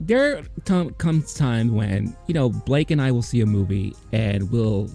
[0.00, 4.50] there t- comes time when you know Blake and I will see a movie and
[4.50, 4.90] we'll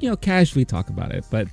[0.00, 1.48] you know casually talk about it, but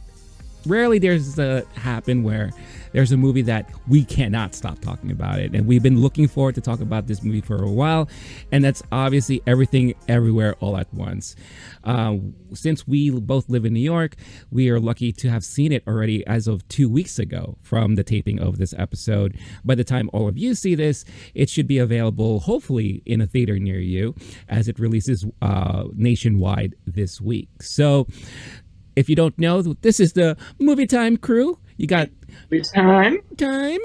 [0.70, 2.52] rarely there's a happen where
[2.92, 5.54] there's a movie that we cannot stop talking about it.
[5.54, 8.10] And we've been looking forward to talk about this movie for a while
[8.52, 11.36] and that's obviously everything everywhere all at once.
[11.84, 12.18] Uh,
[12.54, 14.16] since we both live in new york
[14.52, 18.04] we are lucky to have seen it already as of two weeks ago from the
[18.04, 19.38] taping of this episode.
[19.64, 23.28] By the time all of you see this it should be available hopefully in a
[23.28, 24.16] theater near you
[24.48, 27.50] as it releases uh, nationwide this week.
[27.62, 28.08] So
[28.96, 31.60] if you don't know, this is the movie time crew.
[31.78, 32.10] You got
[32.52, 33.80] Movie time time.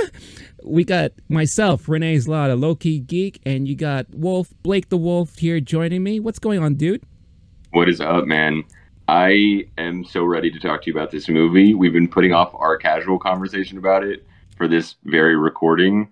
[0.65, 5.37] We got myself, Renee Zlata, low key geek, and you got Wolf Blake the Wolf
[5.39, 6.21] here joining me.
[6.21, 7.03] What's going on, dude?
[7.73, 8.65] What is up, man?
[9.09, 11.75] I am so ready to talk to you about this movie.
[11.75, 16.09] We've been putting off our casual conversation about it for this very recording.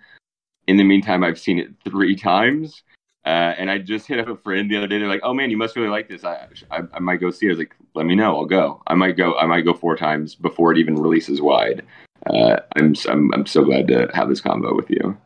[0.66, 2.82] In the meantime, I've seen it three times.
[3.24, 4.98] Uh, and I just hit up a friend the other day.
[4.98, 6.24] They're like, "Oh man, you must really like this.
[6.24, 8.36] I, I, I might go see it." I was like, "Let me know.
[8.36, 8.82] I'll go.
[8.86, 9.36] I might go.
[9.36, 11.82] I might go four times before it even releases wide."
[12.26, 15.16] Uh, I'm, I'm I'm so glad to have this combo with you.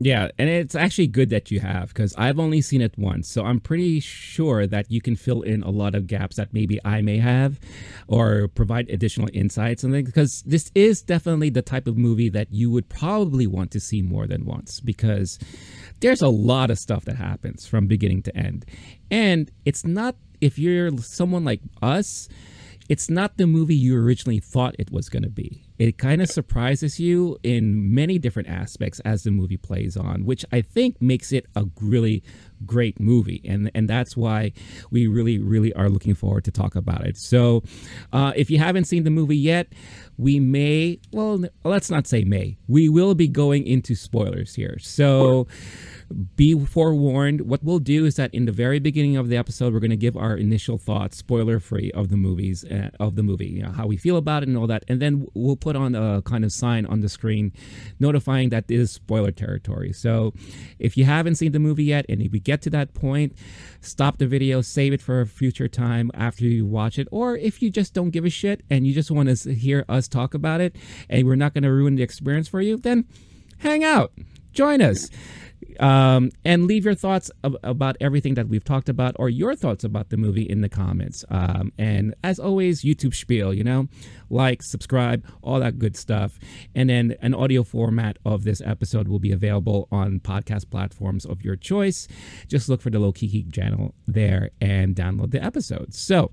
[0.00, 3.28] Yeah, and it's actually good that you have because I've only seen it once.
[3.28, 6.78] So I'm pretty sure that you can fill in a lot of gaps that maybe
[6.84, 7.58] I may have
[8.06, 12.52] or provide additional insights and things because this is definitely the type of movie that
[12.52, 15.36] you would probably want to see more than once because
[15.98, 18.66] there's a lot of stuff that happens from beginning to end.
[19.10, 22.28] And it's not if you're someone like us,
[22.88, 25.62] it's not the movie you originally thought it was going to be.
[25.78, 30.44] It kind of surprises you in many different aspects as the movie plays on, which
[30.50, 32.22] I think makes it a really
[32.66, 34.52] great movie, and and that's why
[34.90, 37.16] we really really are looking forward to talk about it.
[37.16, 37.62] So,
[38.12, 39.72] uh, if you haven't seen the movie yet,
[40.16, 44.78] we may well let's not say may we will be going into spoilers here.
[44.80, 45.46] So
[46.36, 47.42] be forewarned.
[47.42, 49.96] What we'll do is that in the very beginning of the episode, we're going to
[49.96, 53.70] give our initial thoughts, spoiler free, of the movies uh, of the movie, you know,
[53.70, 56.44] how we feel about it and all that, and then we'll put on a kind
[56.44, 57.52] of sign on the screen
[58.00, 59.92] notifying that this is spoiler territory.
[59.92, 60.32] So
[60.78, 63.36] if you haven't seen the movie yet, and if we get to that point,
[63.82, 67.60] stop the video, save it for a future time after you watch it, or if
[67.60, 70.60] you just don't give a shit and you just want to hear us talk about
[70.62, 70.74] it,
[71.10, 73.04] and we're not going to ruin the experience for you, then
[73.58, 74.12] hang out,
[74.58, 75.08] join us
[75.78, 79.84] um, and leave your thoughts ab- about everything that we've talked about or your thoughts
[79.84, 81.24] about the movie in the comments.
[81.30, 83.86] Um, and as always, YouTube spiel, you know,
[84.30, 86.38] like, subscribe, all that good stuff.
[86.74, 91.44] And then an audio format of this episode will be available on podcast platforms of
[91.44, 92.08] your choice.
[92.48, 95.98] Just look for the Low Key Geek channel there and download the episodes.
[95.98, 96.32] So,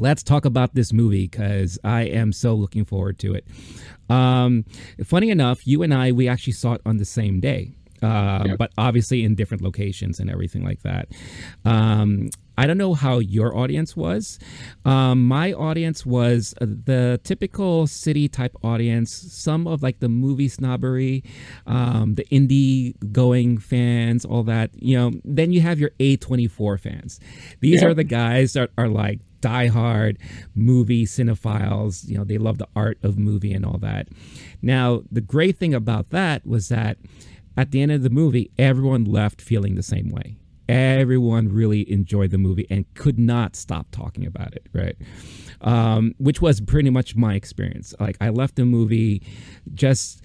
[0.00, 3.46] let's talk about this movie because I am so looking forward to it.
[4.08, 4.64] Um,
[5.04, 8.56] funny enough, you and I, we actually saw it on the same day uh, yeah.
[8.56, 11.08] but obviously in different locations and everything like that.
[11.64, 12.30] Um,
[12.60, 14.38] I don't know how your audience was.
[14.84, 21.24] Um, my audience was the typical city type audience, some of like the movie snobbery,
[21.66, 24.72] um, the indie going fans, all that.
[24.74, 27.18] You know, then you have your A24 fans.
[27.60, 27.88] These yeah.
[27.88, 30.18] are the guys that are like diehard
[30.54, 32.06] movie cinephiles.
[32.06, 34.08] You know, they love the art of movie and all that.
[34.60, 36.98] Now, the great thing about that was that
[37.56, 40.36] at the end of the movie, everyone left feeling the same way.
[40.70, 44.96] Everyone really enjoyed the movie and could not stop talking about it, right?
[45.62, 47.92] Um, which was pretty much my experience.
[47.98, 49.22] Like, I left the movie
[49.74, 50.22] just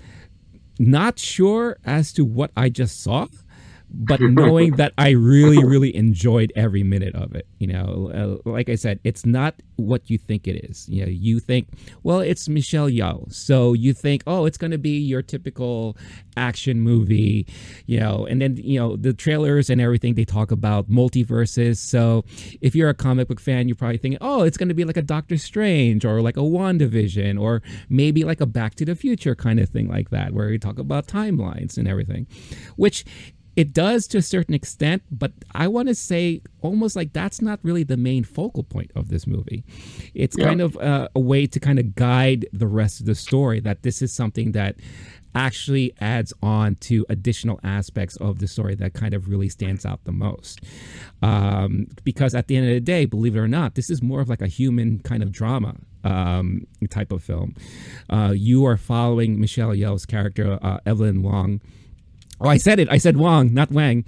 [0.77, 3.27] not sure as to what I just saw
[3.97, 7.47] but knowing that I really, really enjoyed every minute of it.
[7.59, 10.87] You know, uh, like I said, it's not what you think it is.
[10.89, 11.69] You know, you think,
[12.03, 15.97] well, it's Michelle Yeoh, so you think, oh, it's going to be your typical
[16.35, 17.47] action movie.
[17.85, 21.77] You know, and then you know the trailers and everything they talk about multiverses.
[21.77, 22.25] So
[22.61, 24.97] if you're a comic book fan, you're probably thinking, oh, it's going to be like
[24.97, 29.35] a Doctor Strange or like a WandaVision or maybe like a Back to the Future
[29.35, 32.27] kind of thing like that, where we talk about timelines and everything,
[32.75, 33.05] which
[33.55, 37.59] it does to a certain extent, but I want to say almost like that's not
[37.63, 39.63] really the main focal point of this movie.
[40.13, 40.45] It's yeah.
[40.45, 43.83] kind of uh, a way to kind of guide the rest of the story that
[43.83, 44.75] this is something that
[45.35, 50.03] actually adds on to additional aspects of the story that kind of really stands out
[50.05, 50.61] the most.
[51.21, 54.21] Um, because at the end of the day, believe it or not, this is more
[54.21, 55.75] of like a human kind of drama
[56.05, 57.55] um, type of film.
[58.09, 61.61] Uh, you are following Michelle Yeoh's character, uh, Evelyn Wong.
[62.39, 62.87] Oh, I said it.
[62.89, 64.05] I said Wong, not Wang.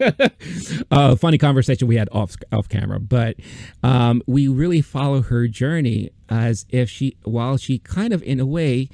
[0.90, 3.36] uh, funny conversation we had off off camera, but
[3.82, 8.46] um, we really follow her journey as if she, while she kind of in a
[8.46, 8.88] way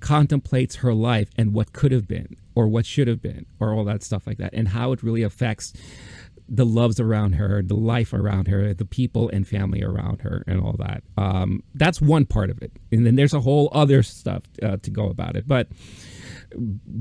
[0.00, 3.84] contemplates her life and what could have been or what should have been or all
[3.84, 5.72] that stuff like that, and how it really affects
[6.48, 10.60] the loves around her, the life around her, the people and family around her, and
[10.60, 11.02] all that.
[11.16, 14.90] Um, that's one part of it, and then there's a whole other stuff uh, to
[14.90, 15.48] go about it.
[15.48, 15.68] But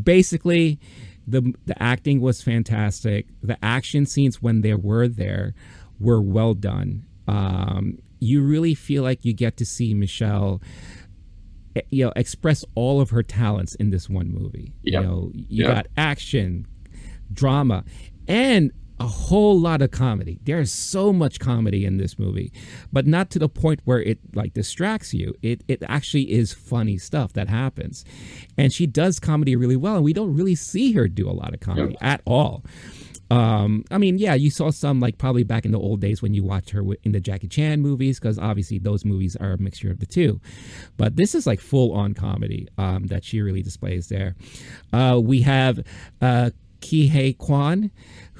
[0.03, 0.79] basically,
[1.27, 3.27] the the acting was fantastic.
[3.41, 5.53] The action scenes when they were there
[5.99, 7.05] were well done.
[7.27, 10.61] Um, you really feel like you get to see Michelle
[11.75, 15.01] eh, you know express all of her talents in this one movie yep.
[15.01, 15.73] you know you yep.
[15.73, 16.67] got action
[17.33, 17.83] drama
[18.27, 18.71] and
[19.01, 20.39] a whole lot of comedy.
[20.43, 22.53] There's so much comedy in this movie,
[22.93, 25.33] but not to the point where it like distracts you.
[25.41, 28.05] It it actually is funny stuff that happens.
[28.57, 31.53] And she does comedy really well and we don't really see her do a lot
[31.53, 32.03] of comedy yep.
[32.03, 32.63] at all.
[33.31, 36.33] Um, I mean, yeah, you saw some like probably back in the old days when
[36.33, 39.89] you watched her in the Jackie Chan movies, because obviously those movies are a mixture
[39.89, 40.41] of the two.
[40.97, 44.35] But this is like full on comedy um, that she really displays there.
[44.91, 45.79] Uh, we have
[46.21, 46.49] uh,
[46.81, 47.91] Huy Quan,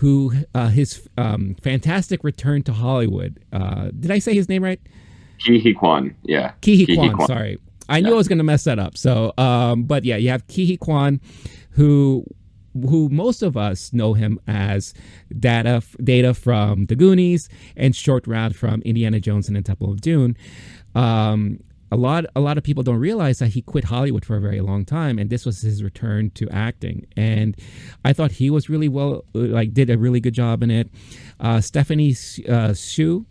[0.02, 3.40] who uh, his um, fantastic return to Hollywood.
[3.54, 4.82] Uh, did I say his name right?
[5.46, 6.54] Huy Quan, yeah.
[6.66, 7.60] Huy Quan, Quan, sorry.
[7.88, 8.08] I yeah.
[8.08, 8.98] knew I was going to mess that up.
[8.98, 11.22] So, um, but yeah, you have Huy Quan,
[11.70, 12.26] who
[12.74, 14.96] who most of us know him as
[15.40, 20.02] data data from the Goonies and Short Round from Indiana Jones and the Temple of
[20.02, 20.36] Doom.
[20.96, 21.60] Um,
[21.92, 24.62] a lot a lot of people don't realize that he quit Hollywood for a very
[24.62, 27.06] long time and this was his return to acting.
[27.18, 27.56] And
[28.06, 30.90] I thought he was really well like did a really good job in it.
[31.40, 32.16] Uh, Stephanie
[32.48, 33.26] uh, Hsu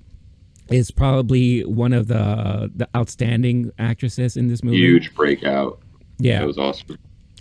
[0.71, 4.77] is probably one of the the outstanding actresses in this movie.
[4.77, 5.81] Huge breakout.
[6.19, 6.43] Yeah.
[6.43, 6.99] It was awesome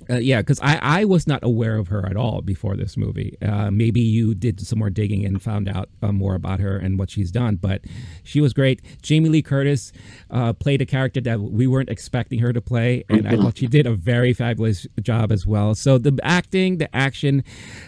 [0.10, 3.38] uh, yeah, because I, I was not aware of her at all before this movie.
[3.42, 6.98] Uh, maybe you did some more digging and found out uh, more about her and
[6.98, 7.82] what she's done, but
[8.24, 8.82] she was great.
[9.02, 9.92] Jamie Lee Curtis
[10.32, 13.68] uh, played a character that we weren't expecting her to play, and I thought she
[13.68, 15.76] did a very fabulous job as well.
[15.76, 17.44] So the acting, the action,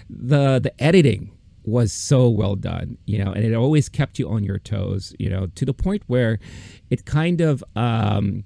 [0.09, 1.31] the the editing
[1.63, 5.29] was so well done, you know, and it always kept you on your toes, you
[5.29, 6.39] know, to the point where
[6.89, 8.43] it kind of um,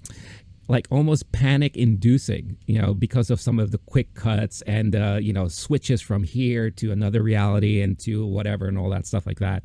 [0.67, 5.17] like almost panic inducing, you know, because of some of the quick cuts and, uh,
[5.21, 9.27] you know, switches from here to another reality and to whatever and all that stuff
[9.27, 9.63] like that.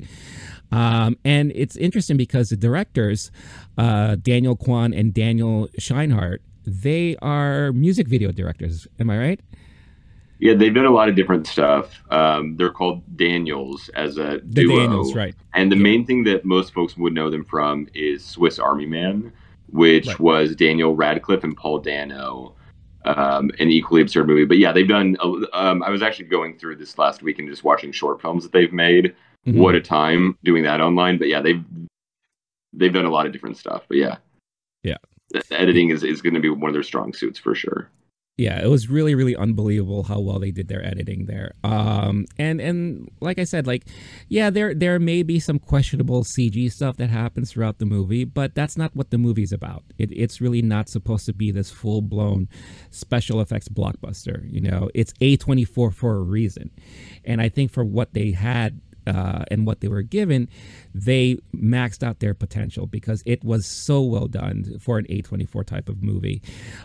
[0.71, 3.31] Um, and it's interesting because the directors,
[3.77, 8.87] uh, Daniel Kwan and Daniel Scheinert, they are music video directors.
[8.99, 9.39] Am I right?
[10.37, 12.01] Yeah, they've done a lot of different stuff.
[12.09, 14.79] Um, they're called Daniels as a the duo.
[14.79, 15.35] Daniels, right.
[15.53, 15.83] And the yeah.
[15.83, 19.31] main thing that most folks would know them from is Swiss Army Man
[19.71, 20.19] which right.
[20.19, 22.55] was Daniel Radcliffe and Paul Dano.
[23.03, 25.17] Um, an equally absurd movie, but yeah, they've done.
[25.53, 28.51] Um, I was actually going through this last week and just watching short films that
[28.51, 29.15] they've made.
[29.47, 29.59] Mm-hmm.
[29.59, 31.17] What a time doing that online!
[31.17, 31.63] But yeah, they've
[32.73, 33.85] they've done a lot of different stuff.
[33.87, 34.17] But yeah,
[34.83, 34.97] yeah,
[35.49, 37.89] editing is is going to be one of their strong suits for sure
[38.37, 41.53] yeah, it was really really unbelievable how well they did their editing there.
[41.63, 43.85] Um, and and like I said, like
[44.29, 48.55] yeah, there there may be some questionable CG stuff that happens throughout the movie, but
[48.55, 49.83] that's not what the movie's about.
[49.97, 52.47] It, it's really not supposed to be this full blown
[52.89, 54.51] special effects blockbuster.
[54.51, 56.71] You know, it's A twenty four for a reason,
[57.25, 60.49] and I think for what they had uh, and what they were given,
[60.93, 65.89] they maxed out their potential because it was so well done for an A24 type
[65.89, 66.41] of movie.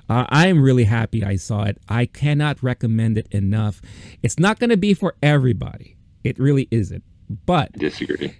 [0.08, 1.78] Uh, I am really happy I saw it.
[1.88, 3.80] I cannot recommend it enough.
[4.22, 5.96] It's not going to be for everybody.
[6.24, 7.04] It really isn't.
[7.44, 8.36] But disagree.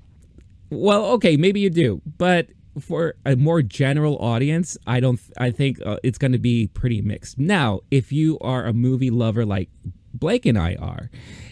[0.70, 2.48] Well, okay, maybe you do, but
[2.80, 5.20] for a more general audience, I don't.
[5.38, 7.38] I think uh, it's going to be pretty mixed.
[7.38, 9.70] Now, if you are a movie lover like
[10.18, 11.10] Blake and I are,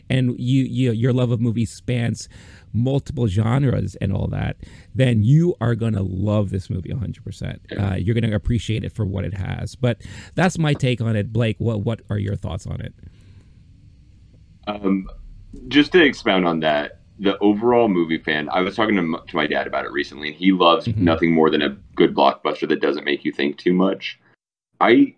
[0.09, 2.29] and you, you your love of movies spans
[2.75, 4.57] multiple genres and all that,
[4.95, 7.59] then you are going to love this movie 100%.
[7.79, 9.77] Uh, you're going to appreciate it for what it has.
[9.77, 10.03] But
[10.35, 11.33] that's my take on it.
[11.33, 12.93] Blake, what, what are your thoughts on it?
[14.67, 15.09] Um,
[15.69, 19.47] just to expound on that, the overall movie fan, I was talking to, to my
[19.47, 21.05] dad about it recently, and he loves mm-hmm.
[21.05, 24.19] nothing more than a good blockbuster that doesn't make you think too much.
[24.85, 25.15] I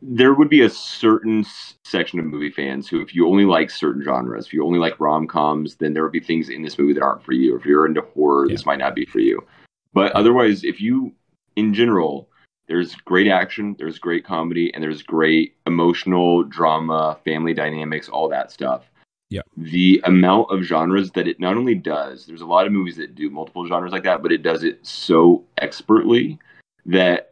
[0.00, 1.44] there would be a certain
[1.84, 4.98] section of movie fans who, if you only like certain genres, if you only like
[4.98, 7.56] rom coms, then there would be things in this movie that aren't for you.
[7.56, 8.54] If you're into horror, yeah.
[8.54, 9.44] this might not be for you.
[9.92, 11.12] But otherwise, if you,
[11.56, 12.28] in general,
[12.66, 18.52] there's great action, there's great comedy, and there's great emotional drama, family dynamics, all that
[18.52, 18.84] stuff.
[19.28, 19.42] Yeah.
[19.56, 23.14] The amount of genres that it not only does, there's a lot of movies that
[23.14, 26.38] do multiple genres like that, but it does it so expertly
[26.86, 27.29] that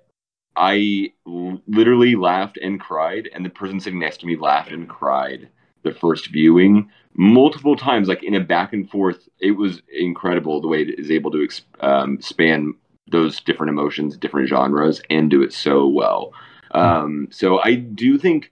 [0.58, 5.48] I literally laughed and cried, and the person sitting next to me laughed and cried
[5.84, 9.28] the first viewing multiple times, like in a back and forth.
[9.38, 11.48] It was incredible the way it is able to
[11.80, 12.74] um, span
[13.10, 16.32] those different emotions, different genres, and do it so well.
[16.72, 18.50] Um, so I do think,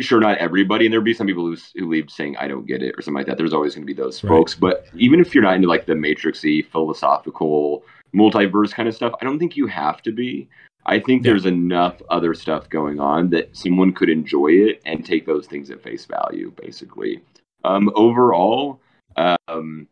[0.00, 2.82] sure, not everybody, and there'll be some people who, who leave saying I don't get
[2.82, 3.36] it or something like that.
[3.36, 4.30] There's always going to be those right.
[4.30, 9.12] folks, but even if you're not into like the matrixy, philosophical, multiverse kind of stuff,
[9.20, 10.48] I don't think you have to be.
[10.88, 11.32] I think yeah.
[11.32, 15.70] there's enough other stuff going on that someone could enjoy it and take those things
[15.70, 17.20] at face value, basically.
[17.62, 18.80] Um, overall,
[19.16, 19.86] um,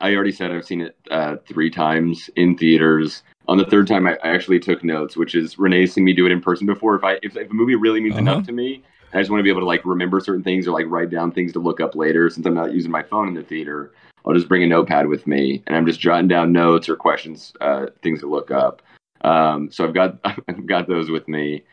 [0.00, 3.22] I already said I've seen it uh, three times in theaters.
[3.46, 6.26] On the third time, I, I, actually took notes, which is Renee's seen me do
[6.26, 6.96] it in person before.
[6.96, 8.22] If I if, if a movie really means uh-huh.
[8.22, 10.72] enough to me, I just want to be able to like remember certain things or
[10.72, 12.28] like write down things to look up later.
[12.30, 13.92] Since I'm not using my phone in the theater,
[14.24, 17.52] I'll just bring a notepad with me, and I'm just jotting down notes or questions,
[17.60, 18.82] uh, things to look up.
[19.22, 21.64] Um, so I've got I've got those with me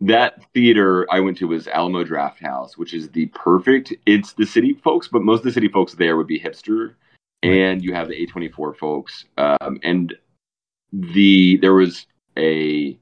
[0.00, 3.92] that theater I went to was Alamo Drafthouse, which is the perfect.
[4.06, 6.94] It's the city folks, but most of the city folks there would be hipster
[7.42, 9.26] and you have the A24 folks.
[9.36, 10.14] Um, and
[10.92, 12.98] the there was a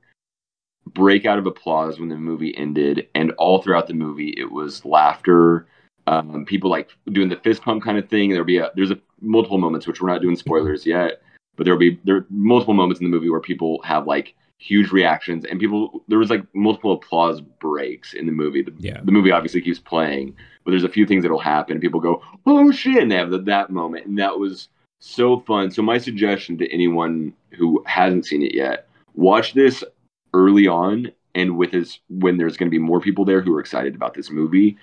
[0.87, 5.67] breakout of applause when the movie ended, and all throughout the movie it was laughter.
[6.07, 8.31] Um, people like doing the fist pump kind of thing.
[8.31, 11.23] There'll be a there's a multiple moments which we're not doing spoilers yet,
[11.59, 14.91] but there'll be there are multiple moments in the movie where people have like huge
[14.91, 18.63] reactions and people there was like multiple applause breaks in the movie.
[18.63, 19.01] The, yeah.
[19.03, 20.35] the movie obviously keeps playing
[20.65, 23.43] but there's a few things that'll happen people go oh shit and they have the,
[23.43, 24.07] that moment.
[24.07, 24.69] And that was
[25.01, 25.71] so fun.
[25.71, 29.85] So my suggestion to anyone who hasn't seen it yet watch this
[30.33, 33.61] early on and with this when there's going to be more people there who are
[33.61, 34.77] excited about this movie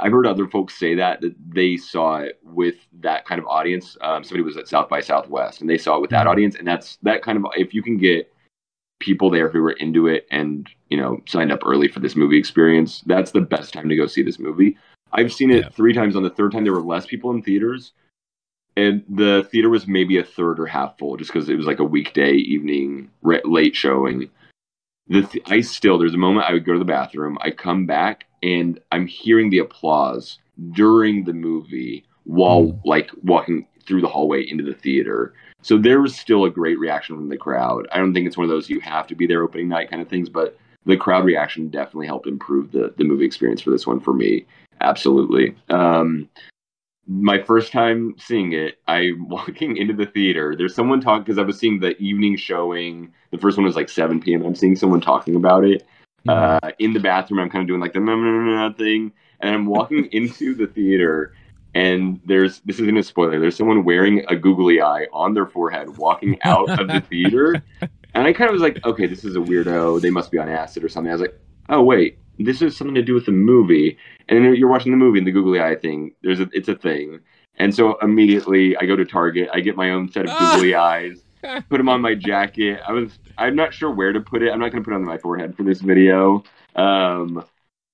[0.00, 3.96] I've heard other folks say that that they saw it with that kind of audience.
[4.00, 6.28] Um, somebody was at South by Southwest, and they saw it with that mm-hmm.
[6.28, 7.44] audience, and that's that kind of.
[7.56, 8.32] If you can get
[9.00, 12.38] people there who were into it and you know signed up early for this movie
[12.38, 14.76] experience that's the best time to go see this movie
[15.12, 15.68] i've seen it yeah.
[15.70, 17.92] three times on the third time there were less people in theaters
[18.76, 21.80] and the theater was maybe a third or half full just because it was like
[21.80, 24.30] a weekday evening late showing
[25.10, 27.84] the th- i still there's a moment i would go to the bathroom i come
[27.86, 30.38] back and i'm hearing the applause
[30.72, 32.80] during the movie while mm.
[32.84, 37.16] like walking through the hallway into the theater so there was still a great reaction
[37.16, 37.86] from the crowd.
[37.92, 40.00] I don't think it's one of those you have to be there opening night kind
[40.00, 43.86] of things, but the crowd reaction definitely helped improve the the movie experience for this
[43.86, 44.46] one for me.
[44.80, 45.54] Absolutely.
[45.68, 46.28] Um,
[47.10, 50.54] my first time seeing it, I'm walking into the theater.
[50.56, 53.12] There's someone talking because I was seeing the evening showing.
[53.32, 54.44] The first one was like 7 p.m.
[54.46, 55.84] I'm seeing someone talking about it
[56.26, 56.66] mm-hmm.
[56.66, 57.40] uh, in the bathroom.
[57.40, 61.34] I'm kind of doing like the thing, and I'm walking into the theater,
[61.74, 63.40] and there's this isn't a spoiler.
[63.40, 67.60] There's someone wearing a googly eye on their forehead walking out of the theater,
[68.14, 70.00] and I kind of was like, okay, this is a weirdo.
[70.00, 71.10] They must be on acid or something.
[71.10, 71.38] I was like,
[71.70, 73.98] oh wait, this is something to do with the movie.
[74.28, 76.14] And you're watching the movie and the googly eye thing.
[76.22, 77.20] There's a, it's a thing.
[77.56, 79.50] And so immediately I go to Target.
[79.52, 81.22] I get my own set of googly eyes.
[81.42, 82.80] Put them on my jacket.
[82.86, 84.52] I was I'm not sure where to put it.
[84.52, 86.44] I'm not going to put it on my forehead for this video.
[86.76, 87.42] Um,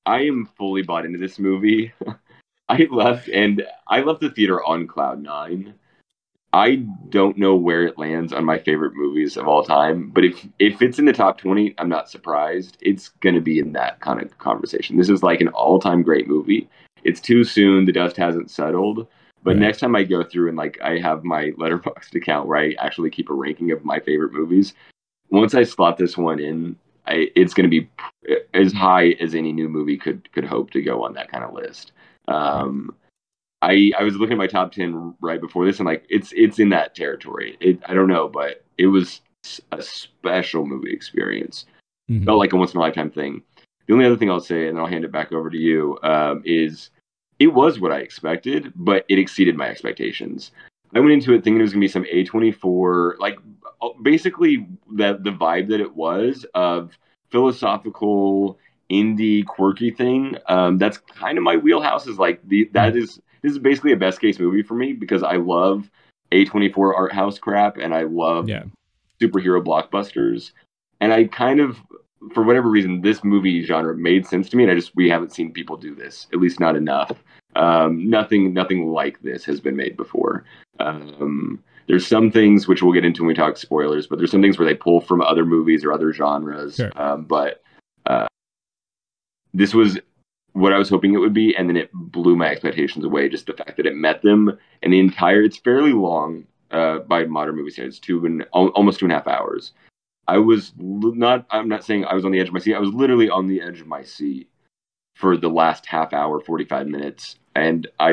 [0.05, 1.93] I am fully bought into this movie.
[2.69, 5.75] I left and I left the theater on cloud nine.
[6.57, 6.77] I
[7.11, 10.81] don't know where it lands on my favorite movies of all time, but if if
[10.81, 12.79] it's in the top twenty, I'm not surprised.
[12.81, 14.97] It's gonna be in that kind of conversation.
[14.97, 16.67] This is like an all time great movie.
[17.05, 17.85] It's too soon.
[17.85, 19.07] The dust hasn't settled.
[19.43, 19.61] But right.
[19.61, 23.11] next time I go through and like I have my Letterboxd account where I actually
[23.11, 24.73] keep a ranking of my favorite movies,
[25.31, 26.75] once I slot this one in,
[27.07, 27.91] I, it's going to be
[28.55, 31.53] as high as any new movie could could hope to go on that kind of
[31.53, 31.93] list.
[32.29, 32.95] Um,
[33.66, 36.58] I I was looking at my top ten right before this, and like it's it's
[36.58, 37.56] in that territory.
[37.61, 39.20] It I don't know, but it was
[39.73, 41.66] a special movie experience.
[42.11, 42.25] Mm-hmm.
[42.25, 43.42] Felt like a once in a lifetime thing.
[43.87, 45.99] The only other thing I'll say, and then I'll hand it back over to you,
[46.02, 46.90] um, is
[47.38, 50.52] it was what I expected, but it exceeded my expectations.
[50.94, 53.37] I went into it thinking it was gonna be some A24, like
[53.82, 56.96] uh, basically the the vibe that it was of
[57.30, 58.58] philosophical
[58.90, 60.37] indie quirky thing.
[60.46, 62.06] Um, that's kind of my wheelhouse.
[62.06, 65.23] Is like the that is this is basically a best case movie for me because
[65.23, 65.90] I love
[66.33, 68.64] A24 art house crap and I love yeah.
[69.21, 70.52] superhero blockbusters.
[71.00, 71.78] And I kind of
[72.33, 75.33] for whatever reason this movie genre made sense to me and I just we haven't
[75.33, 77.23] seen people do this, at least not enough.
[77.55, 80.45] Um, nothing, nothing like this has been made before.
[80.78, 84.43] Um, there's some things which we'll get into when we talk spoilers, but there's some
[84.43, 86.76] things where they pull from other movies or other genres.
[86.76, 86.90] Sure.
[86.97, 87.62] Um, but
[88.07, 88.26] uh,
[89.55, 89.99] this was
[90.57, 93.29] what I was hoping it would be, and then it blew my expectations away.
[93.29, 97.25] Just the fact that it met them, and the entire it's fairly long uh, by
[97.25, 99.73] modern movie standards, two and almost two and a half hours.
[100.27, 101.47] I was not.
[101.51, 102.75] I'm not saying I was on the edge of my seat.
[102.75, 104.49] I was literally on the edge of my seat
[105.15, 108.11] for the last half hour, 45 minutes, and I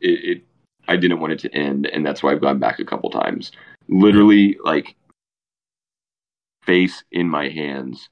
[0.00, 0.44] it, it
[0.88, 3.50] I didn't want it to end, and that's why I've gone back a couple times.
[3.88, 4.94] Literally, like
[6.64, 8.10] face in my hands,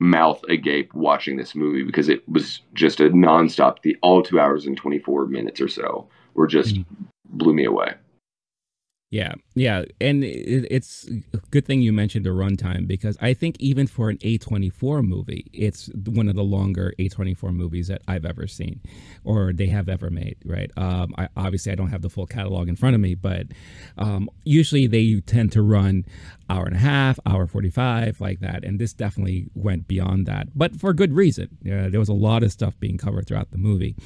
[0.00, 3.82] mouth agape, watching this movie because it was just a nonstop.
[3.82, 6.84] The all two hours and 24 minutes or so were just Mhm.
[7.26, 7.94] blew me away.
[9.12, 13.56] Yeah, yeah, and it, it's a good thing you mentioned the runtime because I think
[13.58, 18.46] even for an A24 movie, it's one of the longer A24 movies that I've ever
[18.46, 18.80] seen,
[19.24, 20.36] or they have ever made.
[20.44, 20.70] Right?
[20.76, 23.48] Um, I obviously I don't have the full catalog in front of me, but
[23.98, 26.04] um, usually they tend to run
[26.48, 30.76] hour and a half, hour 45, like that, and this definitely went beyond that, but
[30.76, 31.48] for good reason.
[31.62, 33.96] Yeah, there was a lot of stuff being covered throughout the movie.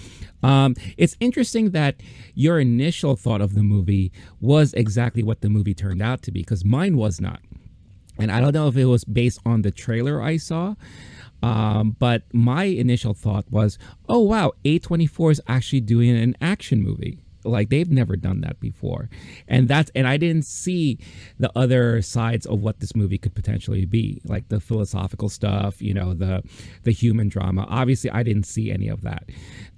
[0.43, 1.97] Um, it's interesting that
[2.35, 6.41] your initial thought of the movie was exactly what the movie turned out to be,
[6.41, 7.41] because mine was not.
[8.19, 10.75] And I don't know if it was based on the trailer I saw,
[11.43, 17.19] um, but my initial thought was, oh, wow, A24 is actually doing an action movie.
[17.47, 19.11] Like they've never done that before.
[19.47, 20.99] And that's, and I didn't see
[21.39, 25.93] the other sides of what this movie could potentially be, like the philosophical stuff, you
[25.93, 26.43] know, the,
[26.85, 27.67] the human drama.
[27.69, 29.29] Obviously, I didn't see any of that.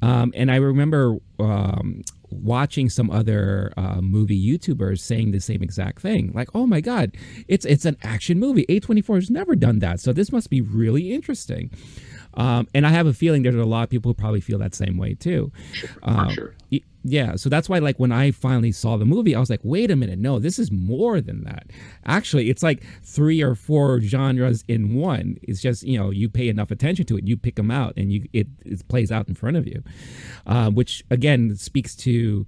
[0.00, 6.00] Um, and I remember um, watching some other uh, movie YouTubers saying the same exact
[6.02, 6.32] thing.
[6.34, 7.16] Like, oh my God,
[7.48, 8.66] it's it's an action movie.
[8.68, 10.00] A24 has never done that.
[10.00, 11.70] So this must be really interesting.
[12.34, 14.74] Um, and I have a feeling there's a lot of people who probably feel that
[14.74, 15.52] same way too.
[15.72, 16.54] Sure, Um, sure.
[17.08, 19.92] Yeah, so that's why, like, when I finally saw the movie, I was like, wait
[19.92, 21.70] a minute, no, this is more than that.
[22.04, 25.36] Actually, it's like three or four genres in one.
[25.42, 28.12] It's just, you know, you pay enough attention to it, you pick them out, and
[28.12, 29.84] you it, it plays out in front of you,
[30.46, 32.44] uh, which again speaks to.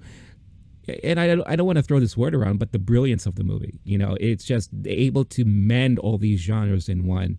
[1.05, 3.45] And I, I don't want to throw this word around, but the brilliance of the
[3.45, 3.78] movie.
[3.85, 7.39] You know, it's just able to mend all these genres in one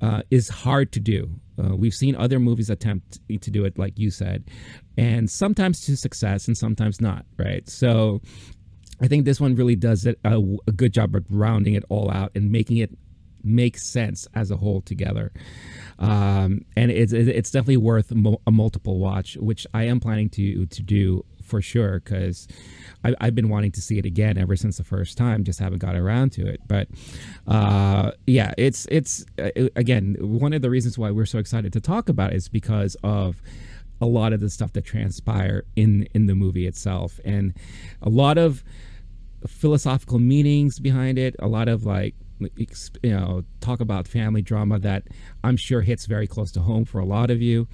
[0.00, 1.38] uh, is hard to do.
[1.58, 4.44] Uh, we've seen other movies attempt to do it, like you said,
[4.96, 7.68] and sometimes to success and sometimes not, right?
[7.68, 8.20] So
[9.00, 12.10] I think this one really does it, a, a good job of rounding it all
[12.10, 12.90] out and making it
[13.42, 15.32] make sense as a whole together.
[15.98, 20.82] Um, and it's it's definitely worth a multiple watch, which I am planning to to
[20.82, 22.48] do for sure because
[23.04, 25.94] I've been wanting to see it again ever since the first time, just haven't got
[25.96, 26.60] around to it.
[26.66, 26.88] But
[27.46, 31.80] uh, yeah, it's it's uh, again one of the reasons why we're so excited to
[31.80, 33.40] talk about it is because of
[34.00, 37.54] a lot of the stuff that transpire in in the movie itself, and
[38.02, 38.64] a lot of
[39.46, 41.36] philosophical meanings behind it.
[41.38, 45.04] A lot of like you know talk about family drama that
[45.44, 47.68] I'm sure hits very close to home for a lot of you,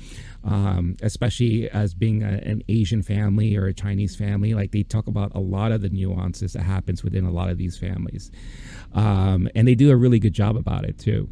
[0.44, 4.54] um, especially as being a, an Asian family or a Chinese family.
[4.54, 7.58] Like they talk about a lot of the nuances that happens within a lot of
[7.58, 8.30] these families,
[8.92, 11.28] um, and they do a really good job about it too.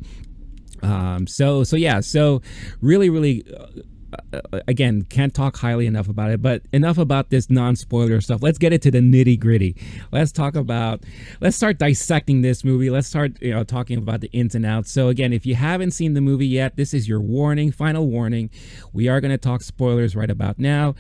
[0.83, 2.43] Um, so so yeah, so
[2.81, 3.45] really really.
[4.33, 8.43] Uh, again, can't talk highly enough about it, but enough about this non spoiler stuff.
[8.43, 9.77] Let's get it to the nitty gritty.
[10.13, 11.03] Let's talk about,
[11.41, 12.91] let's start dissecting this movie.
[12.91, 14.91] Let's start, you know, talking about the ins and outs.
[14.91, 18.51] So, again, if you haven't seen the movie yet, this is your warning, final warning.
[18.93, 20.95] We are going to talk spoilers right about now.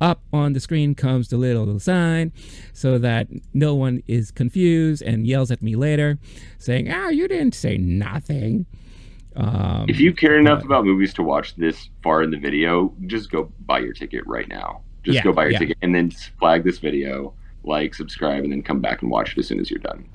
[0.00, 2.32] Up on the screen comes the little sign
[2.72, 6.18] so that no one is confused and yells at me later
[6.58, 8.66] saying, Ah, you didn't say nothing.
[9.36, 13.30] Um, if you care enough about movies to watch this far in the video, just
[13.30, 14.82] go buy your ticket right now.
[15.02, 15.58] Just Yeah, go buy your yeah.
[15.58, 19.38] ticket and then flag this video, like, subscribe, and then come back and watch it
[19.38, 20.06] as soon as you're done.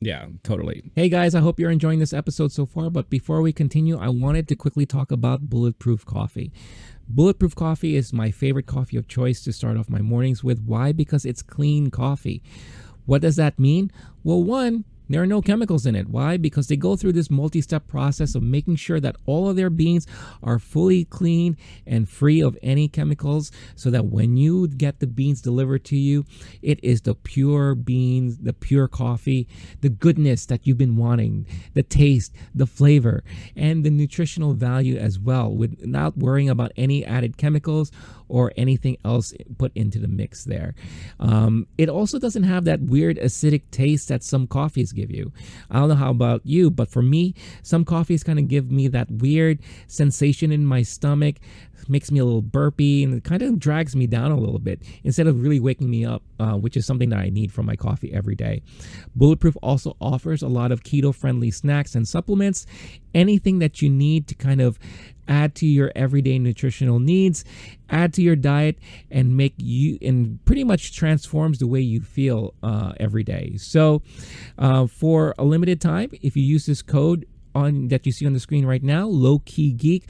[0.00, 0.90] Yeah, totally.
[0.94, 2.90] Hey guys, I hope you're enjoying this episode so far.
[2.90, 6.52] But before we continue, I wanted to quickly talk about Bulletproof Coffee.
[7.08, 10.62] Bulletproof Coffee is my favorite coffee of choice to start off my mornings with.
[10.64, 10.92] Why?
[10.92, 12.42] Because it's clean coffee.
[13.06, 13.90] What does that mean?
[14.24, 16.08] Well, one, there are no chemicals in it.
[16.08, 16.36] Why?
[16.36, 19.70] Because they go through this multi step process of making sure that all of their
[19.70, 20.06] beans
[20.42, 25.42] are fully clean and free of any chemicals so that when you get the beans
[25.42, 26.24] delivered to you,
[26.62, 29.46] it is the pure beans, the pure coffee,
[29.80, 33.22] the goodness that you've been wanting, the taste, the flavor,
[33.56, 37.92] and the nutritional value as well, without worrying about any added chemicals
[38.28, 40.74] or anything else put into the mix there.
[41.20, 45.32] Um, it also doesn't have that weird acidic taste that some coffees give you.
[45.70, 48.88] I don't know how about you, but for me, some coffees kind of give me
[48.88, 51.36] that weird sensation in my stomach
[51.88, 54.82] makes me a little burpy and it kind of drags me down a little bit
[55.02, 57.76] instead of really waking me up, uh, which is something that I need from my
[57.76, 58.62] coffee every day.
[59.14, 62.66] Bulletproof also offers a lot of keto friendly snacks and supplements,
[63.14, 64.78] anything that you need to kind of
[65.28, 67.44] add to your everyday nutritional needs,
[67.88, 68.78] add to your diet,
[69.10, 73.56] and make you and pretty much transforms the way you feel uh, every day.
[73.56, 74.02] So,
[74.58, 78.32] uh, for a limited time, if you use this code on that you see on
[78.32, 80.06] the screen right now, low key geek,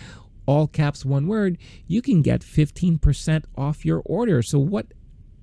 [0.46, 4.42] all caps one word, you can get 15% off your order.
[4.42, 4.86] So what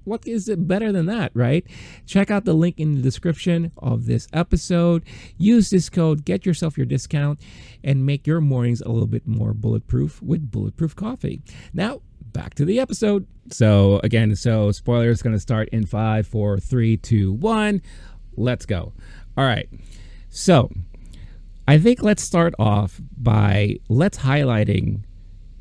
[0.04, 1.66] what is it better than that, right?
[2.06, 5.04] Check out the link in the description of this episode.
[5.38, 7.40] Use this code, get yourself your discount,
[7.84, 11.42] and make your mornings a little bit more bulletproof with bulletproof coffee.
[11.74, 12.02] Now,
[12.34, 13.28] back to the episode.
[13.52, 17.82] So, again, so spoilers going to start in five, four, three, two, one.
[18.36, 18.94] Let's go.
[19.38, 19.70] All right.
[20.30, 20.72] So,
[21.72, 25.04] I think let's start off by let's highlighting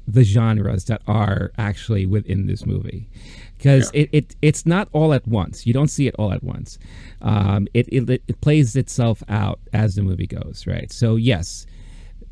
[0.08, 3.08] the genres that are actually within this movie.
[3.56, 4.02] Because yeah.
[4.02, 5.66] it, it it's not all at once.
[5.66, 6.78] You don't see it all at once.
[7.22, 10.90] Um, it, it, it plays itself out as the movie goes right?
[10.90, 11.66] So yes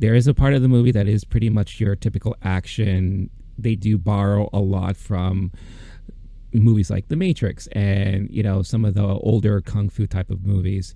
[0.00, 3.30] there is a part of the movie that is pretty much your typical action.
[3.58, 5.52] They do borrow a lot from
[6.52, 10.44] movies like the matrix and you know some of the older kung fu type of
[10.44, 10.94] movies.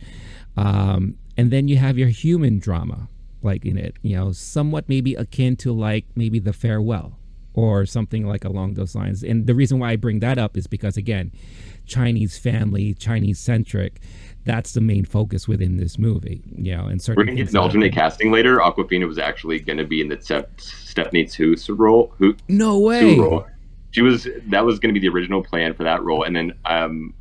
[0.57, 3.09] Um, and then you have your human drama
[3.43, 7.19] like in it you know somewhat maybe akin to like maybe the farewell
[7.55, 9.23] or something like along those lines.
[9.23, 11.33] And the reason why i bring that up is because again
[11.85, 14.01] chinese family chinese centric
[14.45, 17.93] that's the main focus within this movie you know and we're gonna get an alternate
[17.93, 18.59] casting later.
[18.59, 23.19] Awkwafina was actually going to be in the stephanie Hsu role who no way.
[23.19, 23.47] role.
[23.91, 26.23] she was that was going to be the original plan for that role.
[26.25, 27.15] And then um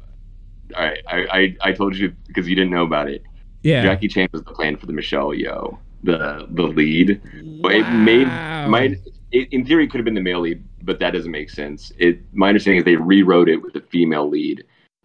[0.76, 3.24] I, I, I told you because you didn't know about it.
[3.64, 3.84] Yeah.
[3.84, 7.22] Jackie Chan was the plan for the Michelle Yeoh, the the lead.
[7.62, 8.28] But it made
[8.68, 8.98] might
[9.32, 11.92] it, in theory could have been the male lead, but that doesn't make sense.
[11.98, 14.64] It my understanding is they rewrote it with the female lead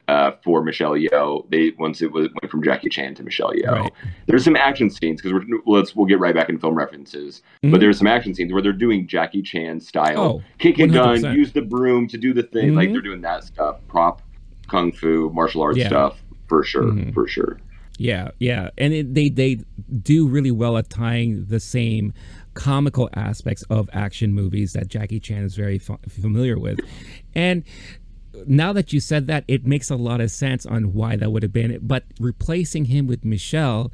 [0.09, 1.49] uh, for Michelle Yeoh.
[1.51, 3.81] They once it was went from Jackie Chan to Michelle Yeoh.
[3.81, 3.93] Right.
[4.27, 7.43] There's some action scenes because we're let's we'll get right back in film references.
[7.63, 7.73] Mm-hmm.
[7.73, 11.23] But there's some action scenes where they're doing Jackie Chan style, oh, kick a gun,
[11.35, 12.69] use the broom to do the thing.
[12.69, 12.77] Mm-hmm.
[12.77, 14.23] Like they're doing that stuff, prop
[14.69, 15.89] kung fu, martial arts yeah.
[15.89, 17.13] stuff for sure, mm-hmm.
[17.13, 17.59] for sure.
[17.99, 19.61] Yeah, yeah, and it, they they
[20.03, 22.13] do really well at tying the same
[22.55, 26.81] comical aspects of action movies that Jackie Chan is very f- familiar with,
[27.35, 27.65] and
[28.47, 31.43] now that you said that, it makes a lot of sense on why that would
[31.43, 31.71] have been.
[31.71, 31.89] It.
[31.89, 33.91] But replacing him with Michelle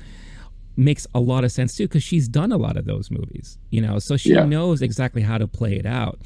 [0.77, 3.81] makes a lot of sense too because she's done a lot of those movies, you
[3.81, 4.45] know, so she yeah.
[4.45, 6.19] knows exactly how to play it out.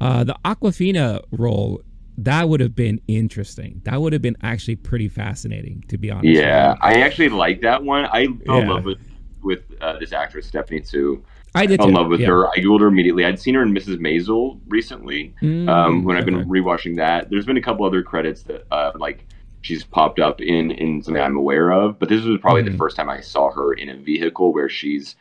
[0.00, 1.80] Uh, the Awkwafina role
[2.18, 3.80] that would have been interesting.
[3.84, 6.26] That would have been actually pretty fascinating, to be honest.
[6.26, 8.06] Yeah, I actually like that one.
[8.06, 8.98] I fell in love with
[9.40, 11.22] with uh, this actress Stephanie Hsu.
[11.54, 11.78] I did.
[11.78, 12.28] I fell in love with yeah.
[12.28, 12.48] her.
[12.48, 13.24] I googled her immediately.
[13.24, 13.98] I'd seen her in Mrs.
[13.98, 17.30] Maisel recently mm, um, when I've been rewatching that.
[17.30, 19.24] There's been a couple other credits that uh, like
[19.60, 22.72] she's popped up in in something I'm aware of, but this was probably mm.
[22.72, 25.14] the first time I saw her in a vehicle where she's.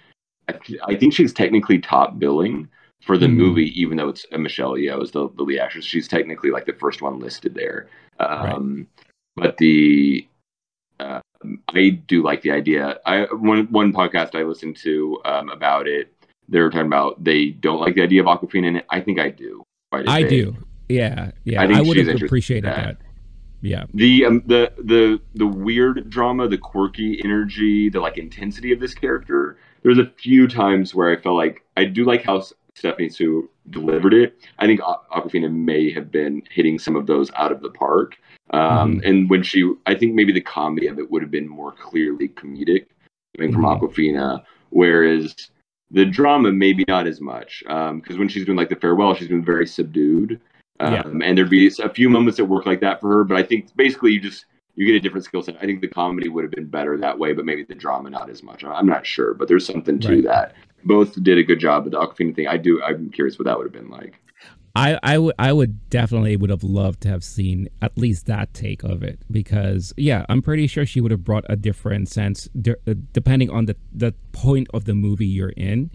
[0.50, 0.58] I,
[0.88, 2.70] I think she's technically top billing
[3.08, 3.36] for the mm.
[3.36, 5.86] movie, even though it's a Michelle Yeoh is the, the lead actress.
[5.86, 7.88] She's technically like the first one listed there.
[8.20, 8.86] Um,
[9.38, 9.48] right.
[9.48, 10.28] But the
[11.00, 11.22] uh,
[11.70, 13.00] I do like the idea.
[13.06, 16.14] I one one podcast I listened to um, about it.
[16.50, 18.86] They were talking about they don't like the idea of Awkwafina in it.
[18.90, 19.64] I think I do.
[19.94, 20.56] I do.
[20.90, 21.62] Yeah, yeah.
[21.62, 22.76] I, I would have appreciated that.
[22.76, 22.98] that.
[23.62, 23.86] Yeah.
[23.94, 28.94] The um, the the the weird drama, the quirky energy, the like intensity of this
[28.94, 29.58] character.
[29.84, 32.44] There's a few times where I felt like I do like how
[32.78, 34.40] Stephanie Hsu delivered it.
[34.60, 38.18] I think Awkwafina may have been hitting some of those out of the park.
[38.52, 39.10] Um, mm.
[39.10, 42.30] And when she, I think maybe the comedy of it would have been more clearly
[42.30, 42.86] comedic
[43.36, 43.80] coming from mm.
[43.80, 45.36] Awkwafina, whereas
[45.90, 47.64] the drama maybe not as much.
[47.66, 50.40] Because um, when she's doing like the farewell, she's been very subdued.
[50.80, 51.28] Um, yeah.
[51.28, 53.24] And there'd be a few moments that work like that for her.
[53.24, 55.58] But I think basically you just you get a different skill set.
[55.58, 58.30] I think the comedy would have been better that way, but maybe the drama not
[58.30, 58.64] as much.
[58.64, 60.24] I'm not sure, but there's something to right.
[60.26, 62.48] that both did a good job the Awkwafina thing.
[62.48, 62.82] I do.
[62.82, 64.20] I'm curious what that would have been like.
[64.78, 69.02] I, I would definitely would have loved to have seen at least that take of
[69.02, 72.94] it because yeah I'm pretty sure she would have brought a different sense de- uh,
[73.12, 75.90] depending on the the point of the movie you're in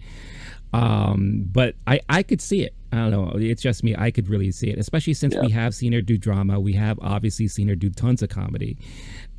[0.73, 4.27] um, but I I could see it I don't know it's just me I could
[4.27, 5.41] really see it especially since yeah.
[5.41, 8.77] we have seen her do drama we have obviously seen her do tons of comedy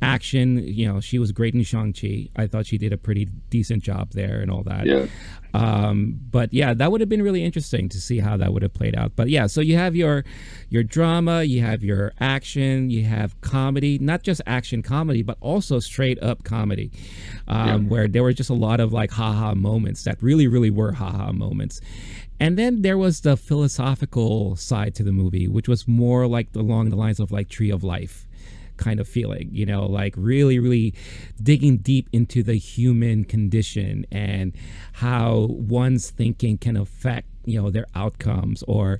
[0.01, 0.57] action.
[0.57, 2.29] You know, she was great in Shang Chi.
[2.35, 4.85] I thought she did a pretty decent job there and all that.
[4.85, 5.07] Yeah.
[5.53, 8.73] Um, but yeah, that would have been really interesting to see how that would have
[8.73, 9.13] played out.
[9.15, 10.25] But yeah, so you have your
[10.69, 15.79] your drama, you have your action, you have comedy, not just action comedy, but also
[15.79, 16.91] straight up comedy,
[17.47, 17.77] um, yeah.
[17.89, 21.31] where there were just a lot of like haha moments that really, really were haha
[21.31, 21.79] moments.
[22.37, 26.89] And then there was the philosophical side to the movie, which was more like along
[26.89, 28.24] the lines of like Tree of Life
[28.77, 30.93] kind of feeling, you know, like really, really
[31.41, 34.53] digging deep into the human condition and
[34.93, 38.99] how one's thinking can affect, you know, their outcomes or,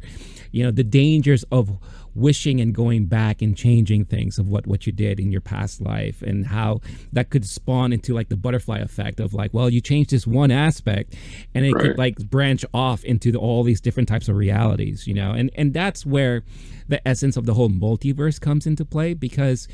[0.51, 1.77] you know, the dangers of
[2.15, 5.81] wishing and going back and changing things of what what you did in your past
[5.81, 6.79] life and how
[7.11, 10.49] that could spawn into like the butterfly effect of like well you changed this one
[10.49, 11.13] aspect
[11.53, 11.81] and it right.
[11.83, 15.51] could like branch off into the, all these different types of realities you know and
[15.55, 16.43] and that's where
[16.87, 19.67] the essence of the whole multiverse comes into play because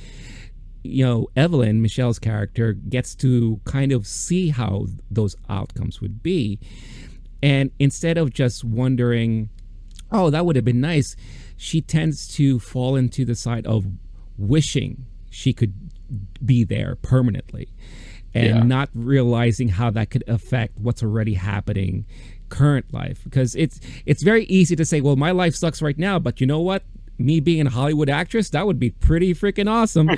[0.83, 6.59] you know Evelyn Michelle's character gets to kind of see how those outcomes would be
[7.41, 9.49] and instead of just wondering
[10.11, 11.15] oh that would have been nice
[11.57, 13.85] she tends to fall into the side of
[14.37, 15.73] wishing she could
[16.43, 17.69] be there permanently
[18.33, 18.63] and yeah.
[18.63, 22.05] not realizing how that could affect what's already happening
[22.49, 26.19] current life because it's it's very easy to say well my life sucks right now
[26.19, 26.83] but you know what
[27.25, 30.09] me being a Hollywood actress, that would be pretty freaking awesome,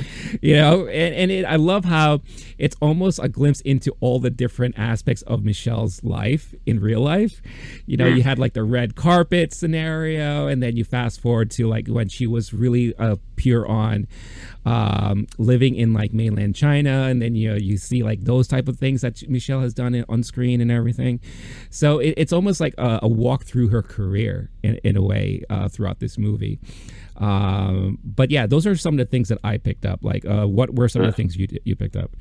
[0.41, 0.87] you know.
[0.87, 2.21] And, and it, I love how
[2.57, 7.41] it's almost a glimpse into all the different aspects of Michelle's life in real life.
[7.85, 11.67] You know, you had like the red carpet scenario, and then you fast forward to
[11.67, 14.07] like when she was really uh, pure on
[14.65, 18.67] um, living in like mainland China, and then you know you see like those type
[18.67, 21.19] of things that Michelle has done on screen and everything.
[21.69, 25.43] So it, it's almost like a, a, walk through her career in, in a way
[25.49, 26.59] uh, throughout this movie.
[27.17, 30.03] Um, but yeah, those are some of the things that I picked up.
[30.03, 32.11] Like, uh, what were some of the things you you picked up?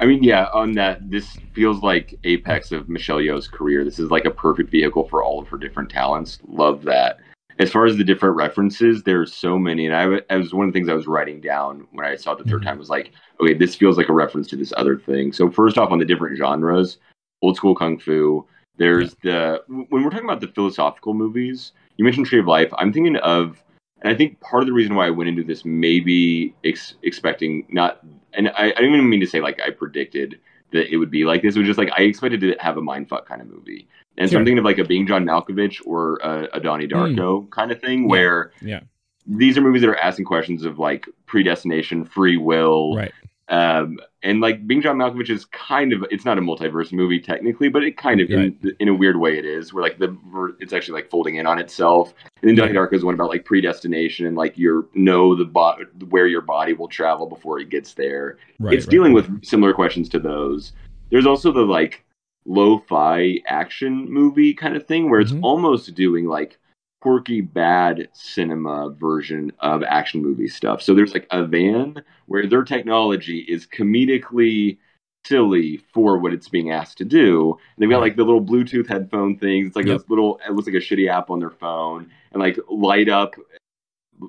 [0.00, 3.84] I mean, yeah, on that, this feels like apex of Michelle Yeoh's career.
[3.84, 6.40] This is like a perfect vehicle for all of her different talents.
[6.48, 7.20] Love that
[7.58, 10.72] as far as the different references, there's so many, and I, I was one of
[10.72, 12.64] the things I was writing down when I saw it the 3rd mm-hmm.
[12.64, 15.32] time was like, okay, this feels like a reference to this other thing.
[15.32, 16.98] So first off, on the different genres,
[17.42, 18.46] old school kung fu.
[18.78, 22.72] There's the when we're talking about the philosophical movies, you mentioned Tree of Life.
[22.78, 23.62] I'm thinking of,
[24.00, 27.66] and I think part of the reason why I went into this maybe ex- expecting
[27.68, 28.00] not,
[28.32, 30.40] and I, I don't even mean to say like I predicted
[30.72, 31.54] that it would be like this.
[31.54, 33.88] It was just like I expected to have a mindfuck kind of movie.
[34.18, 34.36] And sure.
[34.36, 36.92] so I'm thinking of like a Being John Malkovich or a, a Donnie hmm.
[36.92, 37.50] Darko mm.
[37.50, 38.80] kind of thing, where yeah.
[39.26, 43.12] these are movies that are asking questions of like predestination, free will, right?
[43.52, 47.68] Um, and like Being John Malkovich is kind of it's not a multiverse movie technically,
[47.68, 48.54] but it kind of right.
[48.62, 49.74] in, in a weird way it is.
[49.74, 50.16] Where like the
[50.58, 52.14] it's actually like folding in on itself.
[52.40, 55.76] And then Donnie Darko is one about like predestination and like you know the bo-
[56.08, 58.38] where your body will travel before it gets there.
[58.58, 60.72] Right, it's right, dealing with similar questions to those.
[61.10, 62.04] There's also the like
[62.44, 65.44] lo-fi action movie kind of thing where it's mm-hmm.
[65.44, 66.58] almost doing like
[67.00, 70.82] quirky bad cinema version of action movie stuff.
[70.82, 74.78] So there's like a van where their technology is comedically
[75.24, 77.50] silly for what it's being asked to do.
[77.52, 79.68] And they've got like the little Bluetooth headphone things.
[79.68, 79.98] It's like yep.
[79.98, 83.34] this little it looks like a shitty app on their phone and like light up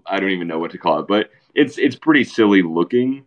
[0.06, 3.26] I don't even know what to call it, but it's it's pretty silly looking,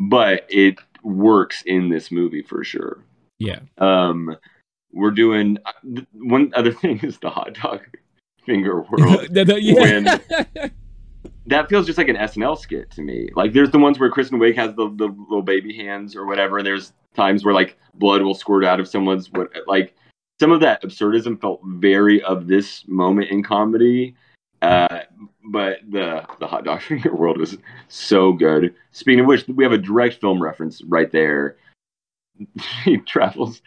[0.00, 2.98] but it works in this movie for sure.
[3.38, 3.60] Yeah.
[3.78, 4.36] Um,
[4.92, 7.80] we're doing uh, one other thing is the hot dog
[8.44, 9.28] finger world.
[9.30, 10.04] when
[11.46, 13.28] that feels just like an SNL skit to me.
[13.34, 16.58] Like there's the ones where Kristen Wiig has the, the little baby hands or whatever,
[16.58, 19.94] and there's times where like blood will squirt out of someone's what like
[20.40, 24.14] some of that absurdism felt very of this moment in comedy.
[24.60, 25.02] Uh,
[25.50, 27.56] but the the hot dog finger world was
[27.88, 28.74] so good.
[28.92, 31.56] Speaking of which, we have a direct film reference right there
[32.84, 33.62] she travels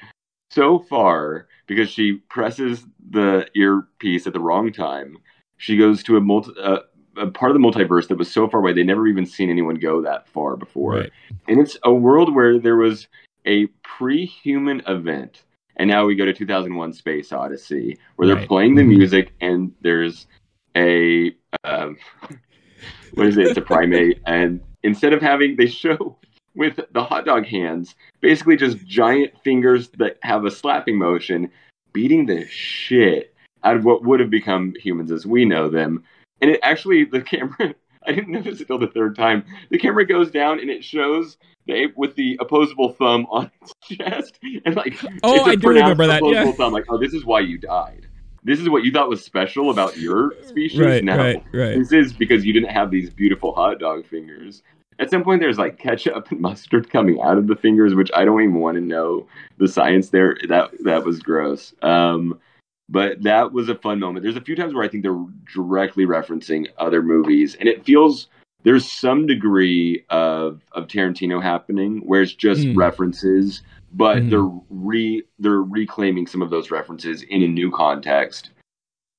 [0.49, 5.17] so far because she presses the earpiece at the wrong time.
[5.57, 6.79] She goes to a multi, uh,
[7.17, 9.75] a part of the multiverse that was so far away they never even seen anyone
[9.75, 10.95] go that far before.
[10.95, 11.11] Right.
[11.47, 13.07] And it's a world where there was
[13.45, 15.43] a pre-human event,
[15.77, 18.37] and now we go to 2001: Space Odyssey, where right.
[18.37, 18.97] they're playing the mm-hmm.
[18.97, 20.27] music, and there's
[20.75, 21.97] a um,
[23.13, 23.47] what is it?
[23.47, 26.17] It's a primate, and instead of having they show
[26.55, 31.51] with the hot dog hands, basically just giant fingers that have a slapping motion,
[31.93, 33.33] beating the shit
[33.63, 36.03] out of what would have become humans as we know them.
[36.41, 37.75] And it actually, the camera,
[38.07, 39.45] I didn't notice it till the third time.
[39.69, 41.37] The camera goes down and it shows
[41.67, 44.39] the ape with the opposable thumb on its chest.
[44.65, 46.23] And like, oh, I do remember that.
[46.25, 46.51] Yeah.
[46.53, 48.07] Thumb, like, oh, this is why you died.
[48.43, 50.79] This is what you thought was special about your species.
[50.79, 51.77] Right, now, right, right.
[51.77, 54.63] This is because you didn't have these beautiful hot dog fingers
[55.01, 58.23] at some point there's like ketchup and mustard coming out of the fingers, which I
[58.23, 60.37] don't even want to know the science there.
[60.47, 61.73] That that was gross.
[61.81, 62.39] Um,
[62.87, 64.23] but that was a fun moment.
[64.23, 68.27] There's a few times where I think they're directly referencing other movies, and it feels
[68.63, 72.77] there's some degree of of Tarantino happening where it's just mm.
[72.77, 74.29] references, but mm-hmm.
[74.29, 78.51] they're re they're reclaiming some of those references in a new context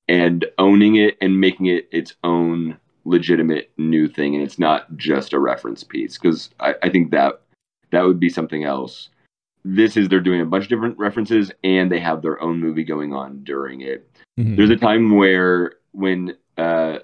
[0.07, 5.33] and owning it and making it its own legitimate new thing and it's not just
[5.33, 7.41] a reference piece because I, I think that
[7.91, 9.09] that would be something else
[9.65, 12.83] this is they're doing a bunch of different references and they have their own movie
[12.83, 14.55] going on during it mm-hmm.
[14.55, 16.99] there's a time where when uh,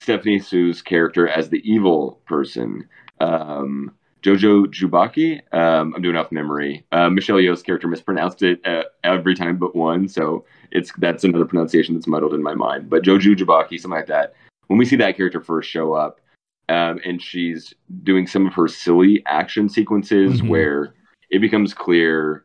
[0.00, 2.88] Stephanie Hsu's character as the evil person
[3.20, 5.40] um, Jojo Jubaki.
[5.52, 6.84] Um, I'm doing off memory.
[6.92, 11.44] Uh, Michelle Yeoh's character mispronounced it uh, every time but one, so it's that's another
[11.44, 12.88] pronunciation that's muddled in my mind.
[12.88, 14.34] But Jojo Jubaki, something like that.
[14.68, 16.20] When we see that character first show up,
[16.68, 20.48] um, and she's doing some of her silly action sequences mm-hmm.
[20.48, 20.94] where
[21.30, 22.44] it becomes clear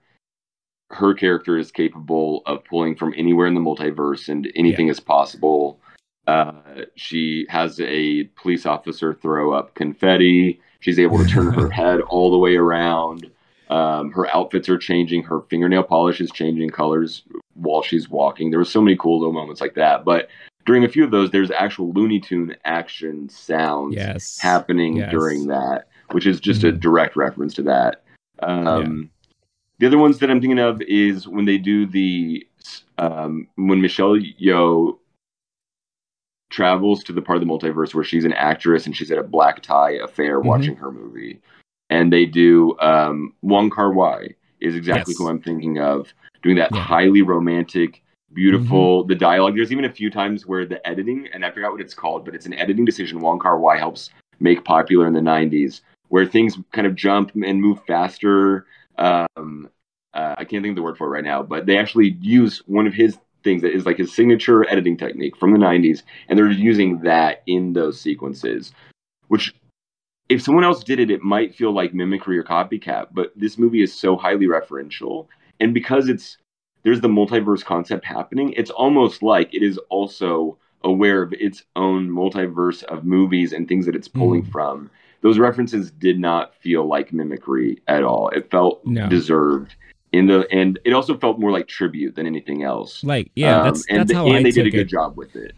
[0.90, 4.92] her character is capable of pulling from anywhere in the multiverse and anything yeah.
[4.92, 5.80] is possible.
[6.28, 6.54] Uh,
[6.96, 10.60] she has a police officer throw up confetti.
[10.80, 13.30] She's able to turn her head all the way around.
[13.70, 15.24] Um, her outfits are changing.
[15.24, 18.50] Her fingernail polish is changing colors while she's walking.
[18.50, 20.06] There were so many cool little moments like that.
[20.06, 20.30] But
[20.68, 24.38] during a few of those, there's actual Looney Tune action sounds yes.
[24.38, 25.10] happening yes.
[25.10, 26.76] during that, which is just mm-hmm.
[26.76, 28.04] a direct reference to that.
[28.44, 29.28] Um, yeah.
[29.80, 32.46] The other ones that I'm thinking of is when they do the
[32.98, 34.98] um, when Michelle Yeoh
[36.50, 39.24] travels to the part of the multiverse where she's an actress and she's at a
[39.24, 40.50] black tie affair mm-hmm.
[40.50, 41.40] watching her movie.
[41.90, 45.18] And they do um, Wong Kar Wai is exactly yes.
[45.18, 46.82] who I'm thinking of, doing that yeah.
[46.82, 49.02] highly romantic, beautiful.
[49.02, 49.10] Mm-hmm.
[49.10, 49.56] The dialogue.
[49.56, 52.36] There's even a few times where the editing, and I forgot what it's called, but
[52.36, 54.10] it's an editing decision Wong Kar Wai helps
[54.40, 58.66] make popular in the '90s, where things kind of jump and move faster.
[58.98, 59.70] Um,
[60.14, 62.64] uh, I can't think of the word for it right now, but they actually use
[62.66, 66.38] one of his things that is like his signature editing technique from the 90s and
[66.38, 68.74] they're using that in those sequences
[69.28, 69.56] which
[70.28, 73.82] if someone else did it it might feel like mimicry or copycat but this movie
[73.82, 75.28] is so highly referential
[75.62, 76.38] and because it's
[76.88, 82.10] there's the multiverse concept happening it's almost like it is also aware of its own
[82.10, 84.52] multiverse of movies and things that it's pulling mm.
[84.52, 84.90] from
[85.22, 89.10] those references did not feel like mimicry at all it felt no.
[89.10, 89.76] deserved
[90.12, 93.04] in the and it also felt more like tribute than anything else.
[93.04, 94.90] Like yeah, that's, um, and that's how and I they did a good it.
[94.90, 95.54] job with it.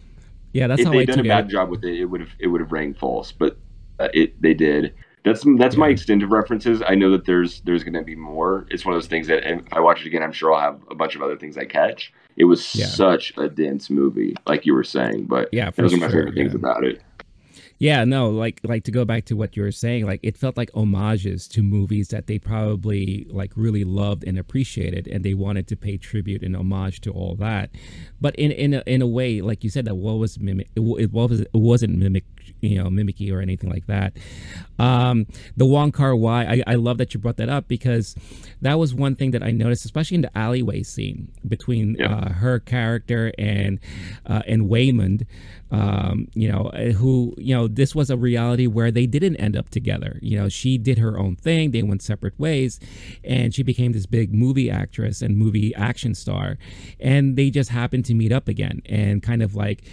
[0.54, 1.50] Yeah, that's if how they'd I done a bad it.
[1.50, 3.32] job with it, it would have it would have rang false.
[3.32, 3.58] But
[4.00, 4.94] uh, it they did.
[5.24, 5.80] That's that's yeah.
[5.80, 6.82] my extent of references.
[6.86, 8.66] I know that there's there's going to be more.
[8.70, 10.82] It's one of those things that if I watch it again, I'm sure I'll have
[10.90, 12.14] a bunch of other things I catch.
[12.38, 12.86] It was yeah.
[12.86, 15.26] such a dense movie, like you were saying.
[15.26, 17.02] But yeah, those are my sure, favorite things about it.
[17.80, 20.58] Yeah, no, like like to go back to what you were saying, like it felt
[20.58, 25.66] like homages to movies that they probably like really loved and appreciated, and they wanted
[25.70, 27.72] to pay tribute and homage to all that.
[28.20, 30.82] But in in a, in a way, like you said, that what was mimic, it,
[30.82, 32.26] it was it wasn't mimic,
[32.62, 34.14] you know, mimicky or anything like that.
[34.78, 38.16] Um, the Wong Kar Wai, I, I love that you brought that up because
[38.62, 42.16] that was one thing that I noticed, especially in the alleyway scene between yeah.
[42.16, 43.80] uh, her character and
[44.26, 45.26] uh, and Waymond
[45.72, 49.56] um, you know, uh, who, you know, this was a reality where they didn't end
[49.56, 50.18] up together.
[50.22, 52.80] You know, she did her own thing, they went separate ways,
[53.24, 56.58] and she became this big movie actress and movie action star.
[57.00, 59.84] And they just happened to meet up again and kind of like,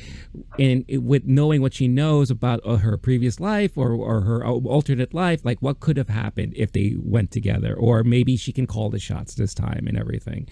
[0.58, 5.12] and with knowing what she knows about uh, her previous life or, or her alternate
[5.14, 8.90] life, like what could have happened if they went together, or maybe she can call
[8.90, 10.48] the shots this time and everything.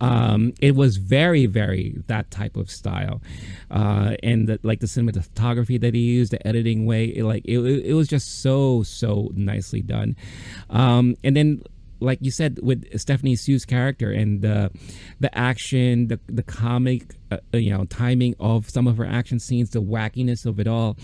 [0.00, 3.20] Um, it was very, very that type of style.
[3.70, 7.58] Uh, and the, like the cinematography that he used, the editing way, it, like it,
[7.58, 10.16] it was just so so nicely done.
[10.70, 11.62] Um, and then
[12.02, 14.70] like you said with Stephanie Hsu's character and the
[15.20, 19.70] the action, the the comic, uh, you know, timing of some of her action scenes,
[19.70, 20.96] the wackiness of it all,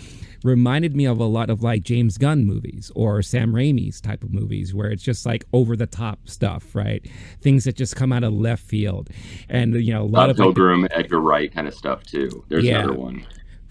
[0.43, 4.33] reminded me of a lot of like James Gunn movies or Sam Raimi's type of
[4.33, 7.05] movies, where it's just like over the top stuff, right?
[7.41, 9.09] Things that just come out of left field,
[9.49, 12.43] and you know, a lot Bob of Pilgrim, like, Edgar Wright kind of stuff too.
[12.49, 12.79] There's yeah.
[12.79, 13.25] another one.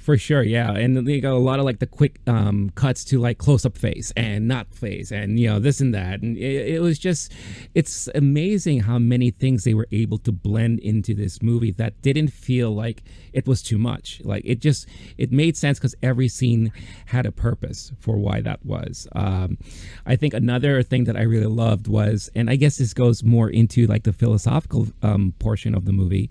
[0.09, 3.19] For sure, yeah, and they got a lot of like the quick um, cuts to
[3.21, 6.77] like close up face and not face, and you know this and that, and it,
[6.77, 7.31] it, was just,
[7.75, 12.29] it's amazing how many things they were able to blend into this movie that didn't
[12.29, 13.03] feel like
[13.39, 14.21] it was too much.
[14.25, 16.73] Like it just, it made sense because every scene
[17.07, 19.09] had a purpose for why that was.
[19.13, 19.59] Um,
[20.05, 23.49] I think another thing that I really loved was, and I guess this goes more
[23.49, 26.31] into like the philosophical um, portion of the movie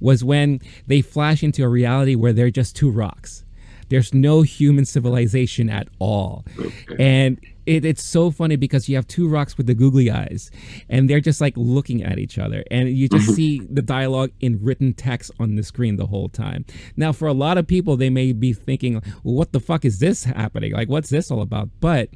[0.00, 3.44] was when they flash into a reality where they're just two rocks.
[3.90, 6.44] There's no human civilization at all.
[6.58, 6.96] Okay.
[6.98, 10.50] And it, it's so funny because you have two rocks with the googly eyes
[10.88, 13.34] and they're just like looking at each other and you just mm-hmm.
[13.34, 16.64] see the dialogue in written text on the screen the whole time
[16.96, 19.98] now for a lot of people they may be thinking well what the fuck is
[19.98, 22.08] this happening like what's this all about but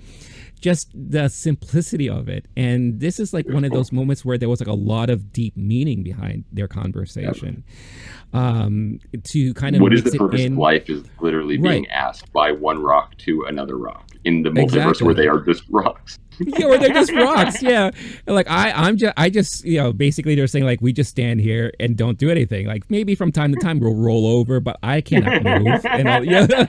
[0.65, 2.47] just the simplicity of it.
[2.57, 5.31] And this is like one of those moments where there was like a lot of
[5.31, 7.65] deep meaning behind their conversation.
[8.33, 10.53] Um, to kind of what is the purpose in...
[10.53, 11.91] of life is literally being right.
[11.91, 15.05] asked by one rock to another rock in the multiverse exactly.
[15.05, 16.19] where they are just rocks.
[16.41, 17.63] yeah, where they're just rocks.
[17.65, 17.91] Yeah,
[18.27, 21.41] like I, I'm just, I just, you know, basically they're saying like we just stand
[21.41, 22.67] here and don't do anything.
[22.67, 25.87] Like maybe from time to time we'll roll over, but I cannot move.
[25.87, 26.67] and I'll, you, know,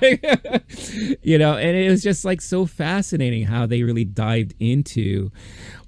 [1.22, 5.32] you know, and it was just like so fascinating how they really dived into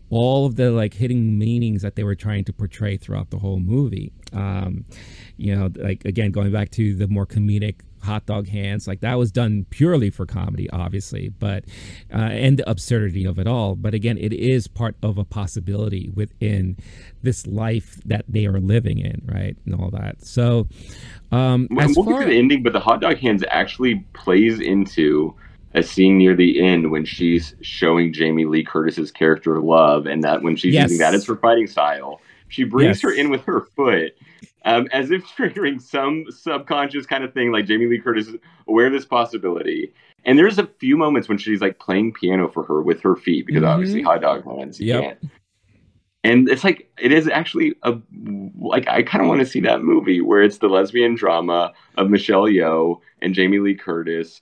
[0.09, 3.59] all of the like hidden meanings that they were trying to portray throughout the whole
[3.59, 4.11] movie.
[4.33, 4.85] Um,
[5.37, 7.75] you know, like again, going back to the more comedic
[8.07, 11.65] hot dog hands like that was done purely for comedy obviously but
[12.13, 16.09] uh, and the absurdity of it all but again it is part of a possibility
[16.15, 16.77] within
[17.21, 20.67] this life that they are living in right and all that so
[21.31, 24.59] um we'll, we'll far, get to the ending but the hot dog hands actually plays
[24.59, 25.35] into
[25.73, 30.41] a scene near the end when she's showing Jamie Lee Curtis's character love and that
[30.41, 30.83] when she's yes.
[30.83, 33.01] using that as her fighting style she brings yes.
[33.01, 34.15] her in with her foot
[34.67, 38.35] um, as if triggering some subconscious kind of thing, like Jamie Lee Curtis is
[38.67, 39.93] aware of this possibility.
[40.25, 43.47] And there's a few moments when she's like playing piano for her with her feet
[43.47, 43.71] because mm-hmm.
[43.71, 45.01] obviously hot dog hands, you yep.
[45.01, 45.31] can't.
[46.23, 47.97] And it's like it is actually a
[48.59, 52.09] like I kind of want to see that movie where it's the lesbian drama of
[52.09, 54.41] Michelle Yeoh and Jamie Lee Curtis,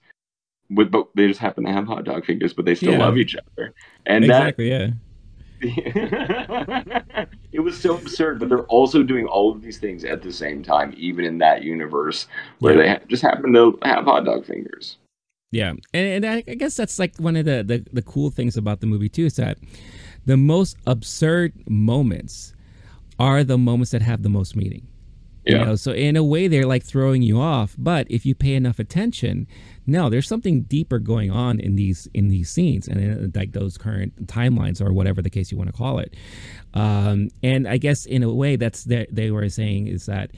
[0.71, 2.99] with but they just happen to have hot dog fingers, but they still yeah.
[2.99, 3.75] love each other.
[4.07, 4.93] And exactly, that, yeah
[7.51, 10.63] it was so absurd, but they're also doing all of these things at the same
[10.63, 12.27] time, even in that universe
[12.59, 12.81] where yeah.
[12.81, 14.97] they ha- just happen to have hot dog fingers.
[15.51, 18.57] Yeah, and, and I, I, guess that's like one of the, the the cool things
[18.57, 19.57] about the movie too is that
[20.25, 22.53] the most absurd moments
[23.19, 24.85] are the moments that have the most meaning.
[25.45, 25.59] Yeah.
[25.59, 28.55] You know, so in a way they're like throwing you off, but if you pay
[28.55, 29.47] enough attention,
[29.85, 33.77] no, there's something deeper going on in these in these scenes and in, like those
[33.77, 36.15] current timelines or whatever the case you want to call it.
[36.73, 40.31] Um, and I guess in a way that's that they were saying is that,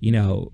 [0.00, 0.52] you know,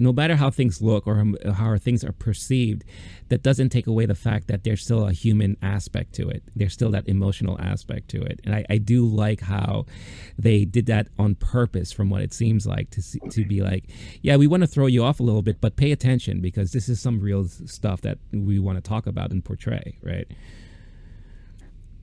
[0.00, 2.84] no matter how things look or how things are perceived,
[3.28, 6.42] that doesn't take away the fact that there's still a human aspect to it.
[6.56, 9.86] There's still that emotional aspect to it, and I, I do like how
[10.38, 13.84] they did that on purpose, from what it seems like, to see, to be like,
[14.22, 16.88] yeah, we want to throw you off a little bit, but pay attention because this
[16.88, 20.26] is some real stuff that we want to talk about and portray, right?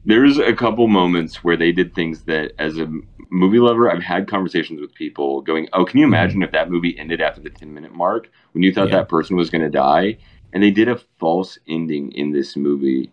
[0.08, 2.90] There's a couple moments where they did things that, as a
[3.30, 6.14] movie lover, I've had conversations with people going, "Oh, can you mm-hmm.
[6.14, 9.00] imagine if that movie ended after the 10 minute mark when you thought yeah.
[9.00, 10.18] that person was going to die?"
[10.54, 13.12] And they did a false ending in this movie.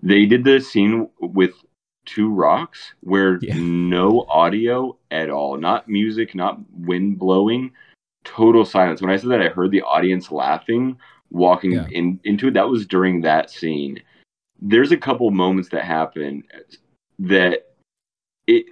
[0.00, 1.52] They did the scene with
[2.04, 3.54] two rocks where yeah.
[3.56, 7.72] no audio at all, not music, not wind blowing,
[8.22, 9.02] total silence.
[9.02, 10.96] When I said that, I heard the audience laughing
[11.30, 11.88] walking yeah.
[11.90, 12.54] in into it.
[12.54, 14.00] That was during that scene.
[14.60, 16.44] There's a couple moments that happen
[17.18, 17.66] that
[18.46, 18.66] it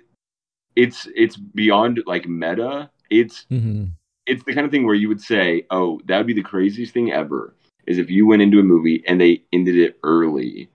[0.76, 2.91] it's it's beyond like meta.
[3.11, 3.87] It's mm-hmm.
[4.26, 6.93] it's the kind of thing where you would say, "Oh, that would be the craziest
[6.93, 7.55] thing ever."
[7.87, 10.68] Is if you went into a movie and they ended it early,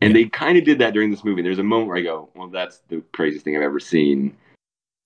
[0.00, 0.24] and yeah.
[0.24, 1.42] they kind of did that during this movie.
[1.42, 4.36] There's a moment where I go, "Well, that's the craziest thing I've ever seen."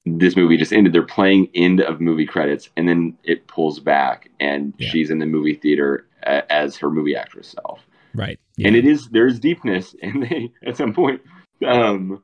[0.05, 0.93] This movie just ended.
[0.93, 4.89] They're playing end of movie credits, and then it pulls back, and yeah.
[4.89, 7.88] she's in the movie theater as her movie actress self.
[8.15, 8.69] Right, yeah.
[8.69, 11.23] and it is there's deepness, and they at some point
[11.67, 12.23] um,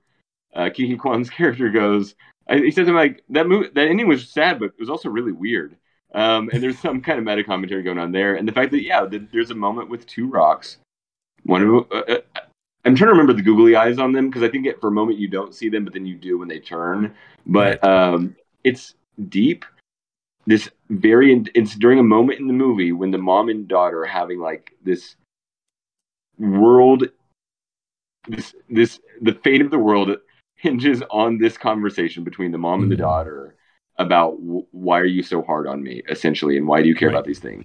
[0.55, 2.15] uh, Huy Quan's character goes,
[2.51, 3.69] he says, "I'm like that movie.
[3.75, 5.77] That ending was sad, but it was also really weird."
[6.15, 8.83] Um, and there's some kind of meta commentary going on there, and the fact that
[8.83, 10.79] yeah, the, there's a moment with two rocks.
[11.45, 12.41] One of uh, uh,
[12.85, 14.93] I'm trying to remember the googly eyes on them because I think it, for a
[14.93, 17.15] moment you don't see them, but then you do when they turn.
[17.47, 18.95] But um, it's
[19.29, 19.65] deep.
[20.47, 24.07] This very it's during a moment in the movie when the mom and daughter are
[24.07, 25.17] having like this
[26.39, 27.05] world
[28.29, 30.17] this this the fate of the world
[30.57, 33.03] hinges on this conversation between the mom and the mm-hmm.
[33.03, 33.57] daughter
[33.99, 37.09] about w- why are you so hard on me essentially and why do you care
[37.09, 37.15] right.
[37.15, 37.65] about these things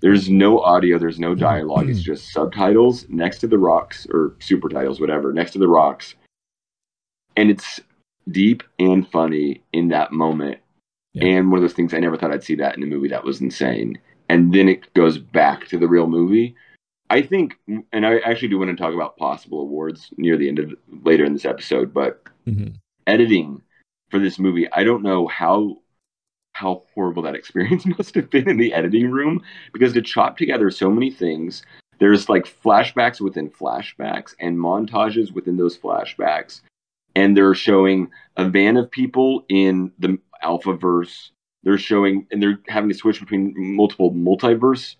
[0.00, 2.12] there's no audio there's no dialogue it's mm-hmm.
[2.12, 6.14] just subtitles next to the rocks or super titles whatever next to the rocks
[7.36, 7.80] and it's
[8.30, 10.58] deep and funny in that moment
[11.14, 11.24] yeah.
[11.24, 13.24] and one of those things i never thought i'd see that in a movie that
[13.24, 13.98] was insane
[14.28, 16.54] and then it goes back to the real movie
[17.10, 17.56] I think,
[17.92, 21.24] and I actually do want to talk about possible awards near the end of later
[21.24, 22.74] in this episode, but mm-hmm.
[23.06, 23.62] editing
[24.10, 25.78] for this movie, I don't know how
[26.52, 29.42] how horrible that experience must have been in the editing room
[29.72, 31.62] because to chop together so many things,
[31.98, 36.60] there's like flashbacks within flashbacks and montages within those flashbacks,
[37.14, 41.30] and they're showing a van of people in the Alpha verse.
[41.62, 44.96] They're showing, and they're having to switch between multiple multiverse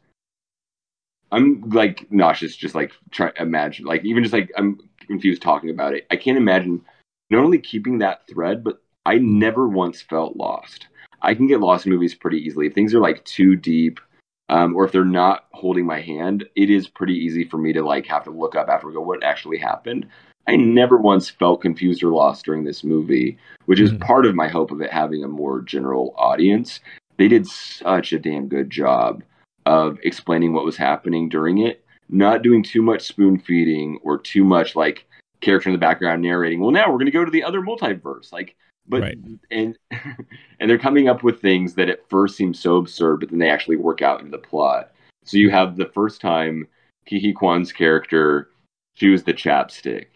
[1.33, 5.95] I'm like nauseous, just like try imagine, like even just like I'm confused talking about
[5.95, 6.07] it.
[6.11, 6.83] I can't imagine
[7.31, 10.87] not only keeping that thread, but I never once felt lost.
[11.23, 12.67] I can get lost in movies pretty easily.
[12.67, 14.01] If things are like too deep,
[14.49, 17.83] um, or if they're not holding my hand, it is pretty easy for me to
[17.83, 20.07] like have to look up after go, what actually happened?
[20.49, 24.03] I never once felt confused or lost during this movie, which is mm-hmm.
[24.03, 26.79] part of my hope of it having a more general audience.
[27.17, 29.25] They did such a damn good job
[29.67, 34.45] of explaining what was happening during it, not doing too much spoon feeding or too
[34.45, 35.07] much like
[35.43, 36.61] character in the background narrating.
[36.61, 38.33] Well, now we're going to go to the other multiverse.
[38.33, 38.57] Like
[38.89, 39.19] but right.
[39.51, 43.39] and and they're coming up with things that at first seem so absurd, but then
[43.39, 44.93] they actually work out in the plot.
[45.25, 46.67] So you have the first time
[47.07, 48.51] Ke Huy Quan's character
[48.95, 50.07] chews the chapstick.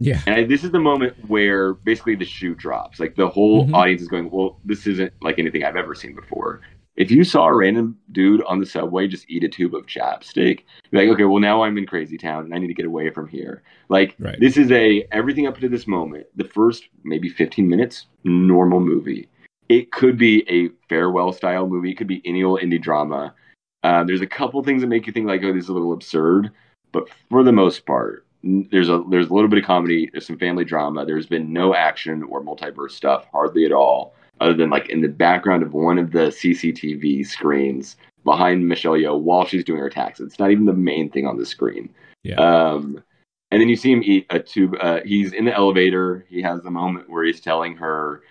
[0.00, 0.20] Yeah.
[0.26, 2.98] And this is the moment where basically the shoe drops.
[2.98, 3.74] Like the whole mm-hmm.
[3.74, 6.62] audience is going, well, this isn't like anything I've ever seen before
[6.96, 10.60] if you saw a random dude on the subway just eat a tube of chapstick,
[10.90, 13.10] you're like, okay, well now I'm in crazy town and I need to get away
[13.10, 13.62] from here.
[13.88, 14.38] Like right.
[14.38, 19.28] this is a everything up to this moment, the first maybe 15 minutes, normal movie.
[19.68, 21.90] It could be a farewell style movie.
[21.90, 23.34] It could be any old indie drama.
[23.82, 25.92] Uh, there's a couple things that make you think like, oh, this is a little
[25.92, 26.50] absurd,
[26.92, 30.08] but for the most part, there's a there's a little bit of comedy.
[30.12, 31.04] There's some family drama.
[31.04, 35.08] There's been no action or multiverse stuff, hardly at all other than like in the
[35.08, 40.28] background of one of the CCTV screens behind Michelle Yeoh while she's doing her taxes.
[40.28, 41.90] It's not even the main thing on the screen.
[42.22, 42.36] Yeah.
[42.36, 43.02] Um,
[43.50, 44.74] and then you see him eat a tube.
[44.80, 46.26] Uh, he's in the elevator.
[46.28, 48.22] He has the moment where he's telling her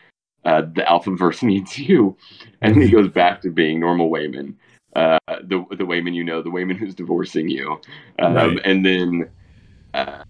[0.45, 2.17] uh, the Alphaverse needs you,
[2.61, 4.55] and he goes back to being normal Waymond,
[4.95, 7.79] uh, the the Waymond you know, the Waymond who's divorcing you,
[8.19, 8.59] um, right.
[8.65, 9.29] and then
[9.93, 10.23] uh,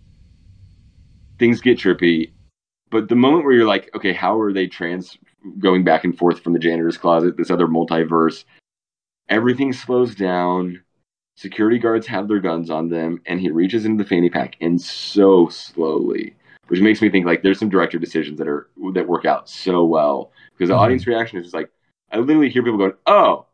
[1.39, 2.31] things get trippy.
[2.91, 5.17] But the moment where you're like, okay, how are they trans
[5.59, 8.45] going back and forth from the janitor's closet, this other multiverse.
[9.29, 10.81] Everything slows down.
[11.35, 14.79] Security guards have their guns on them, and he reaches into the fanny pack and
[14.79, 16.35] so slowly,
[16.67, 19.83] which makes me think like there's some director decisions that are that work out so
[19.83, 20.83] well because the mm-hmm.
[20.83, 21.71] audience reaction is just like
[22.11, 23.47] I literally hear people going, "Oh,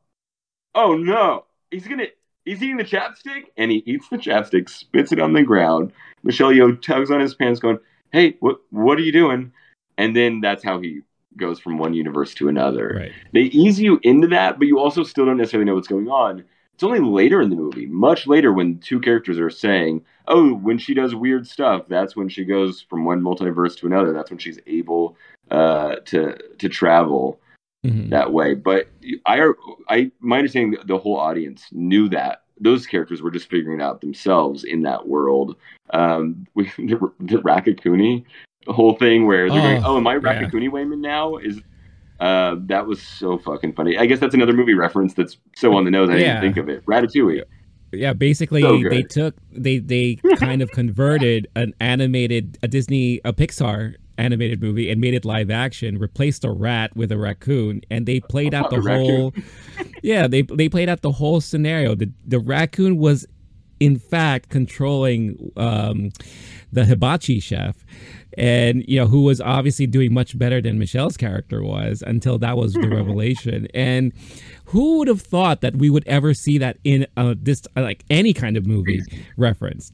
[0.75, 2.07] oh no, he's gonna."
[2.45, 5.91] He's eating the chapstick, and he eats the chapstick, spits it on the ground.
[6.23, 7.77] Michelle Yeoh tugs on his pants, going,
[8.11, 9.53] "Hey, what what are you doing?"
[9.97, 11.01] And then that's how he
[11.39, 12.97] goes from one universe to another.
[12.99, 13.11] Right.
[13.33, 16.43] They ease you into that, but you also still don't necessarily know what's going on.
[16.73, 20.77] It's only later in the movie, much later, when two characters are saying, "Oh, when
[20.77, 24.13] she does weird stuff, that's when she goes from one multiverse to another.
[24.13, 25.17] That's when she's able
[25.51, 27.41] uh, to to travel
[27.85, 28.09] mm-hmm.
[28.11, 28.87] that way." But
[29.25, 29.51] I,
[29.89, 33.99] I, my understanding, the whole audience knew that those characters were just figuring it out
[33.99, 35.57] themselves in that world.
[35.89, 38.23] Um, we, the, the Raccacoonie
[38.73, 40.69] whole thing where they're oh, going, "Oh, am I Raccacoonie yeah.
[40.69, 41.61] Waymond now?" Is
[42.19, 43.97] uh, that was so fucking funny.
[43.97, 46.09] I guess that's another movie reference that's so on the nose.
[46.09, 46.39] I yeah.
[46.39, 46.85] didn't think of it.
[46.85, 47.43] Ratatouille.
[47.91, 53.33] Yeah, basically so they took they they kind of converted an animated a Disney a
[53.33, 58.05] Pixar animated movie and made it live action, replaced a rat with a raccoon, and
[58.05, 59.33] they played out the whole
[60.03, 61.95] Yeah, they they played out the whole scenario.
[61.95, 63.25] The the raccoon was
[63.79, 66.11] in fact controlling um,
[66.71, 67.85] the hibachi chef
[68.37, 72.57] and you know who was obviously doing much better than Michelle's character was until that
[72.57, 73.67] was the revelation.
[73.73, 74.13] And
[74.65, 78.33] who would have thought that we would ever see that in uh, this like any
[78.33, 79.01] kind of movie
[79.37, 79.93] referenced?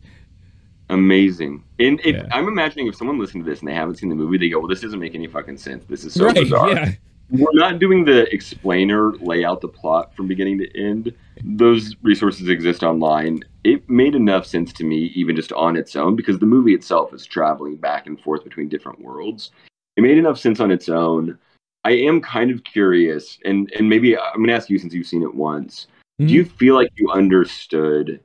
[0.89, 1.63] Amazing.
[1.79, 2.27] And it, yeah.
[2.31, 4.59] I'm imagining if someone listened to this and they haven't seen the movie, they go,
[4.59, 5.85] "Well, this doesn't make any fucking sense.
[5.85, 6.91] This is so right, bizarre." Yeah
[7.29, 11.13] we're not doing the explainer lay out the plot from beginning to end.
[11.43, 13.43] Those resources exist online.
[13.63, 17.13] It made enough sense to me even just on its own because the movie itself
[17.13, 19.51] is traveling back and forth between different worlds.
[19.97, 21.37] It made enough sense on its own.
[21.83, 25.07] I am kind of curious and and maybe i'm going to ask you since you've
[25.07, 25.87] seen it once.
[26.19, 26.27] Mm-hmm.
[26.27, 28.21] do you feel like you understood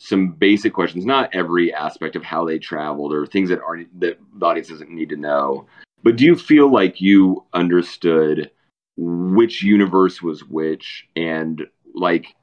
[0.00, 4.18] some basic questions not every aspect of how they traveled or things that aren't that
[4.34, 5.66] the audience doesn't need to know
[6.02, 8.50] but do you feel like you understood
[8.96, 11.06] which universe was which?
[11.16, 12.34] And like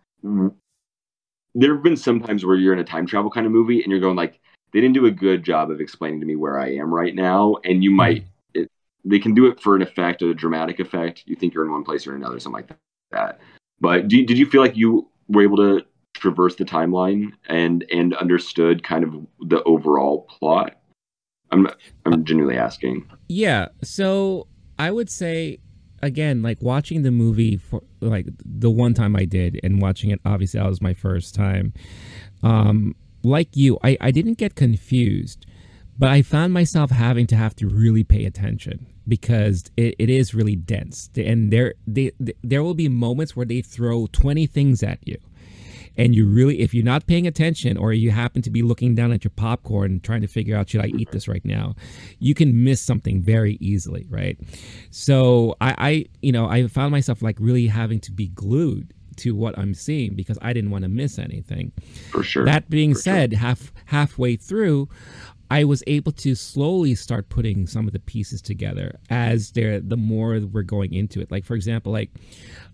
[1.56, 3.92] there have been some times where you're in a time travel kind of movie and
[3.92, 4.40] you're going like
[4.74, 7.56] they didn't do a good job of explaining to me where I am right now
[7.64, 8.62] and you might mm-hmm.
[8.62, 8.72] it,
[9.06, 11.24] they can do it for an effect a dramatic effect.
[11.26, 12.78] You think you're in one place or another something like
[13.12, 13.40] that.
[13.80, 18.16] But do, did you feel like you were able to traverse the timeline and and
[18.16, 19.16] understood kind of
[19.48, 20.77] the overall plot
[21.52, 21.68] I'm
[22.06, 23.10] I'm genuinely asking.
[23.28, 23.68] Yeah.
[23.84, 25.60] So I would say
[26.02, 30.20] again, like watching the movie for like the one time I did and watching it,
[30.26, 31.74] obviously that was my first time.
[32.44, 35.46] Um, like you, I, I didn't get confused,
[35.98, 40.36] but I found myself having to have to really pay attention because it, it is
[40.36, 41.10] really dense.
[41.16, 42.12] And there they,
[42.44, 45.18] there will be moments where they throw 20 things at you
[45.98, 49.12] and you really if you're not paying attention or you happen to be looking down
[49.12, 51.76] at your popcorn and trying to figure out should i eat this right now?
[52.20, 54.38] You can miss something very easily right?
[54.92, 59.36] So i i you know i found myself like really having to be glued to
[59.36, 61.72] what i'm seeing because i didn't want to miss anything.
[62.12, 62.46] For sure.
[62.46, 64.90] That being For said half halfway through
[65.50, 69.96] I was able to slowly start putting some of the pieces together as there the
[69.96, 71.32] more we're going into it.
[71.32, 72.12] Like for example, like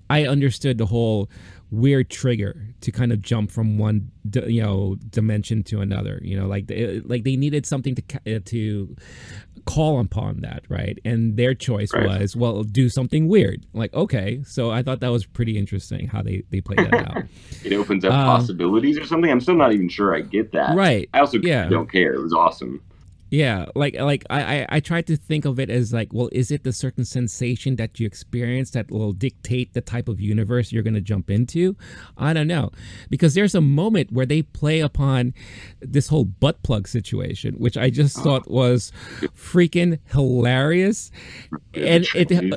[0.10, 1.30] I understood the whole
[1.74, 4.12] weird trigger to kind of jump from one
[4.46, 8.04] you know dimension to another you know like they, like they needed something to
[8.36, 8.96] uh, to
[9.66, 11.00] call upon that right?
[11.06, 12.22] And their choice right.
[12.22, 13.66] was well do something weird.
[13.74, 17.24] Like okay so i thought that was pretty interesting how they they played that out.
[17.64, 19.32] It opens up um, possibilities or something?
[19.32, 20.76] I'm still not even sure i get that.
[20.76, 21.10] Right.
[21.14, 21.70] I also yeah.
[21.70, 22.14] don't care.
[22.14, 22.82] It was awesome
[23.34, 26.52] yeah, like like I, I I tried to think of it as like, well, is
[26.52, 30.84] it the certain sensation that you experience that will dictate the type of universe you're
[30.84, 31.76] going to jump into?
[32.16, 32.70] I don't know,
[33.10, 35.34] because there's a moment where they play upon
[35.82, 38.22] this whole butt plug situation, which I just oh.
[38.22, 38.92] thought was
[39.36, 41.10] freaking hilarious,
[41.74, 42.54] and it.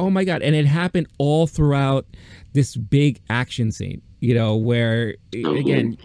[0.00, 0.42] Oh my god!
[0.42, 2.04] And it happened all throughout
[2.52, 4.02] this big action scene.
[4.18, 5.54] You know, where oh.
[5.54, 5.98] again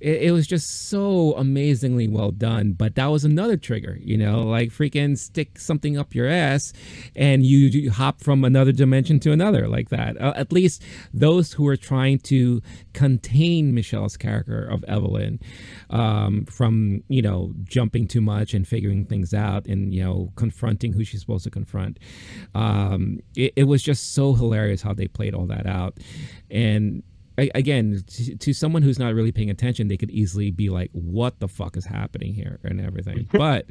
[0.00, 2.72] it, it, was just so amazingly well done.
[2.72, 6.72] But that was another trigger, you know, like freaking stick something up your ass
[7.14, 10.20] and you, you hop from another dimension to another like that.
[10.20, 10.82] Uh, at least
[11.14, 15.40] those who are trying to contain Michelle's character of Evelyn
[15.90, 20.92] um, from, you know, jumping too much and figuring things out and, you know, confronting
[20.92, 21.98] who she's supposed to confront.
[22.54, 25.98] Um, it, it was just so hilarious how they played all that out.
[26.50, 27.02] And
[27.38, 31.38] again to, to, someone who's not really paying attention they could easily be like what
[31.40, 33.66] the fuck is happening here and everything but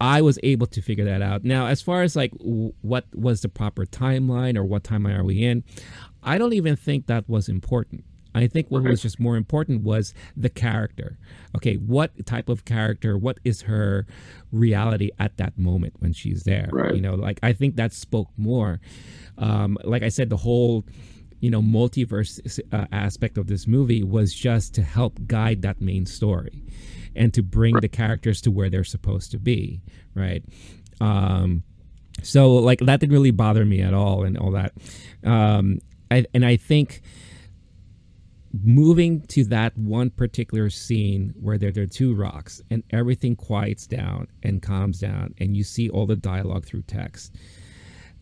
[0.00, 3.42] i was able to figure that out now as far as like w- what was
[3.42, 5.62] the proper timeline or what timeline are we in
[6.22, 8.04] i don't even think that was important
[8.36, 11.18] I think what was just more important was the character.
[11.56, 13.16] Okay, what type of character?
[13.16, 14.06] What is her
[14.52, 16.68] reality at that moment when she's there?
[16.70, 16.94] Right.
[16.94, 18.78] You know, like I think that spoke more.
[19.38, 20.84] Um, like I said, the whole
[21.40, 26.06] you know multiverse uh, aspect of this movie was just to help guide that main
[26.06, 26.62] story
[27.14, 27.80] and to bring right.
[27.82, 29.80] the characters to where they're supposed to be
[30.14, 30.44] right?
[31.00, 31.62] Um
[32.22, 34.72] so like that didn't really bother me at all and all that.
[35.24, 35.80] Um
[36.10, 37.02] I, and i think
[38.62, 43.86] moving to that one particular scene where there, there are two rocks and everything quiets
[43.86, 47.34] down and calms down and you see all the dialogue through text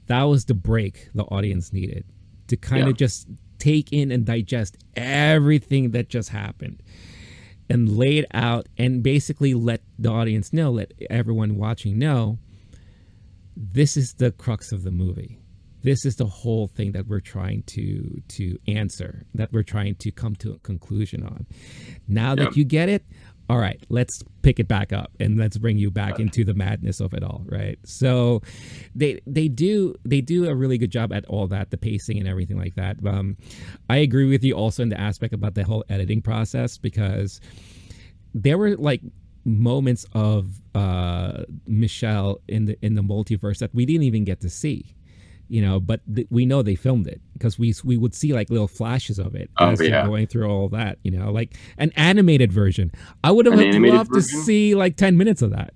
[0.07, 2.05] that was the break the audience needed
[2.49, 2.91] to kind yeah.
[2.91, 3.29] of just
[3.59, 6.83] take in and digest everything that just happened
[7.71, 12.39] and lay it out and basically let the audience know, let everyone watching know
[13.57, 15.39] this is the crux of the movie.
[15.83, 20.11] This is the whole thing that we're trying to to answer, that we're trying to
[20.11, 21.47] come to a conclusion on.
[22.09, 23.05] Now that you get it,
[23.49, 27.01] all right, let's pick it back up and let's bring you back into the madness
[27.01, 27.79] of it all, right?
[27.85, 28.41] So
[28.95, 32.27] they they do they do a really good job at all that, the pacing and
[32.27, 32.97] everything like that.
[33.07, 33.37] Um,
[33.91, 37.41] I agree with you also in the aspect about the whole editing process because
[38.35, 39.03] there were like
[39.45, 44.49] moments of uh, Michelle in the in the multiverse that we didn't even get to
[44.49, 44.95] see
[45.49, 48.51] you know but th- we know they filmed it because we we would see like
[48.51, 50.07] little flashes of it oh, as yeah.
[50.07, 52.91] going through all that you know like an animated version
[53.23, 54.13] i would have loved version?
[54.13, 55.75] to see like 10 minutes of that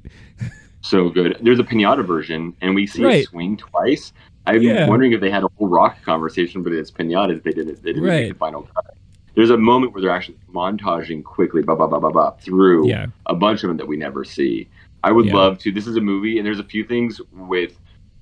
[0.80, 3.22] so good there's a pinata version and we see right.
[3.22, 4.12] it swing twice
[4.46, 4.88] i'm yeah.
[4.88, 8.04] wondering if they had a whole rock conversation but it's pinatas they didn't they didn't
[8.04, 8.22] right.
[8.22, 8.94] make the final cut
[9.34, 13.06] there's a moment where they're actually montaging quickly blah, blah, blah, blah, blah, through yeah.
[13.26, 14.68] a bunch of them that we never see
[15.04, 17.78] i would love to this is a movie and there's a few things with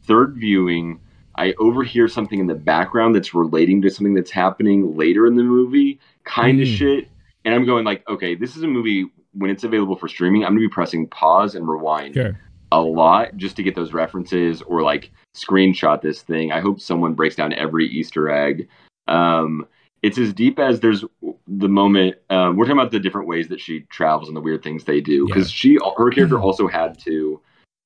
[0.06, 1.00] third viewing
[1.36, 5.42] I overhear something in the background that's relating to something that's happening later in the
[5.42, 6.76] movie, kind of mm.
[6.76, 7.08] shit.
[7.44, 10.44] And I'm going like, okay, this is a movie when it's available for streaming.
[10.44, 12.38] I'm gonna be pressing pause and rewind sure.
[12.72, 16.52] a lot just to get those references or like screenshot this thing.
[16.52, 18.68] I hope someone breaks down every Easter egg.
[19.08, 19.66] Um,
[20.02, 21.04] it's as deep as there's
[21.46, 22.16] the moment.
[22.30, 25.00] Um, we're talking about the different ways that she travels and the weird things they
[25.00, 25.56] do because yeah.
[25.56, 27.40] she, her character, also had to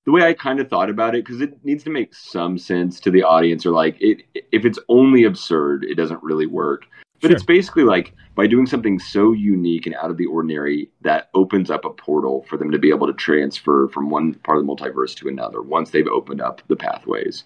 [0.07, 3.01] the way I kind of thought about it, because it needs to make some sense
[3.01, 4.23] to the audience, or like it,
[4.53, 6.87] if it's only absurd, it doesn't really work.
[7.21, 7.37] But sure.
[7.37, 11.71] it's basically like by doing something so unique and out of the ordinary that opens
[11.71, 14.73] up a portal for them to be able to transfer from one part of the
[14.73, 17.45] multiverse to another once they've opened up the pathways.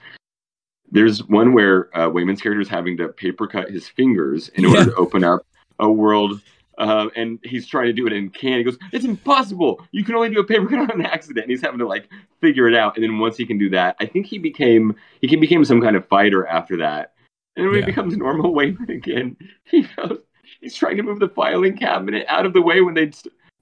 [0.93, 4.71] There's one where uh, Waymond's character is having to paper cut his fingers in yeah.
[4.71, 5.45] order to open up
[5.81, 6.41] a world
[6.79, 8.59] uh, and he's trying to do it in can.
[8.59, 9.85] He goes, "It's impossible.
[9.93, 12.09] You can only do a paper cut on an accident." And he's having to like
[12.41, 12.97] figure it out.
[12.97, 15.81] And then once he can do that, I think he became he can became some
[15.81, 17.15] kind of fighter after that.
[17.57, 17.81] And when yeah.
[17.81, 20.21] he becomes normal Waymond again, he goes,
[20.61, 23.13] he's trying to move the filing cabinet out of the way when they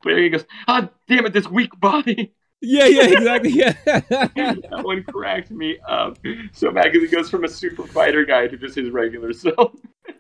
[0.03, 0.23] play.
[0.23, 2.35] He goes, "Ah, oh, damn it, this weak body."
[2.65, 3.51] Yeah, yeah, exactly.
[3.51, 6.17] Yeah, that one cracked me up
[6.53, 9.75] so bad because he goes from a super fighter guy to just his regular self.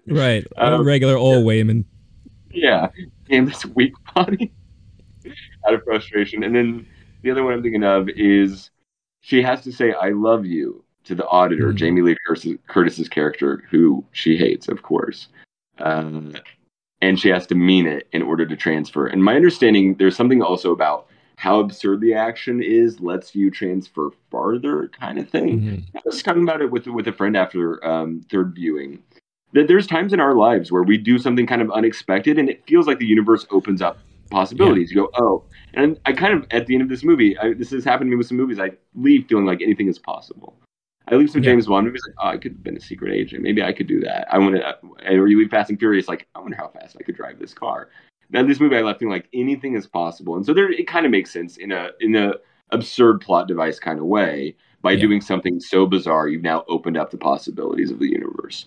[0.08, 1.52] Right, um, regular old yeah.
[1.52, 1.84] Waymond.
[2.52, 2.88] Yeah,
[3.28, 4.52] damn this weak body.
[5.66, 6.86] out of frustration, and then
[7.22, 8.70] the other one I'm thinking of is
[9.20, 11.76] she has to say "I love you" to the auditor, mm-hmm.
[11.76, 12.16] Jamie Lee
[12.68, 15.28] Curtis's character, who she hates, of course.
[15.78, 16.32] Uh,
[17.00, 19.06] and she has to mean it in order to transfer.
[19.06, 24.10] And my understanding, there's something also about how absurd the action is lets you transfer
[24.30, 25.60] farther, kind of thing.
[25.60, 25.96] Mm-hmm.
[25.96, 29.02] I was talking about it with with a friend after um, third viewing.
[29.54, 32.64] That there's times in our lives where we do something kind of unexpected, and it
[32.66, 33.98] feels like the universe opens up
[34.30, 34.90] possibilities.
[34.90, 35.02] Yeah.
[35.02, 35.44] You go, oh,
[35.74, 38.10] and I kind of at the end of this movie, I, this has happened to
[38.12, 38.58] me with some movies.
[38.58, 40.56] I leave feeling like anything is possible.
[41.08, 41.50] I leave some yeah.
[41.50, 43.42] James Bond movies like, oh, I could have been a secret agent.
[43.42, 44.32] Maybe I could do that.
[44.32, 44.76] I want to.
[45.08, 47.52] Or you leave Fast and Furious like, I wonder how fast I could drive this
[47.52, 47.90] car.
[48.30, 51.04] Now this movie, I left feeling like anything is possible, and so there it kind
[51.04, 52.34] of makes sense in a in a
[52.70, 55.00] absurd plot device kind of way by yeah.
[55.00, 56.28] doing something so bizarre.
[56.28, 58.66] You've now opened up the possibilities of the universe.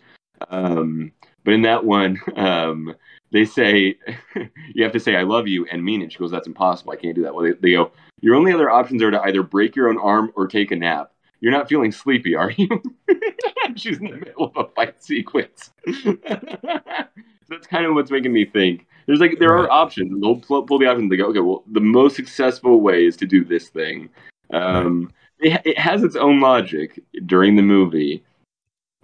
[0.49, 1.11] Um,
[1.43, 2.95] but in that one, um,
[3.31, 3.97] they say
[4.73, 6.11] you have to say "I love you" and mean it.
[6.11, 6.93] She goes, "That's impossible.
[6.93, 9.43] I can't do that." Well, they, they go, "Your only other options are to either
[9.43, 11.11] break your own arm or take a nap."
[11.41, 12.67] You're not feeling sleepy, are you?
[13.75, 15.71] She's in the middle of a fight sequence.
[16.25, 18.87] That's kind of what's making me think.
[19.05, 20.19] There's like there are options.
[20.19, 21.09] They'll pull, pull the options.
[21.09, 24.09] They go, okay, well, the most successful way is to do this thing.
[24.51, 28.23] Um, it, it has its own logic during the movie,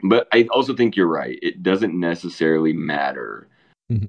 [0.03, 1.37] but I also think you're right.
[1.41, 3.47] It doesn't necessarily matter.
[3.91, 4.05] Mm-hmm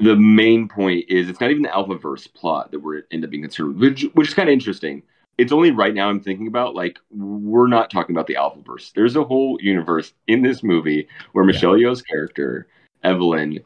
[0.00, 3.44] the main point is it's not even the alphaverse plot that we're end up being
[3.44, 5.04] concerned with, which, which is kind of interesting
[5.38, 8.92] it's only right now I'm thinking about like we're not talking about the Alphaverse.
[8.92, 11.88] There's a whole universe in this movie where Michelle yeah.
[11.88, 12.68] Yeoh's character
[13.02, 13.60] Evelyn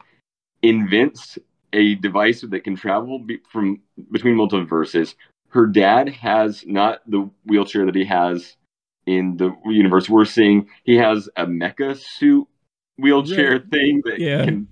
[0.61, 1.37] invents
[1.73, 3.81] a device that can travel be- from
[4.11, 5.15] between multiverses.
[5.49, 8.55] Her dad has not the wheelchair that he has
[9.09, 10.69] in the universe we're seeing.
[10.83, 12.47] He has a mecha suit
[12.97, 13.59] wheelchair yeah.
[13.71, 14.45] thing that yeah.
[14.45, 14.67] can,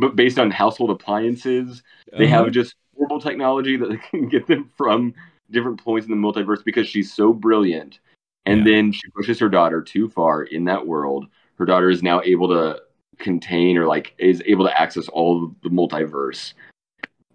[0.00, 1.82] but based on household appliances,
[2.16, 2.44] they uh-huh.
[2.44, 5.14] have just horrible technology that can get them from
[5.50, 8.00] different points in the multiverse because she's so brilliant.
[8.46, 8.74] And yeah.
[8.74, 11.26] then she pushes her daughter too far in that world.
[11.56, 12.80] Her daughter is now able to
[13.18, 16.52] contain or like is able to access all the multiverse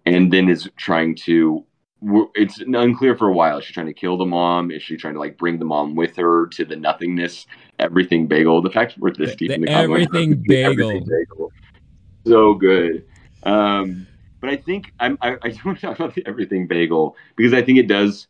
[0.06, 1.64] and then is trying to
[2.34, 5.12] it's unclear for a while is she trying to kill the mom is she trying
[5.12, 7.46] to like bring the mom with her to the nothingness
[7.78, 10.70] everything bagel the fact we're this deep in the everything bagel.
[10.70, 11.52] everything bagel
[12.26, 13.04] so good
[13.42, 14.06] um
[14.40, 17.62] but I think I'm, I, I want to talk about the everything bagel because I
[17.62, 18.26] think it does.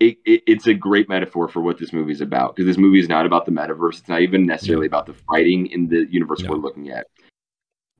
[0.00, 3.00] It, it, it's a great metaphor for what this movie is about because this movie
[3.00, 3.98] is not about the metaverse.
[3.98, 7.08] It's not even necessarily about the fighting in the universe we're looking at.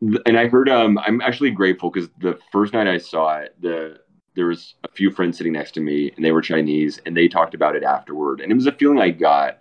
[0.01, 3.99] And I heard um, I'm actually grateful because the first night I saw it, the
[4.39, 7.29] there was a few friends sitting next to me and they were Chinese and they
[7.29, 8.41] talked about it afterward.
[8.41, 9.59] And it was a feeling I got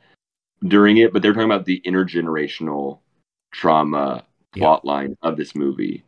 [0.63, 2.99] during it, but they're talking about the intergenerational
[3.51, 4.23] trauma
[4.53, 6.03] plot line of this movie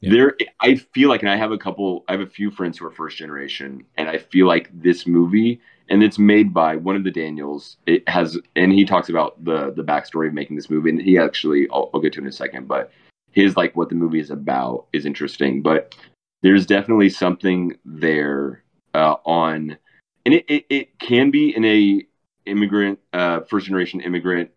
[0.00, 0.10] yeah.
[0.10, 2.86] There, I feel like, and I have a couple, I have a few friends who
[2.86, 7.04] are first generation, and I feel like this movie, and it's made by one of
[7.04, 7.78] the Daniels.
[7.86, 11.16] It has, and he talks about the the backstory of making this movie, and he
[11.16, 12.92] actually, I'll, I'll get to in a second, but
[13.32, 15.62] his like what the movie is about is interesting.
[15.62, 15.94] But
[16.42, 18.62] there's definitely something there
[18.94, 19.76] uh, on,
[20.24, 22.06] and it, it, it can be in a
[22.46, 24.50] immigrant, uh, first generation immigrant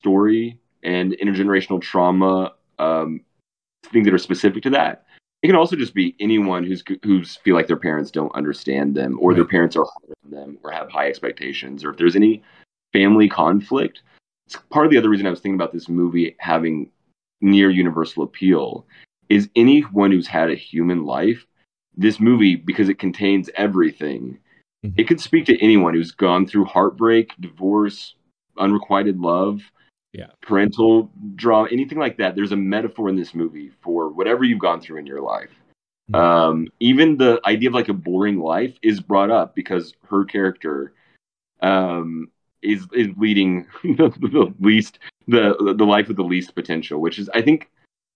[0.00, 3.20] story and intergenerational trauma um,
[3.92, 5.06] things that are specific to that.
[5.42, 9.18] It can also just be anyone who's who's feel like their parents don't understand them,
[9.20, 9.36] or right.
[9.36, 12.42] their parents are hard on them, or have high expectations, or if there's any
[12.92, 14.02] family conflict.
[14.46, 16.90] It's part of the other reason I was thinking about this movie having
[17.40, 18.86] near universal appeal
[19.32, 21.46] is anyone who's had a human life.
[21.96, 24.38] This movie, because it contains everything,
[24.84, 24.98] mm-hmm.
[24.98, 28.14] it could speak to anyone who's gone through heartbreak, divorce,
[28.56, 29.60] unrequited love,
[30.12, 34.58] yeah parental drama anything like that there's a metaphor in this movie for whatever you've
[34.58, 35.50] gone through in your life
[36.10, 36.14] mm-hmm.
[36.14, 40.92] um, even the idea of like a boring life is brought up because her character
[41.60, 42.30] um,
[42.62, 47.30] is is leading the, the least the the life with the least potential which is
[47.34, 47.70] i think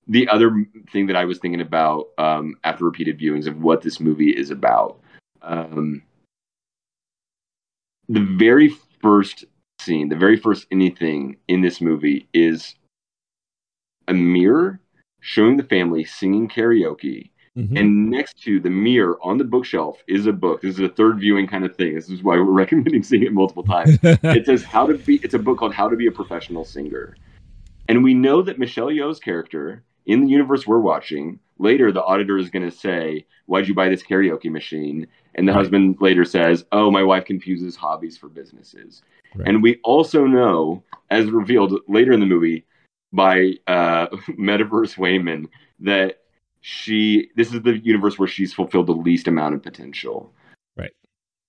[0.09, 4.01] the other thing that i was thinking about um, after repeated viewings of what this
[4.01, 4.99] movie is about
[5.43, 6.03] um,
[8.09, 9.45] the very first
[9.81, 12.75] scene, the very first anything in this movie is
[14.09, 14.81] a mirror
[15.21, 17.31] showing the family singing karaoke.
[17.57, 17.77] Mm-hmm.
[17.77, 20.61] And next to the mirror on the bookshelf is a book.
[20.61, 21.95] This is a third viewing kind of thing.
[21.95, 23.99] This is why we're recommending seeing it multiple times.
[24.03, 25.17] it says how to be.
[25.23, 27.17] It's a book called How to Be a Professional Singer,
[27.89, 32.39] and we know that Michelle Yeoh's character in the universe we're watching, later the auditor
[32.39, 35.07] is going to say, Why'd you buy this karaoke machine?
[35.35, 35.59] And the right.
[35.59, 39.03] husband later says, Oh, my wife confuses hobbies for businesses.
[39.35, 39.49] Right.
[39.49, 42.65] And we also know, as revealed later in the movie
[43.13, 44.07] by uh,
[44.39, 45.49] Metaverse Waymond,
[45.81, 46.21] that
[46.61, 50.33] she this is the universe where she's fulfilled the least amount of potential.
[50.77, 50.93] Right.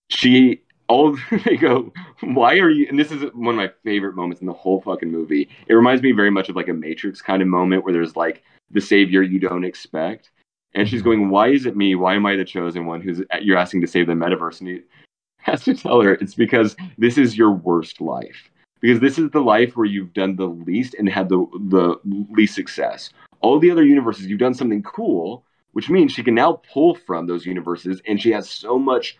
[0.10, 2.88] She all they go, why are you?
[2.90, 5.50] And this is one of my favorite moments in the whole fucking movie.
[5.68, 8.44] It reminds me very much of like a Matrix kind of moment where there's like
[8.72, 10.32] the savior you don't expect,
[10.74, 11.10] and she's mm-hmm.
[11.10, 11.96] going, "Why is it me?
[11.96, 14.82] Why am I the chosen one who's you're asking to save the metaverse?" And he
[15.40, 18.50] has to tell her it's because this is your worst life.
[18.80, 21.98] Because this is the life where you've done the least and had the the
[22.32, 23.10] least success.
[23.42, 27.28] All the other universes, you've done something cool, which means she can now pull from
[27.28, 29.18] those universes, and she has so much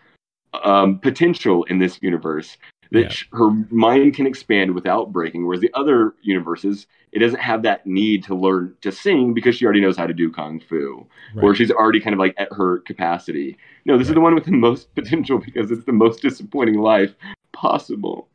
[0.54, 2.56] um, potential in this universe
[2.90, 3.38] that yeah.
[3.38, 5.46] her mind can expand without breaking.
[5.46, 9.64] Whereas the other universes, it doesn't have that need to learn to sing because she
[9.64, 11.44] already knows how to do kung fu, right.
[11.44, 13.56] or she's already kind of like at her capacity.
[13.84, 14.12] No, this right.
[14.12, 17.14] is the one with the most potential because it's the most disappointing life
[17.52, 18.28] possible.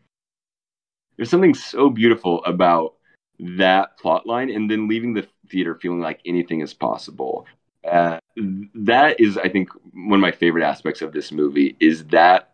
[1.17, 2.95] There's something so beautiful about
[3.39, 7.45] that plot line, and then leaving the theater feeling like anything is possible.
[7.89, 8.17] Uh,
[8.75, 12.53] that is, I think, one of my favorite aspects of this movie is that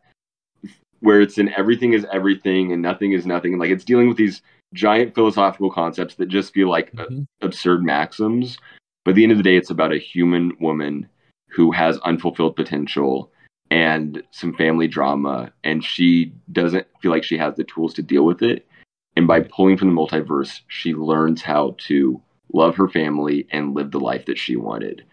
[1.02, 3.54] where it's in everything is everything and nothing is nothing.
[3.54, 4.42] And like it's dealing with these
[4.74, 7.24] giant philosophical concepts that just feel like mm-hmm.
[7.42, 8.58] absurd maxims.
[9.06, 11.08] But at the end of the day, it's about a human woman
[11.48, 13.32] who has unfulfilled potential
[13.72, 18.26] and some family drama, and she doesn't feel like she has the tools to deal
[18.26, 18.68] with it.
[19.16, 22.22] And by pulling from the multiverse, she learns how to
[22.54, 25.04] love her family and live the life that she wanted.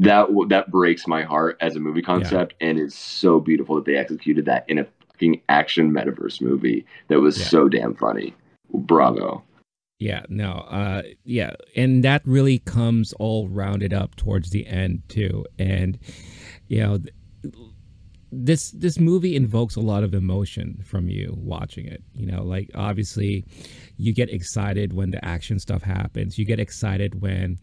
[0.00, 2.68] That that breaks my heart as a movie concept, yeah.
[2.68, 7.20] and it's so beautiful that they executed that in a fucking action metaverse movie that
[7.20, 7.44] was yeah.
[7.46, 8.34] so damn funny.
[8.72, 9.44] Bravo.
[9.98, 15.44] Yeah, no, uh, yeah, and that really comes all rounded up towards the end too,
[15.58, 15.98] and
[16.68, 16.98] you know,
[18.32, 22.02] this this movie invokes a lot of emotion from you watching it.
[22.14, 23.44] You know, like obviously,
[23.96, 26.38] you get excited when the action stuff happens.
[26.38, 27.58] You get excited when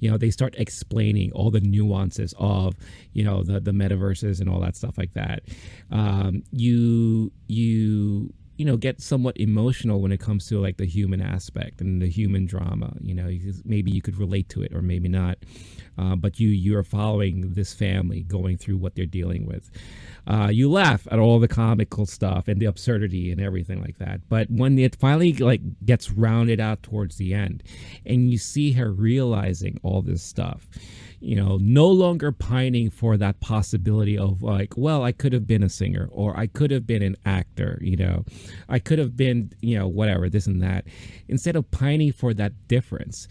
[0.00, 2.74] you know they start explaining all the nuances of
[3.12, 5.42] you know the the metaverses and all that stuff like that
[5.90, 11.20] um, you you you know get somewhat emotional when it comes to like the human
[11.20, 13.30] aspect and the human drama you know
[13.64, 15.38] maybe you could relate to it or maybe not
[15.98, 19.70] uh, but you you're following this family going through what they're dealing with
[20.26, 24.28] uh, you laugh at all the comical stuff and the absurdity and everything like that.
[24.28, 27.62] But when it finally like gets rounded out towards the end,
[28.04, 30.68] and you see her realizing all this stuff,
[31.20, 35.62] you know, no longer pining for that possibility of like, well, I could have been
[35.62, 38.24] a singer or I could have been an actor, you know,
[38.68, 40.86] I could have been, you know, whatever, this and that.
[41.28, 43.28] Instead of pining for that difference,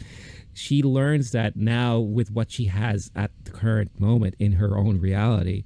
[0.54, 5.00] she learns that now with what she has at the current moment in her own
[5.00, 5.66] reality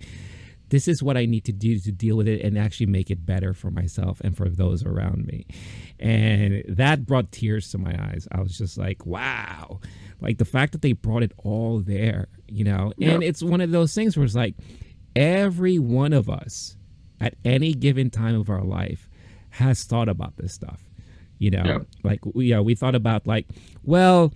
[0.70, 3.26] this is what I need to do to deal with it and actually make it
[3.26, 5.45] better for myself and for those around me.
[5.99, 8.28] And that brought tears to my eyes.
[8.32, 9.80] I was just like, wow.
[10.22, 12.93] Like the fact that they brought it all there, you know?
[12.97, 13.13] Yep.
[13.13, 14.55] And it's one of those things where it's like
[15.15, 16.76] every one of us
[17.20, 19.09] at any given time of our life
[19.51, 20.84] has thought about this stuff.
[21.39, 21.88] You know, yep.
[22.03, 23.47] like we, you we thought about like,
[23.84, 24.34] well,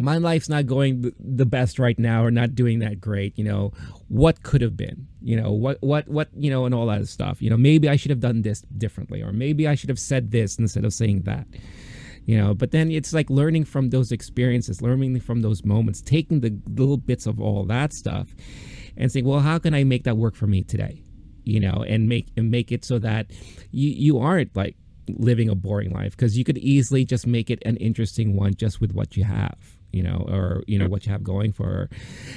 [0.00, 3.72] my life's not going the best right now or not doing that great you know.
[4.08, 7.42] What could have been you know what what what you know and all that stuff
[7.42, 7.56] you know.
[7.56, 10.84] Maybe i should have done this differently or maybe i should have said this instead
[10.84, 11.46] of saying that
[12.24, 12.54] you know.
[12.54, 16.96] But then it's like learning from those experiences learning from those moments taking the little
[16.96, 18.34] bits of all that stuff
[18.96, 21.02] and saying well how can i make that work for me today?
[21.44, 23.30] You know and make and make it so that
[23.70, 24.76] you you aren't like
[25.08, 28.80] living a boring life because you could easily just make it an interesting one just
[28.80, 31.90] with what you have you know, or you know what you have going for her.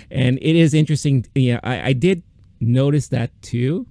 [0.09, 1.25] And it is interesting.
[1.35, 2.23] Yeah, I, I did
[2.59, 3.85] notice that too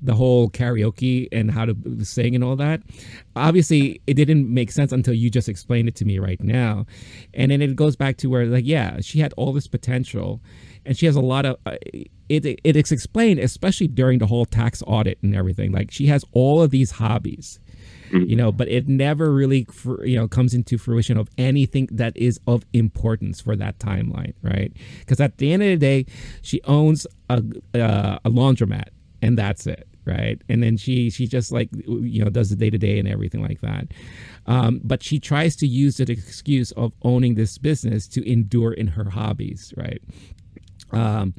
[0.00, 2.82] the whole karaoke and how to sing and all that.
[3.34, 6.86] Obviously, it didn't make sense until you just explained it to me right now.
[7.34, 10.40] And then it goes back to where, like, yeah, she had all this potential,
[10.84, 11.56] and she has a lot of.
[11.66, 11.76] Uh,
[12.28, 15.72] it, it is explained, especially during the whole tax audit and everything.
[15.72, 17.58] Like, she has all of these hobbies
[18.12, 19.66] you know but it never really
[20.04, 24.72] you know comes into fruition of anything that is of importance for that timeline right?
[25.00, 26.06] Because at the end of the day
[26.42, 27.42] she owns a,
[27.74, 28.88] uh, a laundromat
[29.22, 30.40] and that's it right?
[30.48, 33.42] And then she she just like you know does the day to day and everything
[33.42, 33.88] like that.
[34.46, 38.86] Um, but she tries to use the excuse of owning this business to endure in
[38.88, 40.00] her hobbies right?
[40.90, 41.34] Um,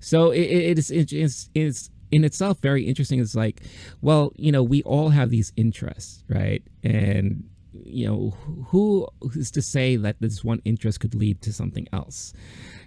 [0.00, 3.18] so it, it is it's, it's in itself very interesting.
[3.18, 3.62] is like,
[4.00, 6.62] well, you know, we all have these interests, right?
[6.82, 7.44] And
[7.84, 8.30] you know,
[8.68, 12.32] who is to say that this one interest could lead to something else?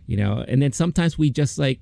[0.06, 1.82] You know, and then sometimes we just like,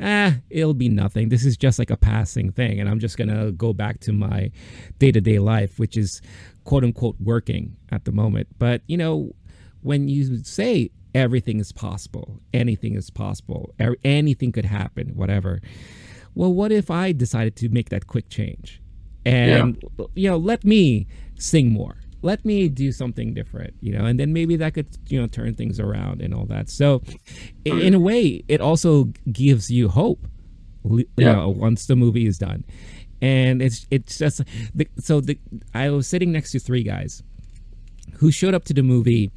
[0.00, 1.28] ah, it'll be nothing.
[1.28, 2.80] This is just like a passing thing.
[2.80, 4.50] And I'm just to go back to my
[4.98, 6.22] day to day life, which is
[6.64, 8.48] quote unquote working at the moment.
[8.58, 9.34] But, you know,
[9.82, 13.74] when you say everything is possible, anything is possible,
[14.04, 15.60] anything could happen, whatever.
[16.36, 18.80] Well, what if I decided to make that quick change?
[19.24, 20.06] And, yeah.
[20.14, 21.08] you know, let me
[21.38, 21.96] sing more.
[22.22, 25.54] Let me do something different you know and then maybe that could you know turn
[25.54, 26.68] things around and all that.
[26.68, 27.02] So
[27.64, 30.26] in a way it also gives you hope.
[30.84, 31.32] You yeah.
[31.32, 32.64] know once the movie is done.
[33.22, 34.42] And it's it's just
[34.74, 35.38] the, so the
[35.72, 37.22] i was sitting next to three guys
[38.18, 39.30] who showed up to the movie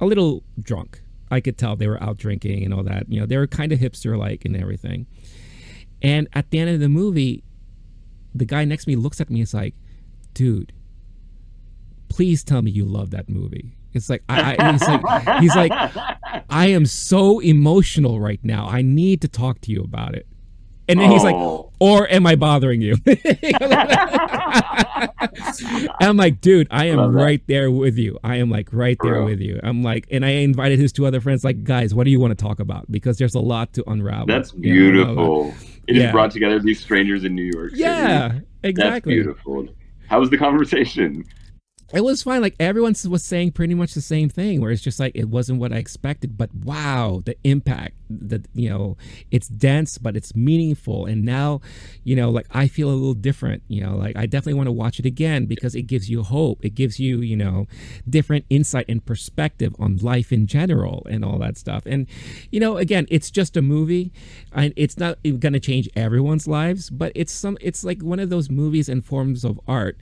[0.00, 1.02] a little drunk.
[1.30, 3.72] I could tell they were out drinking and all that you know they were kind
[3.72, 5.06] of hipster like and everything
[6.02, 7.42] and at the end of the movie
[8.34, 9.74] the guy next to me looks at me and is like
[10.34, 10.72] dude
[12.12, 13.74] please tell me you love that movie.
[13.94, 15.72] It's like I, I he's like he's like
[16.50, 18.68] I am so emotional right now.
[18.68, 20.26] I need to talk to you about it.
[20.88, 21.12] And then oh.
[21.12, 21.72] he's like, oh.
[21.78, 22.96] or am I bothering you?
[26.00, 28.18] I'm like, dude, I am right there with you.
[28.24, 29.60] I am like right there with you.
[29.62, 32.36] I'm like, and I invited his two other friends, like, guys, what do you want
[32.36, 32.90] to talk about?
[32.90, 34.26] Because there's a lot to unravel.
[34.26, 35.44] That's beautiful.
[35.44, 35.54] You know?
[35.86, 36.02] It yeah.
[36.02, 37.82] just brought together these strangers in New York City.
[37.82, 39.16] Yeah, exactly.
[39.16, 39.68] That's beautiful.
[40.08, 41.24] How was the conversation?
[41.92, 42.40] It was fine.
[42.40, 45.60] Like everyone was saying pretty much the same thing, where it's just like it wasn't
[45.60, 48.96] what I expected, but wow, the impact, that you know,
[49.30, 51.06] it's dense, but it's meaningful.
[51.06, 51.60] And now,
[52.04, 53.62] you know, like I feel a little different.
[53.68, 56.64] You know, like I definitely want to watch it again because it gives you hope.
[56.64, 57.66] It gives you, you know,
[58.08, 61.84] different insight and perspective on life in general and all that stuff.
[61.86, 62.06] And
[62.50, 64.12] you know, again, it's just a movie,
[64.52, 67.58] and it's not going to change everyone's lives, but it's some.
[67.60, 69.98] It's like one of those movies and forms of art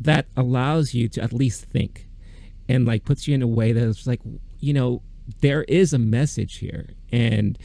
[0.00, 2.08] that allows you to at least think
[2.68, 4.20] and like puts you in a way that's like
[4.60, 5.02] you know
[5.40, 6.88] there is a message here.
[7.12, 7.58] And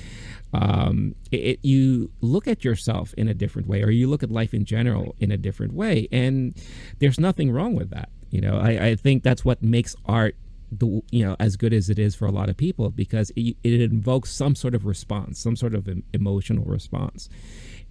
[0.53, 4.31] um, it, it, you look at yourself in a different way or you look at
[4.31, 6.55] life in general in a different way and
[6.99, 8.57] there's nothing wrong with that you know?
[8.57, 10.35] I, I think that's what makes art
[10.73, 13.57] the you know as good as it is for a lot of people because it,
[13.61, 17.27] it invokes some sort of response some sort of emotional response.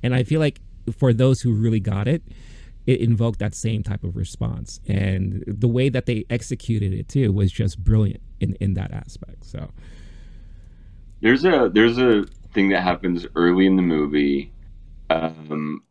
[0.02, 0.60] And i feel like
[0.96, 2.22] for those who really got it
[2.86, 4.80] it invoked that same type of response.
[4.86, 9.44] And the way that they executed it too was just brilliant in, in that aspect.
[9.44, 9.70] So
[11.20, 14.52] there's a there's a thing that happens early in the movie
[15.10, 15.82] um,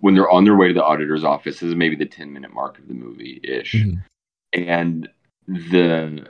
[0.00, 1.60] when they're on their way to the auditor's office.
[1.60, 3.74] This is maybe the 10 minute mark of the movie ish.
[3.74, 4.60] Mm-hmm.
[4.60, 5.08] And
[5.46, 6.26] the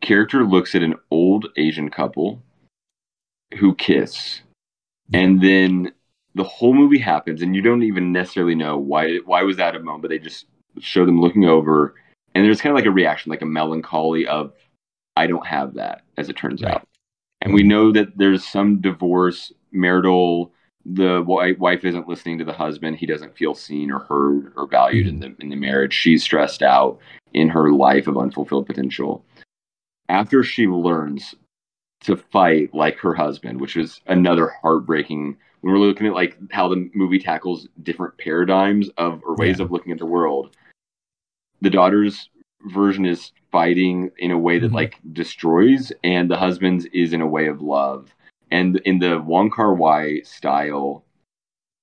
[0.00, 2.42] character looks at an old Asian couple
[3.58, 4.40] who kiss.
[5.12, 5.92] And then
[6.36, 9.80] the whole movie happens and you don't even necessarily know why why was that a
[9.80, 10.44] moment but they just
[10.78, 11.94] show them looking over
[12.34, 14.52] and there's kind of like a reaction like a melancholy of
[15.16, 16.74] i don't have that as it turns right.
[16.74, 16.86] out
[17.40, 20.52] and we know that there's some divorce marital
[20.84, 21.24] the
[21.58, 25.18] wife isn't listening to the husband he doesn't feel seen or heard or valued in
[25.18, 26.98] the in the marriage she's stressed out
[27.32, 29.24] in her life of unfulfilled potential
[30.10, 31.34] after she learns
[32.02, 35.34] to fight like her husband which is another heartbreaking
[35.66, 39.64] when we're looking at like how the movie tackles different paradigms of or ways yeah.
[39.64, 40.56] of looking at the world
[41.60, 42.30] the daughter's
[42.66, 44.76] version is fighting in a way that mm-hmm.
[44.76, 48.14] like destroys and the husband's is in a way of love
[48.52, 51.04] and in the Wong Kar-wai style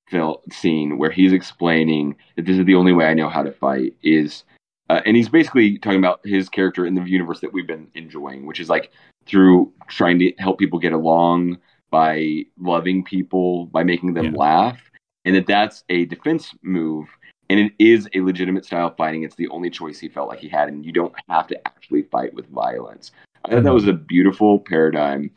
[0.09, 3.51] film scene where he's explaining that this is the only way I know how to
[3.51, 4.45] fight is
[4.89, 8.45] uh, and he's basically talking about his character in the universe that we've been enjoying
[8.45, 8.91] which is like
[9.25, 11.57] through trying to help people get along
[11.93, 14.39] by loving people, by making them yeah.
[14.39, 14.79] laugh,
[15.25, 17.07] and that that's a defense move.
[17.51, 19.21] And it is a legitimate style of fighting.
[19.21, 22.01] It's the only choice he felt like he had, and you don't have to actually
[22.01, 23.11] fight with violence.
[23.45, 23.75] I thought that mm-hmm.
[23.75, 25.29] was a beautiful paradigm.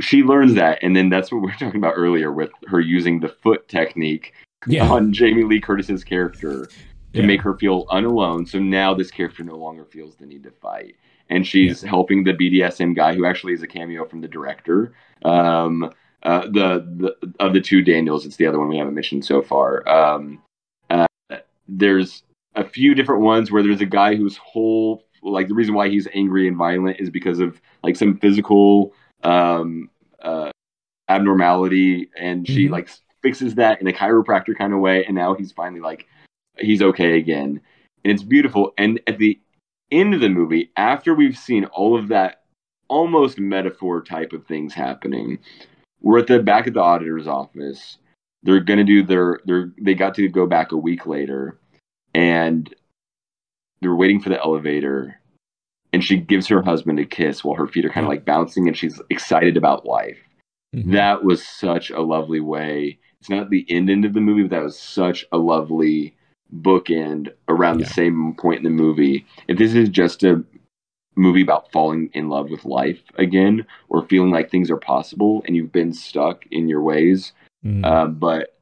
[0.00, 3.20] She learns that, and then that's what we were talking about earlier with her using
[3.20, 4.32] the foot technique
[4.66, 4.88] yeah.
[4.88, 6.70] on Jamie Lee Curtis's character
[7.12, 7.26] to yeah.
[7.26, 8.48] make her feel unalone.
[8.48, 10.96] So now this character no longer feels the need to fight
[11.30, 11.88] and she's yeah.
[11.88, 14.92] helping the BDSM guy who actually is a cameo from the director.
[15.24, 19.24] Um, uh, the, the of the two Daniels, it's the other one we haven't mentioned
[19.24, 19.88] so far.
[19.88, 20.42] Um,
[20.90, 21.06] uh,
[21.68, 22.22] there's
[22.54, 26.08] a few different ones where there's a guy whose whole like the reason why he's
[26.14, 29.90] angry and violent is because of like some physical um,
[30.22, 30.50] uh,
[31.08, 32.54] abnormality, and mm-hmm.
[32.54, 32.88] she like
[33.22, 36.06] fixes that in a chiropractor kind of way, and now he's finally like
[36.58, 37.60] he's okay again,
[38.04, 38.72] and it's beautiful.
[38.78, 39.38] And at the
[39.90, 42.42] into the movie after we've seen all of that
[42.88, 45.38] almost metaphor type of things happening.
[46.00, 47.98] We're at the back of the auditor's office.
[48.42, 51.58] They're gonna do their they they got to go back a week later,
[52.14, 52.72] and
[53.80, 55.20] they're waiting for the elevator
[55.92, 58.68] and she gives her husband a kiss while her feet are kind of like bouncing
[58.68, 60.18] and she's excited about life.
[60.74, 60.92] Mm-hmm.
[60.92, 62.98] That was such a lovely way.
[63.20, 66.15] It's not the end end of the movie, but that was such a lovely
[66.54, 67.86] bookend around yeah.
[67.86, 69.26] the same point in the movie.
[69.48, 70.42] If this is just a
[71.16, 75.56] movie about falling in love with life again or feeling like things are possible and
[75.56, 77.32] you've been stuck in your ways,
[77.64, 77.84] mm-hmm.
[77.84, 78.56] uh, but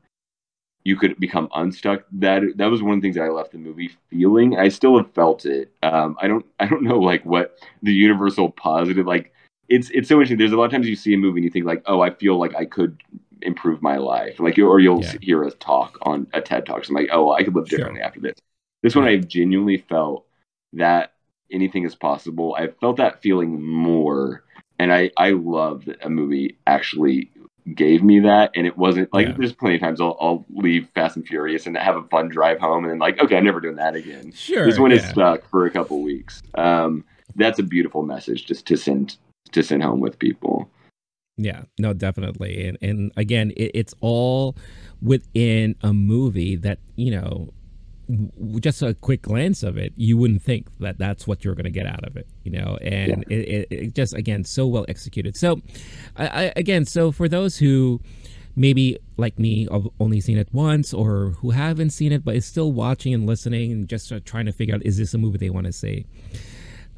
[0.85, 2.05] you could become unstuck.
[2.12, 4.57] That that was one of the things that I left the movie feeling.
[4.57, 5.72] I still have felt it.
[5.82, 9.32] Um, I don't I don't know like what the universal positive like.
[9.68, 10.39] It's it's so interesting.
[10.39, 12.11] There's a lot of times you see a movie and you think like, oh, I
[12.11, 13.01] feel like I could
[13.45, 15.14] improve my life, like or you'll yeah.
[15.20, 16.84] hear a talk on a TED talk.
[16.84, 18.07] So I'm like, oh, well, I could live differently sure.
[18.07, 18.38] after this.
[18.82, 20.26] This one, I genuinely felt
[20.74, 21.12] that
[21.51, 22.55] anything is possible.
[22.59, 24.45] I felt that feeling more,
[24.78, 27.30] and I I love that a movie actually
[27.74, 29.34] gave me that and it wasn't like yeah.
[29.38, 32.61] there's plenty of times I'll, I'll leave fast and furious and have a fun drive
[32.61, 34.99] home and then like okay i'm never doing that again sure this one yeah.
[34.99, 37.05] is stuck for a couple weeks um
[37.36, 39.16] that's a beautiful message just to send
[39.53, 40.68] to send home with people
[41.37, 44.57] yeah no definitely and and again it, it's all
[45.03, 47.49] within a movie that you know
[48.61, 51.70] just a quick glance of it, you wouldn't think that that's what you're going to
[51.70, 52.76] get out of it, you know.
[52.82, 53.37] And yeah.
[53.37, 55.37] it, it, it, just again so well executed.
[55.37, 55.61] So,
[56.16, 58.01] I, I, again, so for those who
[58.57, 62.45] maybe like me have only seen it once, or who haven't seen it but is
[62.45, 65.51] still watching and listening and just trying to figure out is this a movie they
[65.51, 66.07] want to see,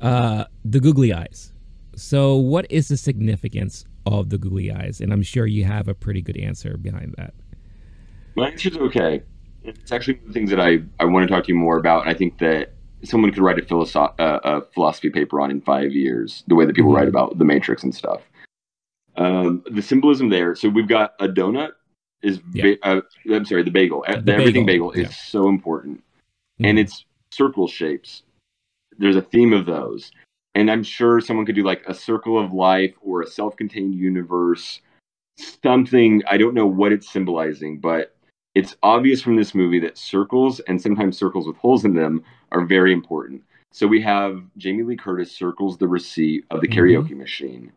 [0.01, 1.53] uh, the googly eyes.
[1.95, 5.01] So, what is the significance of the googly eyes?
[5.01, 7.35] And I'm sure you have a pretty good answer behind that.
[8.35, 9.23] My answer's okay
[9.67, 11.77] it's actually one of the things that I, I want to talk to you more
[11.77, 12.03] about.
[12.03, 15.61] And I think that someone could write a, philosoph- uh, a philosophy paper on in
[15.61, 16.99] five years, the way that people mm-hmm.
[16.99, 18.23] write about the Matrix and stuff.
[19.17, 20.55] Um, the symbolism there.
[20.55, 21.71] So we've got a donut
[22.23, 22.75] is, yeah.
[22.83, 23.01] ba- uh,
[23.35, 24.05] I'm sorry, the bagel.
[24.07, 25.17] The, the everything bagel, bagel is yeah.
[25.17, 26.67] so important, mm-hmm.
[26.67, 28.23] and it's circle shapes.
[28.99, 30.11] There's a theme of those,
[30.57, 34.81] and I'm sure someone could do like a circle of life or a self-contained universe,
[35.39, 36.23] something.
[36.27, 38.17] I don't know what it's symbolizing, but
[38.55, 42.65] it's obvious from this movie that circles and sometimes circles with holes in them are
[42.65, 43.43] very important.
[43.71, 46.81] So we have Jamie Lee Curtis circles the receipt of the mm-hmm.
[46.81, 47.19] karaoke mm-hmm.
[47.19, 47.73] machine,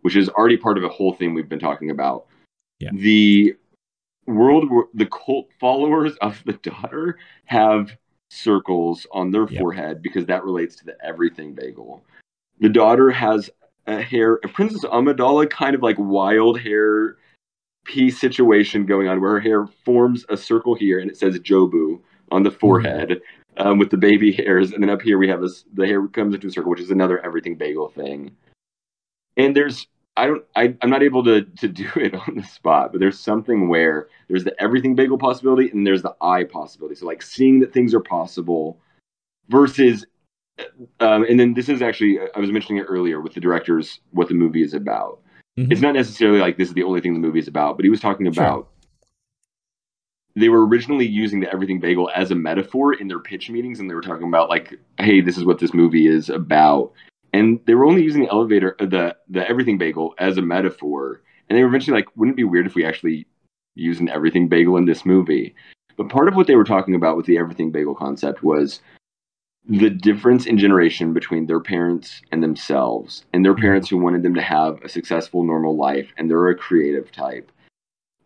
[0.00, 2.28] which is already part of a whole thing we've been talking about.
[2.80, 2.92] Yeah.
[2.94, 3.56] The
[4.26, 7.94] world, the cult followers of the daughter have
[8.30, 9.60] circles on their yep.
[9.60, 12.02] forehead because that relates to the everything bagel.
[12.62, 13.50] The daughter has
[13.88, 17.16] a hair, a Princess Amidala kind of like wild hair
[17.84, 22.00] piece situation going on where her hair forms a circle here and it says Jobu
[22.30, 22.58] on the mm-hmm.
[22.60, 23.20] forehead
[23.56, 24.70] um, with the baby hairs.
[24.70, 26.92] And then up here we have this, the hair comes into a circle, which is
[26.92, 28.30] another everything bagel thing.
[29.36, 32.92] And there's, I don't, I, I'm not able to, to do it on the spot,
[32.92, 36.94] but there's something where there's the everything bagel possibility and there's the I possibility.
[36.94, 38.78] So like seeing that things are possible
[39.48, 40.06] versus
[41.00, 44.28] um, and then this is actually I was mentioning it earlier with the directors what
[44.28, 45.20] the movie is about.
[45.58, 45.72] Mm-hmm.
[45.72, 47.90] It's not necessarily like this is the only thing the movie is about, but he
[47.90, 48.54] was talking about.
[48.54, 48.66] Sure.
[50.34, 53.90] They were originally using the Everything Bagel as a metaphor in their pitch meetings, and
[53.90, 56.92] they were talking about like, "Hey, this is what this movie is about,"
[57.34, 61.20] and they were only using the elevator, uh, the the Everything Bagel as a metaphor,
[61.48, 63.26] and they were eventually like, "Wouldn't it be weird if we actually
[63.74, 65.54] used an Everything Bagel in this movie?"
[65.98, 68.80] But part of what they were talking about with the Everything Bagel concept was
[69.68, 74.34] the difference in generation between their parents and themselves and their parents who wanted them
[74.34, 77.52] to have a successful normal life and they're a creative type.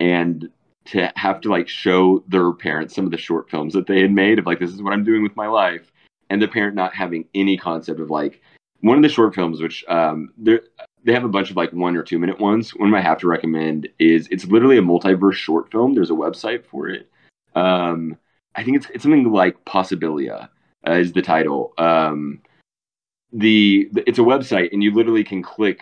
[0.01, 0.49] And
[0.87, 4.13] to have to like show their parents some of the short films that they had
[4.13, 5.91] made of like this is what i'm doing with my life
[6.31, 8.41] and the parent not having any concept of like
[8.83, 10.61] one of the short films which um they
[11.07, 12.71] they have a bunch of like one or two minute ones.
[12.71, 15.95] One i have to recommend is it's literally a multiverse short film.
[15.95, 17.09] There's a website for it.
[17.55, 18.17] Um
[18.55, 20.49] i think it's, it's something like possibilia
[20.87, 21.73] uh, is the title.
[21.79, 22.41] Um,
[23.33, 25.81] the, the it's a website, and you literally can click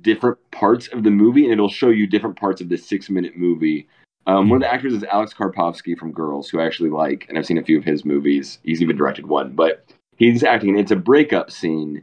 [0.00, 3.36] different parts of the movie, and it'll show you different parts of the six minute
[3.36, 3.88] movie.
[4.26, 7.38] Um, one of the actors is Alex Karpovsky from Girls, who I actually like, and
[7.38, 8.58] I've seen a few of his movies.
[8.62, 9.84] He's even directed one, but
[10.16, 12.02] he's acting, it's a breakup scene,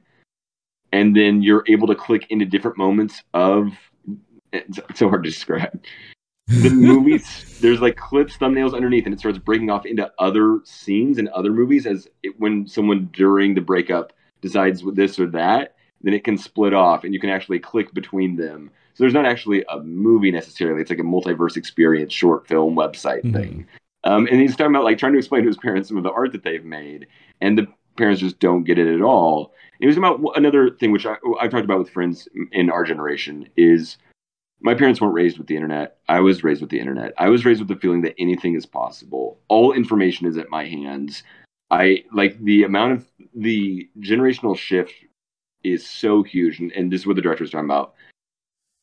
[0.92, 3.74] and then you're able to click into different moments of.
[4.54, 5.82] It's so hard to describe
[6.62, 11.18] the movies there's like clips thumbnails underneath and it starts breaking off into other scenes
[11.18, 15.76] and other movies as it, when someone during the breakup decides with this or that
[16.04, 18.72] then it can split off and you can actually click between them.
[18.94, 20.82] So there's not actually a movie necessarily.
[20.82, 23.34] It's like a multiverse experience short film website mm-hmm.
[23.34, 23.68] thing.
[24.04, 26.12] Um, and he's talking about like trying to explain to his parents some of the
[26.12, 27.08] art that they've made
[27.40, 27.68] and the
[27.98, 29.54] parents just don't get it at all.
[29.80, 33.48] It was about another thing which I, i've talked about with friends in our generation
[33.58, 33.98] is
[34.62, 35.98] my parents weren't raised with the internet.
[36.08, 37.14] I was raised with the internet.
[37.18, 39.40] I was raised with the feeling that anything is possible.
[39.48, 41.24] All information is at my hands.
[41.72, 44.94] I like the amount of the generational shift
[45.64, 47.94] is so huge, and, and this is what the director's talking about.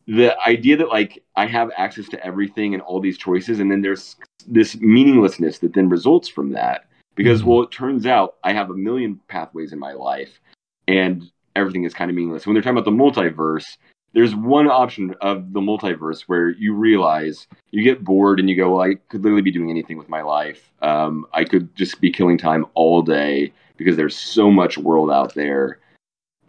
[0.07, 3.83] The idea that like I have access to everything and all these choices, and then
[3.83, 6.87] there's this meaninglessness that then results from that.
[7.15, 7.47] Because Mhm.
[7.47, 10.41] well, it turns out I have a million pathways in my life,
[10.87, 12.47] and everything is kind of meaningless.
[12.47, 13.77] When they're talking about the multiverse,
[14.15, 18.77] there's one option of the multiverse where you realize you get bored and you go,
[18.77, 20.73] well, I could literally be doing anything with my life.
[20.83, 25.35] Um, I could just be killing time all day because there's so much world out
[25.35, 25.79] there.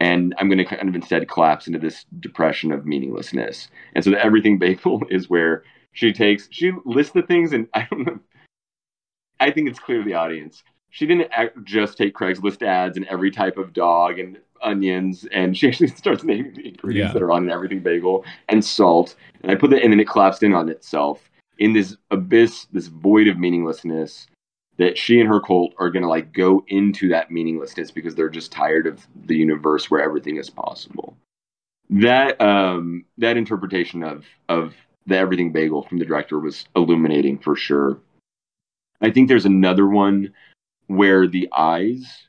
[0.00, 3.68] And I'm going to kind of instead collapse into this depression of meaninglessness.
[3.94, 5.62] And so the everything bagel is where
[5.92, 8.20] she takes, she lists the things, and I don't know.
[9.38, 10.62] I think it's clear to the audience.
[10.90, 15.56] She didn't act, just take Craigslist ads and every type of dog and onions, and
[15.56, 17.12] she actually starts naming the ingredients Yeah.
[17.12, 19.14] that are on an everything bagel and salt.
[19.42, 22.88] And I put it, and then it collapsed in on itself in this abyss, this
[22.88, 24.26] void of meaninglessness.
[24.78, 28.50] That she and her cult are gonna like go into that meaninglessness because they're just
[28.50, 31.14] tired of the universe where everything is possible.
[31.90, 34.74] That um that interpretation of of
[35.06, 37.98] the everything bagel from the director was illuminating for sure.
[39.02, 40.32] I think there's another one
[40.90, 42.26] where the eyes,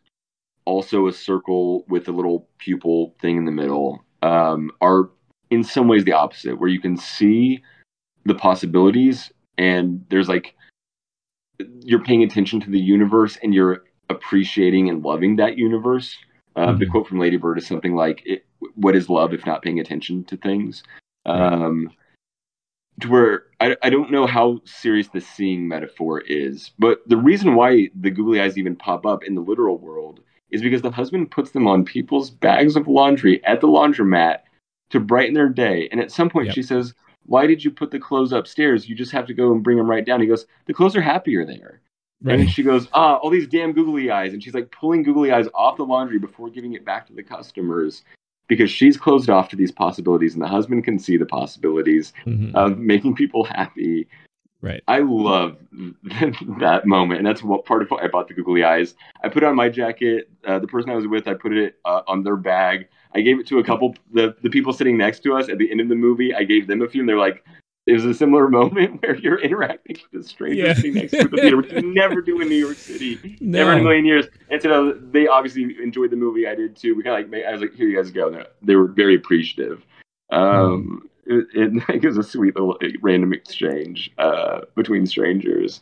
[0.65, 5.09] also a circle with a little pupil thing in the middle, um, are
[5.49, 7.61] in some ways the opposite, where you can see
[8.25, 10.53] the possibilities and there's like
[11.83, 16.15] you're paying attention to the universe and you're appreciating and loving that universe.
[16.55, 16.91] Uh, The Mhm.
[16.91, 20.23] quote from Lady Bird is something like, it, "What is love if not paying attention
[20.25, 20.83] to things?"
[21.25, 21.89] Um,
[22.99, 27.55] to where I, I don't know how serious the seeing metaphor is, but the reason
[27.55, 31.31] why the googly eyes even pop up in the literal world is because the husband
[31.31, 34.39] puts them on people's bags of laundry at the laundromat
[34.89, 35.87] to brighten their day.
[35.91, 36.55] And at some point, Yep.
[36.55, 36.93] she says,
[37.25, 38.89] Why did you put the clothes upstairs?
[38.89, 40.19] You just have to go and bring them right down.
[40.19, 41.81] He goes, The clothes are happier there.
[42.27, 44.33] And she goes, Ah, all these damn googly eyes.
[44.33, 47.23] And she's like pulling googly eyes off the laundry before giving it back to the
[47.23, 48.03] customers
[48.51, 52.53] because she's closed off to these possibilities and the husband can see the possibilities Mhm.
[52.53, 54.07] of making people happy.
[54.61, 54.83] right.
[54.89, 55.55] I love
[56.59, 58.93] that moment, and that's what part of why I bought the googly eyes.
[59.23, 60.29] I put it on my jacket.
[60.45, 62.89] Uh, the person I was with, I put it uh, on their bag.
[63.15, 65.71] I gave it to a couple the the people sitting next to us at the
[65.71, 66.35] end of the movie.
[66.35, 67.43] I gave them a few, and they're like,
[67.87, 70.73] "It was a similar moment where you're interacting with a stranger Yeah.
[70.73, 73.73] sitting next to you the theater, which you never do in New York City, never
[73.73, 76.47] in a million years." And so they obviously enjoyed the movie.
[76.47, 76.95] I did too.
[76.95, 79.15] We kind of like, I was like, "Here you guys go." And they're- were very
[79.15, 79.83] appreciative.
[80.31, 85.81] Um, it, it, it was a sweet little random exchange uh, between strangers.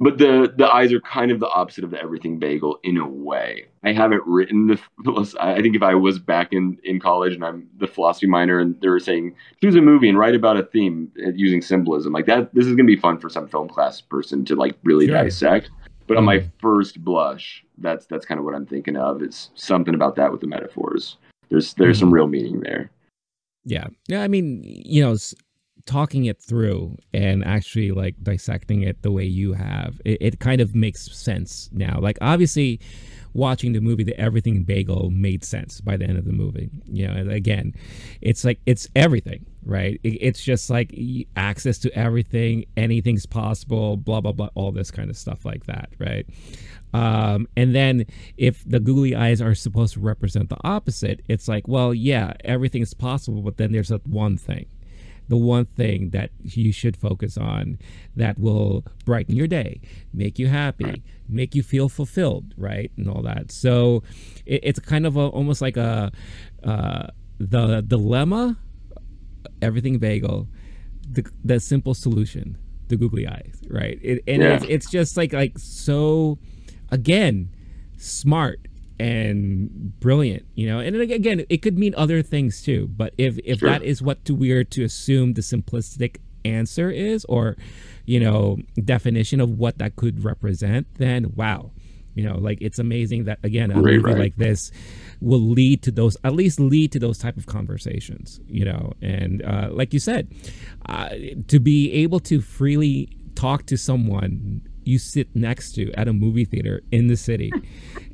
[0.00, 3.06] But the the eyes are kind of the opposite of the everything bagel in a
[3.08, 3.66] way.
[3.84, 4.66] I haven't written
[5.04, 8.58] the I think if I was back in in college and I'm the philosophy minor
[8.58, 12.12] and they were saying choose a movie and write about a theme uh, using symbolism
[12.12, 15.06] like that, this is gonna be fun for some film class person to like really
[15.06, 15.14] Sure.
[15.14, 15.70] dissect.
[16.06, 16.50] But on my Mhm.
[16.60, 19.22] first blush, that's that's kind of what I'm thinking of.
[19.22, 21.16] It's something about that with the metaphors.
[21.50, 22.14] There's there's some Mhm.
[22.14, 22.90] real meaning there.
[23.64, 23.86] Yeah.
[24.08, 24.22] Yeah.
[24.22, 25.14] I mean, you know,
[25.86, 30.60] talking it through and actually like dissecting it the way you have, it, it kind
[30.60, 31.98] of makes sense now.
[32.00, 32.80] Like, obviously,
[33.34, 36.70] watching the movie, the Everything Bagel made sense by the end of the movie.
[36.86, 37.74] You know, and again,
[38.20, 40.00] it's like, it's everything, right?
[40.02, 40.94] It, it's just like
[41.36, 45.90] access to everything, anything's possible, blah, blah, blah, all this kind of stuff like that,
[45.98, 46.26] right?
[46.94, 48.06] Um, and then
[48.36, 52.82] if the googly eyes are supposed to represent the opposite, it's like, well, yeah, everything
[52.82, 54.66] is possible, but then there's that one thing,
[55.28, 57.78] the one thing that you should focus on
[58.16, 59.80] that will brighten your day,
[60.12, 63.50] make you happy, make you feel fulfilled, right, and all that.
[63.50, 64.02] So
[64.46, 66.12] it, it's kind of a, almost like a
[66.62, 67.06] uh,
[67.38, 68.58] the dilemma,
[69.62, 70.48] everything bagel,
[71.08, 72.56] the the simple solution,
[72.88, 73.98] the googly eyes, right?
[74.02, 74.54] It, and Yeah.
[74.56, 76.38] it's, it's just like like so
[76.90, 77.48] again
[77.96, 78.60] smart
[78.98, 83.58] and brilliant you know and again it could mean other things too but if if
[83.58, 83.68] Sure.
[83.70, 87.56] that is what we're to assume the simplistic answer is or
[88.06, 91.70] you know definition of what that could represent then wow
[92.14, 94.18] you know like it's amazing that again a Right, movie right.
[94.18, 94.70] like this
[95.20, 99.42] will lead to those at least lead to those type of conversations you know and
[99.42, 100.28] uh, like you said
[100.86, 101.08] uh,
[101.48, 106.44] to be able to freely talk to someone you sit next to at a movie
[106.44, 107.50] theater in the city.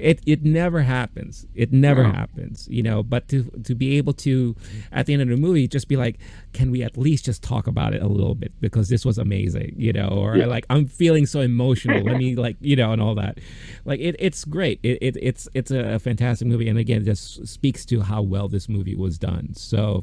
[0.01, 1.47] It it never happens.
[1.55, 2.13] It never No.
[2.13, 4.57] happens you know but to to be able to
[4.93, 6.17] at the end of the movie just be like
[6.55, 8.53] can we at least just talk about it a little bit?
[8.63, 10.47] Because this was amazing you know or Yeah.
[10.47, 12.01] like i'm feeling so emotional.
[12.03, 13.39] Let me like you know and all that.
[13.85, 14.81] Like it, it's great.
[14.83, 18.49] It, it it's it's a fantastic movie and again it just speaks to how well
[18.49, 19.53] this movie was done.
[19.55, 20.03] So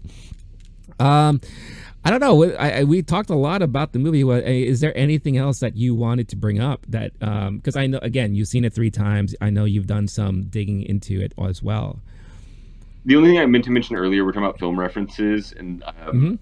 [0.99, 1.41] um
[2.06, 2.56] I don't know.
[2.56, 4.22] I, I, we talked a lot about the movie.
[4.22, 7.11] Is there anything else that you wanted to bring up that?
[7.19, 9.36] Because um, I know, again, you've seen it three times.
[9.41, 11.99] I know you've done some digging into it as well.
[13.06, 15.94] The only thing I meant to mention earlier, we're talking about film references, and um,
[15.98, 16.36] mm-hmm.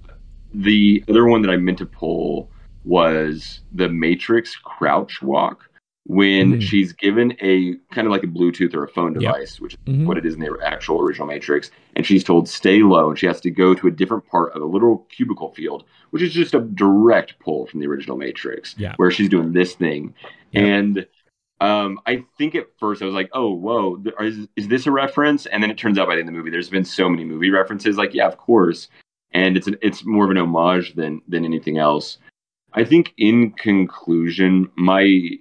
[0.54, 2.50] the other one that I meant to pull
[2.84, 5.70] was the Matrix crouch walk
[6.08, 6.60] when mm-hmm.
[6.60, 9.62] she's given a kind of like a Bluetooth or a phone device, yep.
[9.62, 10.06] which is mm-hmm.
[10.06, 13.26] what it is in the actual original Matrix, and she's told stay low, and she
[13.26, 16.54] has to go to a different part of a literal cubicle field, which is just
[16.54, 18.94] a direct pull from the original Matrix, yeah.
[18.98, 20.14] where she's doing this thing,
[20.52, 20.64] yep.
[20.64, 21.08] and
[21.60, 25.46] um, I think at first I was like, oh, whoa, is, is this a reference?
[25.48, 27.24] And then it turns out by the end of the movie, there's been so many
[27.24, 28.90] movie references, like yeah, of course,
[29.32, 32.20] and it's an, it's more of an homage than than anything else.
[32.74, 35.40] I think in conclusion, my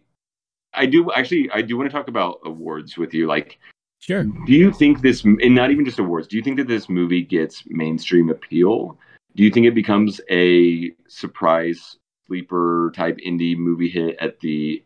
[0.74, 3.26] I do actually I do want to talk about awards with you.
[3.26, 3.58] Like,
[4.00, 4.24] sure.
[4.24, 6.26] Do you think this, and not even just awards?
[6.26, 8.98] Do you think that this movie gets mainstream appeal?
[9.36, 11.96] Do you think it becomes a surprise
[12.26, 14.82] sleeper type indie movie hit at the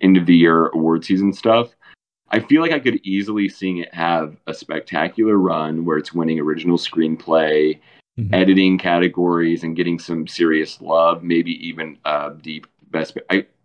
[0.00, 1.74] end of the year award season stuff?
[2.30, 6.40] I feel like I could easily seeing it have a spectacular run where it's winning
[6.40, 7.78] original screenplay,
[8.18, 8.34] mm-hmm.
[8.34, 13.16] editing categories, and getting some serious love, maybe even a deep best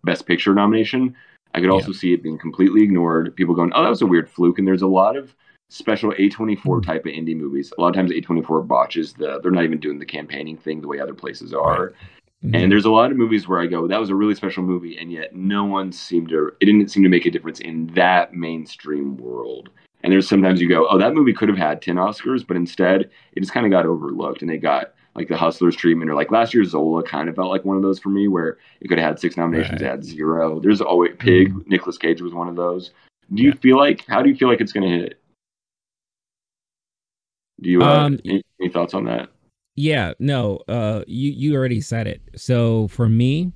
[0.04, 1.16] best picture nomination.
[1.54, 1.98] I could also yeah.
[1.98, 3.34] see it being completely ignored.
[3.36, 5.34] People going, "Oh, that was a weird fluke." And there's a lot of
[5.68, 6.80] special A24 mm-hmm.
[6.80, 7.72] type of indie movies.
[7.76, 10.88] A lot of times A24 botches the they're not even doing the campaigning thing the
[10.88, 11.86] way other places are.
[11.86, 11.94] Right.
[12.44, 12.54] Mm-hmm.
[12.54, 14.96] And there's a lot of movies where I go, that was a really special movie,
[14.96, 18.32] and yet no one seemed to it didn't seem to make a difference in that
[18.32, 19.68] mainstream world.
[20.02, 23.10] And there's sometimes you go, oh, that movie could have had 10 Oscars, but instead
[23.32, 26.30] it just kind of got overlooked and it got like the Hustlers treatment, or like
[26.30, 28.98] last year Zola kind of felt like one of those for me, where it could
[28.98, 29.90] have had six nominations, right.
[29.90, 30.60] had zero.
[30.60, 31.50] There's always Pig.
[31.50, 31.68] Mm-hmm.
[31.70, 32.92] Nicolas Cage was one of those.
[33.34, 33.60] Do you yeah.
[33.60, 34.04] feel like?
[34.06, 35.20] How do you feel like it's going to hit?
[37.60, 39.28] Do you uh, um, any, any, thoughts on that?
[39.76, 40.60] Yeah, no.
[40.68, 42.22] Uh, you you already said it.
[42.36, 43.52] So for me,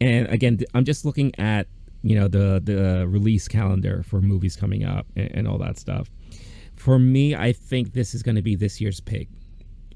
[0.00, 1.66] and again, I'm just looking at
[2.02, 6.08] you know the the release calendar for movies coming up and, and all that stuff.
[6.76, 9.28] For me, I think this is going to be this year's Pig.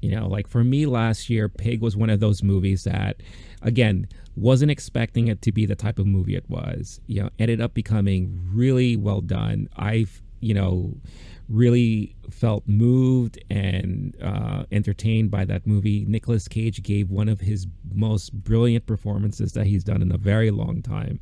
[0.01, 3.21] You know, like for me last year, Pig was one of those movies that,
[3.61, 6.99] again, wasn't expecting it to be the type of movie it was.
[7.05, 9.69] You know, ended up becoming really well done.
[9.75, 10.95] I've, you know,
[11.49, 16.05] really felt moved and uh, entertained by that movie.
[16.07, 20.49] Nicolas Cage gave one of his most brilliant performances that he's done in a very
[20.49, 21.19] long time.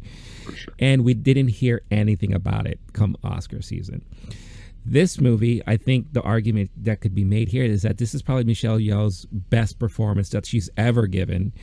[0.55, 0.73] Sure.
[0.77, 4.05] And we didn't hear anything about it come Oscar season.
[4.85, 8.21] This movie, I think the argument that could be made here is that this is
[8.21, 11.53] probably Michelle Yeoh's best performance that she's ever given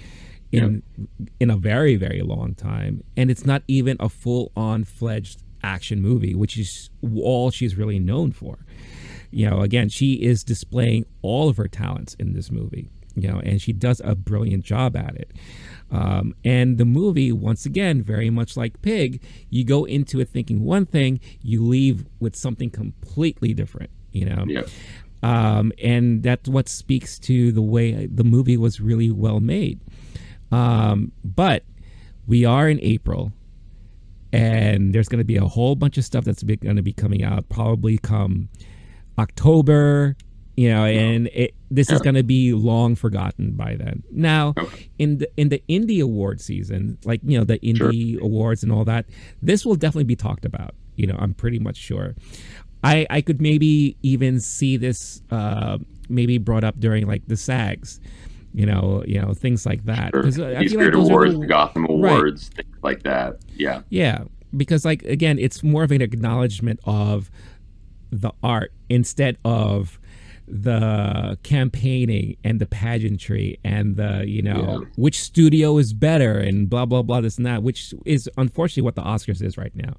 [0.53, 1.07] in yeah.
[1.41, 6.01] in a very very long time, and it's not even a full on fledged action
[6.01, 6.91] movie, which is
[7.23, 8.59] all she's really known for.
[9.31, 12.91] You know, again, she is displaying all of her talents in this movie.
[13.19, 15.33] You know, and she does a brilliant job at it.
[15.91, 20.65] Um, and the movie, once again, very much like Pig, you go into it thinking
[20.65, 24.45] one thing, you leave with something completely different, you know?
[24.47, 24.63] Yeah.
[25.23, 29.81] Um, and that's what speaks to the way the movie was really well made.
[30.53, 31.65] Um, but
[32.27, 33.33] we are in April,
[34.33, 37.25] and there's going to be a whole bunch of stuff that's going to be coming
[37.25, 38.49] out probably come
[39.19, 40.17] October,
[40.57, 44.03] you know, and it, this is going to be long forgotten by then.
[44.11, 44.89] Now, okay.
[44.99, 48.25] in the in the indie award season, like you know the indie sure.
[48.25, 49.07] awards and all that,
[49.43, 50.75] this will definitely be talked about.
[50.97, 52.15] You know, I'm pretty much sure.
[52.85, 55.79] I I could maybe even see this uh,
[56.09, 58.01] maybe brought up during like the SAGs.
[58.55, 60.13] You know, you know things like that.
[60.13, 60.23] Sure.
[60.23, 62.65] Like awards, the, Gotham Awards, right.
[62.65, 63.39] things like that.
[63.55, 64.25] Yeah, yeah.
[64.57, 67.31] Because like again, it's more of an acknowledgement of
[68.11, 69.99] the art instead of
[70.49, 74.89] the campaigning and the pageantry and the you know yeah.
[74.97, 78.95] which studio is better and blah blah blah this and that which is unfortunately what
[78.95, 79.95] the oscars is right now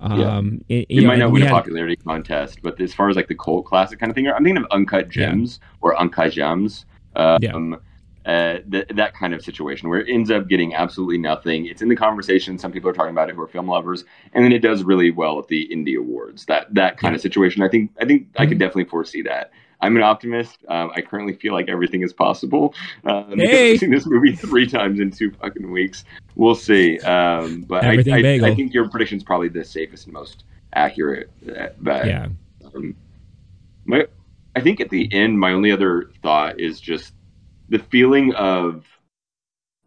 [0.00, 0.78] um yeah.
[0.78, 3.28] it, you, you might know, not win a popularity contest but as far as like
[3.28, 5.68] the cult classic kind of thing i'm thinking of uncut gems yeah.
[5.82, 6.86] or uncut gems
[7.16, 7.76] um, yeah.
[8.26, 11.66] Uh, th- that kind of situation where it ends up getting absolutely nothing.
[11.66, 12.56] It's in the conversation.
[12.56, 15.10] Some people are talking about it who are film lovers, and then it does really
[15.10, 16.46] well at the indie awards.
[16.46, 17.16] That that kind yeah.
[17.16, 17.62] of situation.
[17.62, 18.42] I think I think mm-hmm.
[18.42, 18.60] I could mm-hmm.
[18.60, 19.50] definitely foresee that.
[19.84, 20.64] I'm an optimist.
[20.68, 22.74] Um, I currently feel like everything is possible.
[23.04, 23.72] Um, hey.
[23.72, 26.04] I've seen this movie three times in two fucking weeks.
[26.36, 26.98] We'll see.
[27.00, 31.30] Um, but I, I, I, think your prediction is probably the safest and most accurate
[31.54, 32.06] uh, bet.
[32.06, 32.28] Yeah.
[32.74, 32.96] Um,
[33.84, 34.06] my,
[34.56, 37.12] I think at the end, my only other thought is just
[37.68, 38.86] the feeling of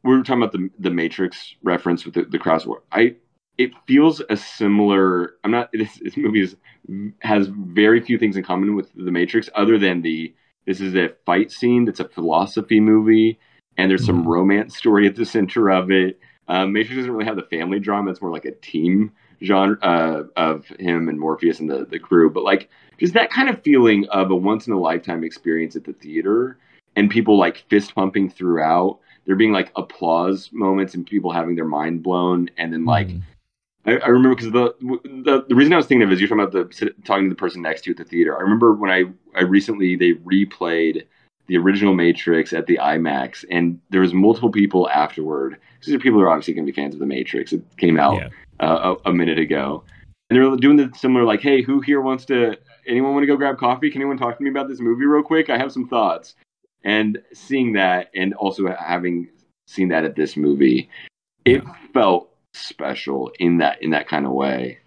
[0.03, 2.83] we were talking about the the Matrix reference with the, the crouch walk.
[2.91, 3.15] I
[3.57, 5.33] it feels a similar.
[5.43, 5.69] I'm not.
[5.73, 6.55] This, this movie is,
[7.19, 10.33] has very few things in common with the Matrix, other than the
[10.65, 13.39] This is a fight scene that's a philosophy movie,
[13.77, 14.27] and there's some Mhm.
[14.27, 16.19] romance story at the center of it.
[16.49, 19.11] Um, Matrix doesn't really have the family drama; it's more like a team
[19.41, 22.29] genre uh, of him and Morpheus and the the crew.
[22.29, 22.69] But like,
[22.99, 26.57] just that kind of feeling of a once in a lifetime experience at the theater,
[26.97, 28.99] and people like fist pumping throughout.
[29.25, 33.21] There being like applause moments and people having their mind blown, and then like Mhm.
[33.87, 34.75] I, I remember because the,
[35.23, 37.35] the the reason I was thinking of is you're talking about the talking to the
[37.35, 38.37] person next to you at the theater.
[38.37, 39.05] I remember when I
[39.35, 41.05] I recently they replayed
[41.47, 45.57] the original Matrix at the IMAX, and there was multiple people afterward.
[45.85, 47.53] These are people who are obviously going to be fans of the Matrix.
[47.53, 48.29] It came out Yeah.
[48.59, 49.83] uh, a, a minute ago,
[50.29, 52.57] and they're doing the similar like, "Hey, who here wants to?
[52.85, 53.89] Anyone want to go grab coffee?
[53.89, 55.49] Can anyone talk to me about this movie real quick?
[55.49, 56.35] I have some thoughts."
[56.83, 59.29] And seeing that, and also having
[59.65, 60.89] seen that at this movie,
[61.45, 64.79] it felt special in that in that kind of way.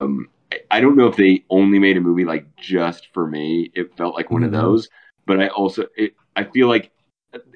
[0.00, 0.28] Um,
[0.70, 3.70] I- don't know if they only made a movie like just for me.
[3.74, 4.88] It felt like one of those,
[5.26, 6.90] but I also it, I feel like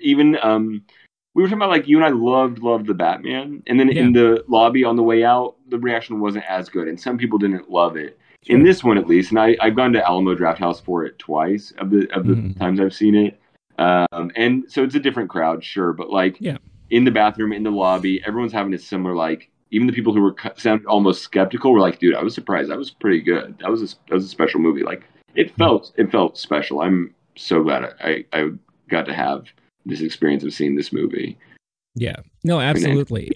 [0.01, 0.83] even um,
[1.35, 4.13] we were talking about like you and I loved loved the Batman, and then in
[4.13, 7.71] the lobby on the way out, the reaction wasn't as good, and some people didn't
[7.71, 8.19] love it.
[8.47, 11.73] In this one, at least, and I, I've gone to Alamo Drafthouse for it twice
[11.79, 12.59] of the of the Mhm.
[12.59, 13.41] times I've seen it,
[13.79, 16.59] um, and so it's a different crowd, sure, but like Yeah.
[16.91, 19.49] in the bathroom, in the lobby, everyone's having a similar like.
[19.73, 22.71] Even the people who were sounded almost skeptical were like, "Dude, I was surprised.
[22.71, 23.59] That was pretty good.
[23.59, 24.85] That was a, that was a special movie.
[24.85, 25.03] Like,
[25.35, 25.57] it hmm.
[25.57, 26.81] felt it felt special.
[26.81, 28.51] I'm so glad I, I
[28.89, 29.47] got to have
[29.85, 31.39] this experience of seeing this movie.
[31.95, 32.17] Yeah.
[32.45, 33.33] No, absolutely.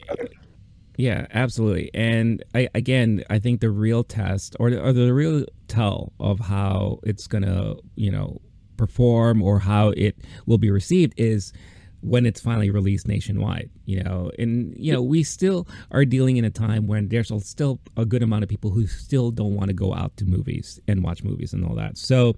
[0.97, 1.91] Yeah, absolutely.
[1.93, 6.41] And I again, I think the real test or the, or the real tell of
[6.41, 8.41] how it's going to, you know,
[8.77, 11.53] perform or how it will be received is
[12.01, 14.31] when it's finally released nationwide, you know.
[14.39, 18.23] And you know, we still are dealing in a time when there's still a good
[18.23, 21.53] amount of people who still don't want to go out to movies and watch movies
[21.53, 21.99] and all that.
[21.99, 22.37] So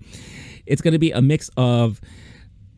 [0.66, 2.00] it's going to be a mix of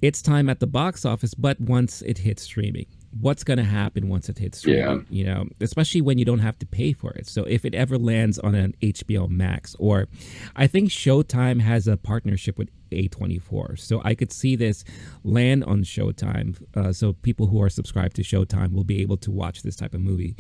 [0.03, 2.87] its time at the box office, but once it hits streaming,
[3.21, 5.07] what's going to happen once it hits streaming?
[5.11, 7.27] You know, especially when you don't have to pay for it.
[7.27, 10.09] So if it ever lands on an HBO Max, or
[10.57, 14.85] I think Showtime has a partnership with A24, so I could see this
[15.25, 16.57] land on Showtime.
[16.75, 19.95] Uh, so people who are subscribed to Showtime will be able to watch this type
[19.95, 20.37] of movie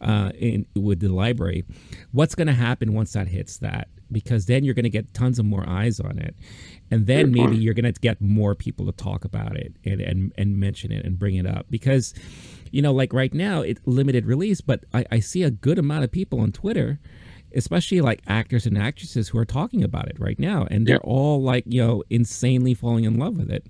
[0.00, 1.64] uh, in with the library.
[2.12, 3.88] What's going to happen once that hits that?
[4.12, 6.34] Because then you're going to get tons of more eyes on it,
[6.90, 10.32] and then maybe you're going to get more people to talk about it and, and
[10.36, 12.14] and mention it and bring it up because
[12.70, 16.04] you know like right now it's limited release but I, I see a good amount
[16.04, 16.98] of people on twitter
[17.54, 21.42] especially like actors and actresses who are talking about it right now and they're all
[21.42, 23.64] like you know insanely falling in love with it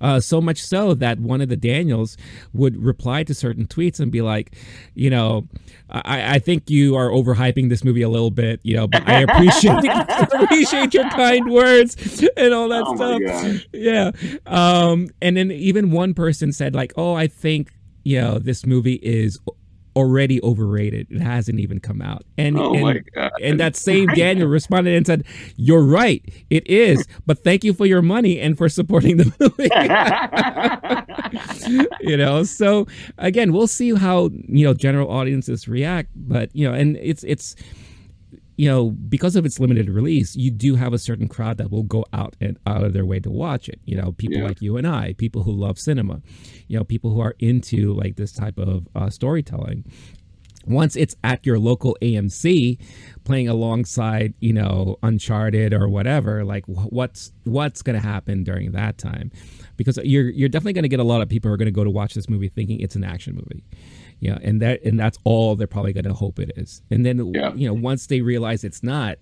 [0.00, 2.16] uh, so much so that one of the Daniels
[2.52, 4.54] would reply to certain tweets and be like,
[4.94, 5.46] you know,
[5.88, 9.20] I, I think you are overhyping this movie a little bit, you know, but I
[9.20, 9.84] appreciate
[10.42, 13.64] appreciate your kind words and all that Oh stuff.
[13.72, 14.10] Yeah.
[14.46, 17.72] Um, and then even one person said like, oh, I think
[18.04, 19.40] you know this movie is
[19.96, 21.06] already overrated.
[21.10, 22.22] It hasn't even come out.
[22.38, 23.32] And Oh and, my god.
[23.42, 25.24] and that same Daniel responded and said,
[25.56, 26.22] "You're right.
[26.50, 29.70] It is, but thank you for your money and for supporting the movie."
[32.08, 32.86] you know, so
[33.18, 37.56] again, we'll see how you know general audiences react, but you know, and it's it's
[38.56, 41.82] you know because of its limited release, you do have a certain crowd that will
[41.82, 43.80] go out and out of their way to watch it.
[43.84, 44.44] You know, people Yeah.
[44.48, 46.20] like you and I, people who love cinema,
[46.68, 49.84] you know, people who are into like this type of uh, storytelling
[50.68, 52.76] once it's at your local AMC
[53.22, 58.98] playing alongside, you know, Uncharted or whatever, like what's what's going to happen during that
[58.98, 59.30] time?
[59.76, 61.72] Because you're you're definitely going to get a lot of people who are going to
[61.72, 63.62] go to watch this movie thinking it's an action movie.
[64.20, 66.82] Yeah, and that and that's all they're probably going to hope it is.
[66.90, 67.52] And then Yeah.
[67.54, 69.18] you know, once they realize it's not,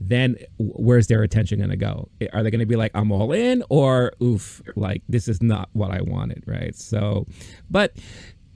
[0.00, 2.08] then where's their attention going to go?
[2.32, 5.70] Are they going to be like I'm all in or oof, like this is not
[5.72, 6.74] what I wanted, right?
[6.74, 7.26] So,
[7.70, 7.96] but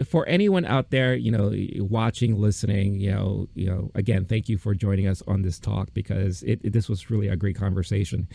[0.04, 1.52] for anyone out there, you know,
[1.82, 5.92] watching, listening, you know, you know, again, thank you for joining us on this talk
[5.94, 8.28] because it, it- this was really a great conversation.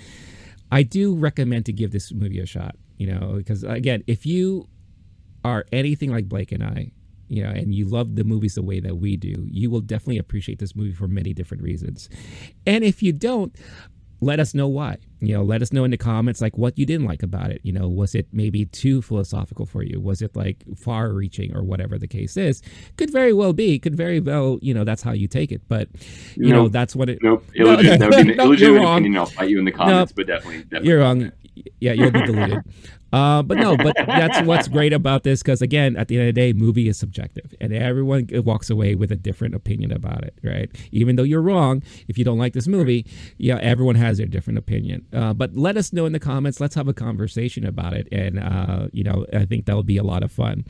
[0.72, 4.68] I do recommend to give this movie a shot, you know, because again, if you
[5.46, 6.92] are anything like Blake and I,
[7.34, 10.20] you know, and you love the movies the way that we do, you will definitely
[10.20, 12.10] appreciate this movie for many different reasons.
[12.68, 13.56] And if you don't,
[14.22, 14.98] let us know why.
[15.20, 17.60] You know, let us know in the comments like what you didn't like about it.
[17.64, 20.00] You know, was it maybe too philosophical for you?
[20.00, 22.62] Was it like far reaching or whatever the case is?
[22.98, 23.80] Could very well be.
[23.80, 25.62] Could very well, you know, that's how you take it.
[25.68, 25.90] But
[26.36, 27.20] you know, that's what it.
[27.22, 27.44] Nope.
[27.56, 28.98] No, Illegit- that would be an no, you're illegitimate wrong.
[29.00, 29.18] opinion.
[29.20, 30.90] I'll fight you in the comments, but definitely, definitely.
[30.90, 31.32] You're wrong.
[31.80, 32.60] Yeah, you'll be deleted.
[33.14, 36.34] Uh, but no, but that's what's great about this because again, at the end of
[36.34, 40.34] the day, movie is subjective, and everyone walks away with a different opinion about it,
[40.44, 40.72] right?
[40.92, 43.06] Even though you're wrong, if you don't like this movie,
[43.38, 45.06] yeah, everyone has their different opinion.
[45.14, 46.60] Uh, but let us know in the comments.
[46.60, 50.04] Let's have a conversation about it, and uh, you know, I think that'll be a
[50.04, 50.66] lot of fun.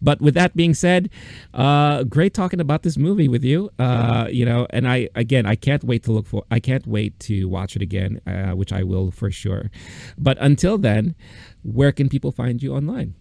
[0.00, 1.08] But with that being said,
[1.54, 3.70] uh, great talking about this movie with you.
[3.78, 6.44] Uh, you know, and I again, I can't wait to look for.
[6.50, 9.70] I can't wait to watch it again, uh, which I will for sure.
[10.18, 11.14] But until then
[11.66, 13.14] where can people find you online?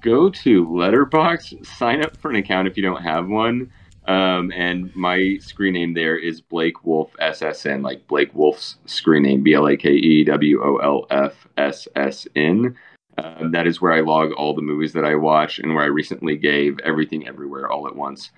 [0.00, 3.70] Go to Letterboxd, sign up for an account if you don't have one.
[4.06, 9.42] Um, and my screen name there is Blake Wolf SSN, like Blake Wolf's screen name,
[9.42, 12.76] B L A K E W O L F S S N.
[13.18, 15.88] Uh, that is where I log all the movies that I watch and where I
[15.88, 18.30] recently gave Everything Everywhere All at Once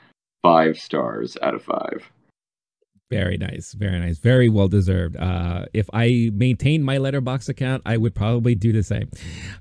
[0.42, 2.10] five stars out of five.
[3.10, 5.16] Very nice, very nice, very well deserved.
[5.16, 9.10] Uh, if I maintained my Letterboxd account, I would probably do the same.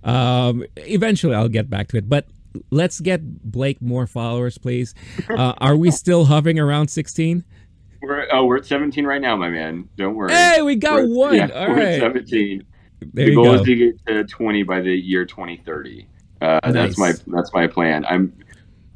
[0.05, 2.27] Um, eventually, I'll get back to it, but
[2.69, 4.93] let's get Blake more followers, please.
[5.29, 7.43] Uh, are we still hovering around sixteen?
[8.01, 9.87] We're oh, we're at seventeen right now, my man.
[9.97, 10.31] Don't worry.
[10.31, 11.35] Hey, we got we're, one.
[11.35, 11.99] Yeah, All we're right.
[11.99, 12.65] seventeen.
[13.13, 13.53] There the goal go.
[13.55, 16.07] is to get to twenty by the year twenty thirty.
[16.41, 16.73] Uh, nice.
[16.73, 18.05] That's my that's my plan.
[18.05, 18.33] I'm.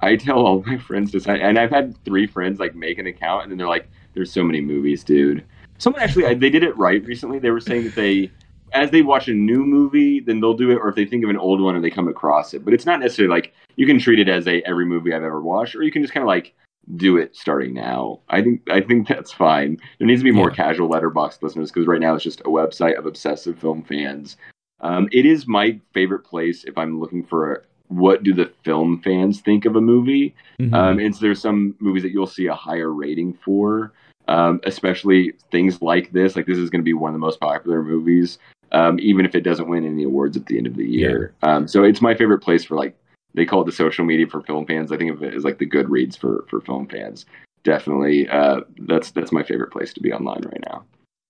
[0.01, 3.43] I tell all my friends this, and I've had three friends like make an account,
[3.43, 5.46] and then they're like there's so many movies, dude.
[5.78, 7.38] Someone actually, they did it right recently.
[7.38, 8.32] They were saying that they,
[8.72, 11.30] as they watch a new movie, then they'll do it, or if they think of
[11.30, 12.66] an old one and they come across it.
[12.66, 15.42] But it's not necessarily like you can treat it as a every movie I've ever
[15.42, 16.54] watched, or you can just kind of like
[16.96, 18.20] do it starting now.
[18.30, 19.78] I think I think that's fine.
[20.00, 20.56] There needs to be more yeah.
[20.56, 24.38] casual Letterboxd listeners because right now it's just a website of obsessive film fans.
[24.82, 29.02] Um, it is my favorite place if I'm looking for a, what do the film
[29.02, 30.36] fans think of a movie.
[30.60, 30.74] Mm-hmm.
[30.74, 33.94] Um, and so there's some movies that you'll see a higher rating for
[34.27, 36.35] um, especially things like this.
[36.35, 38.38] Like this is going to be one of the most popular movies,
[38.72, 41.34] um, even if it doesn't win any awards at the end of the year.
[41.43, 41.56] Yeah.
[41.56, 42.95] Um, so it's my favorite place for like
[43.34, 44.91] they call it the social media for film fans.
[44.91, 47.26] I think of it as like the Goodreads for for film fans.
[47.64, 50.85] Definitely, uh, that's that's my favorite place to be online right now.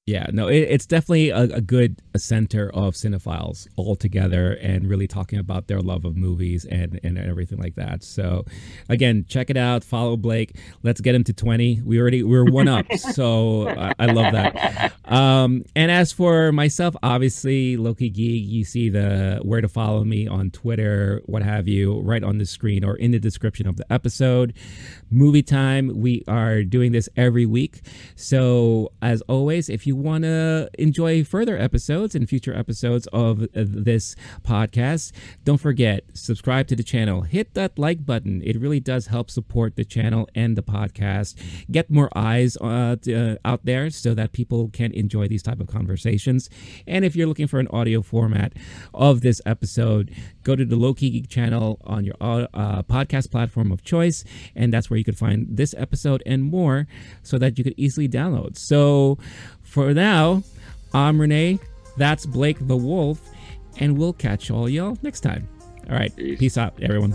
[0.07, 4.87] Yeah, no, it, it's definitely a, a good a center of cinephiles all together and
[4.87, 8.03] really talking about their love of movies and, and everything like that.
[8.03, 8.45] So,
[8.87, 9.83] again, check it out.
[9.83, 10.57] Follow Blake.
[10.83, 11.81] Let's get him to 20.
[11.83, 12.85] We already, we're one up.
[12.97, 14.93] so, I, I, love that.
[15.05, 20.27] Um, and as for myself, obviously, Loki Geek, you see the where to follow me
[20.27, 23.91] on Twitter, what have you, right on the screen or in the description of the
[23.91, 24.53] episode.
[25.09, 27.81] Movie time, we are doing this every week.
[28.15, 34.15] So, as always, if you want to enjoy further episodes and future episodes of this
[34.43, 35.11] podcast,
[35.43, 37.21] don't forget subscribe to the channel.
[37.21, 38.41] Hit that like button.
[38.43, 41.35] It really does help support the channel and the podcast.
[41.71, 45.67] Get more eyes uh, uh, out there so that people can enjoy these type of
[45.67, 46.49] conversations.
[46.87, 48.53] And if you're looking for an audio format
[48.93, 50.13] of this episode,
[50.43, 54.23] go to the Loki Geek channel on your uh, podcast platform of choice,
[54.55, 56.87] and that's where you can find this episode and more,
[57.23, 58.57] so that you could easily download.
[58.57, 59.17] So
[59.75, 60.41] for now,
[60.93, 61.59] I'm Renee.
[61.97, 63.19] That's Blake the Wolf,
[63.77, 65.49] and we'll catch all y'all next time.
[65.89, 67.13] All right, peace, peace out, everyone.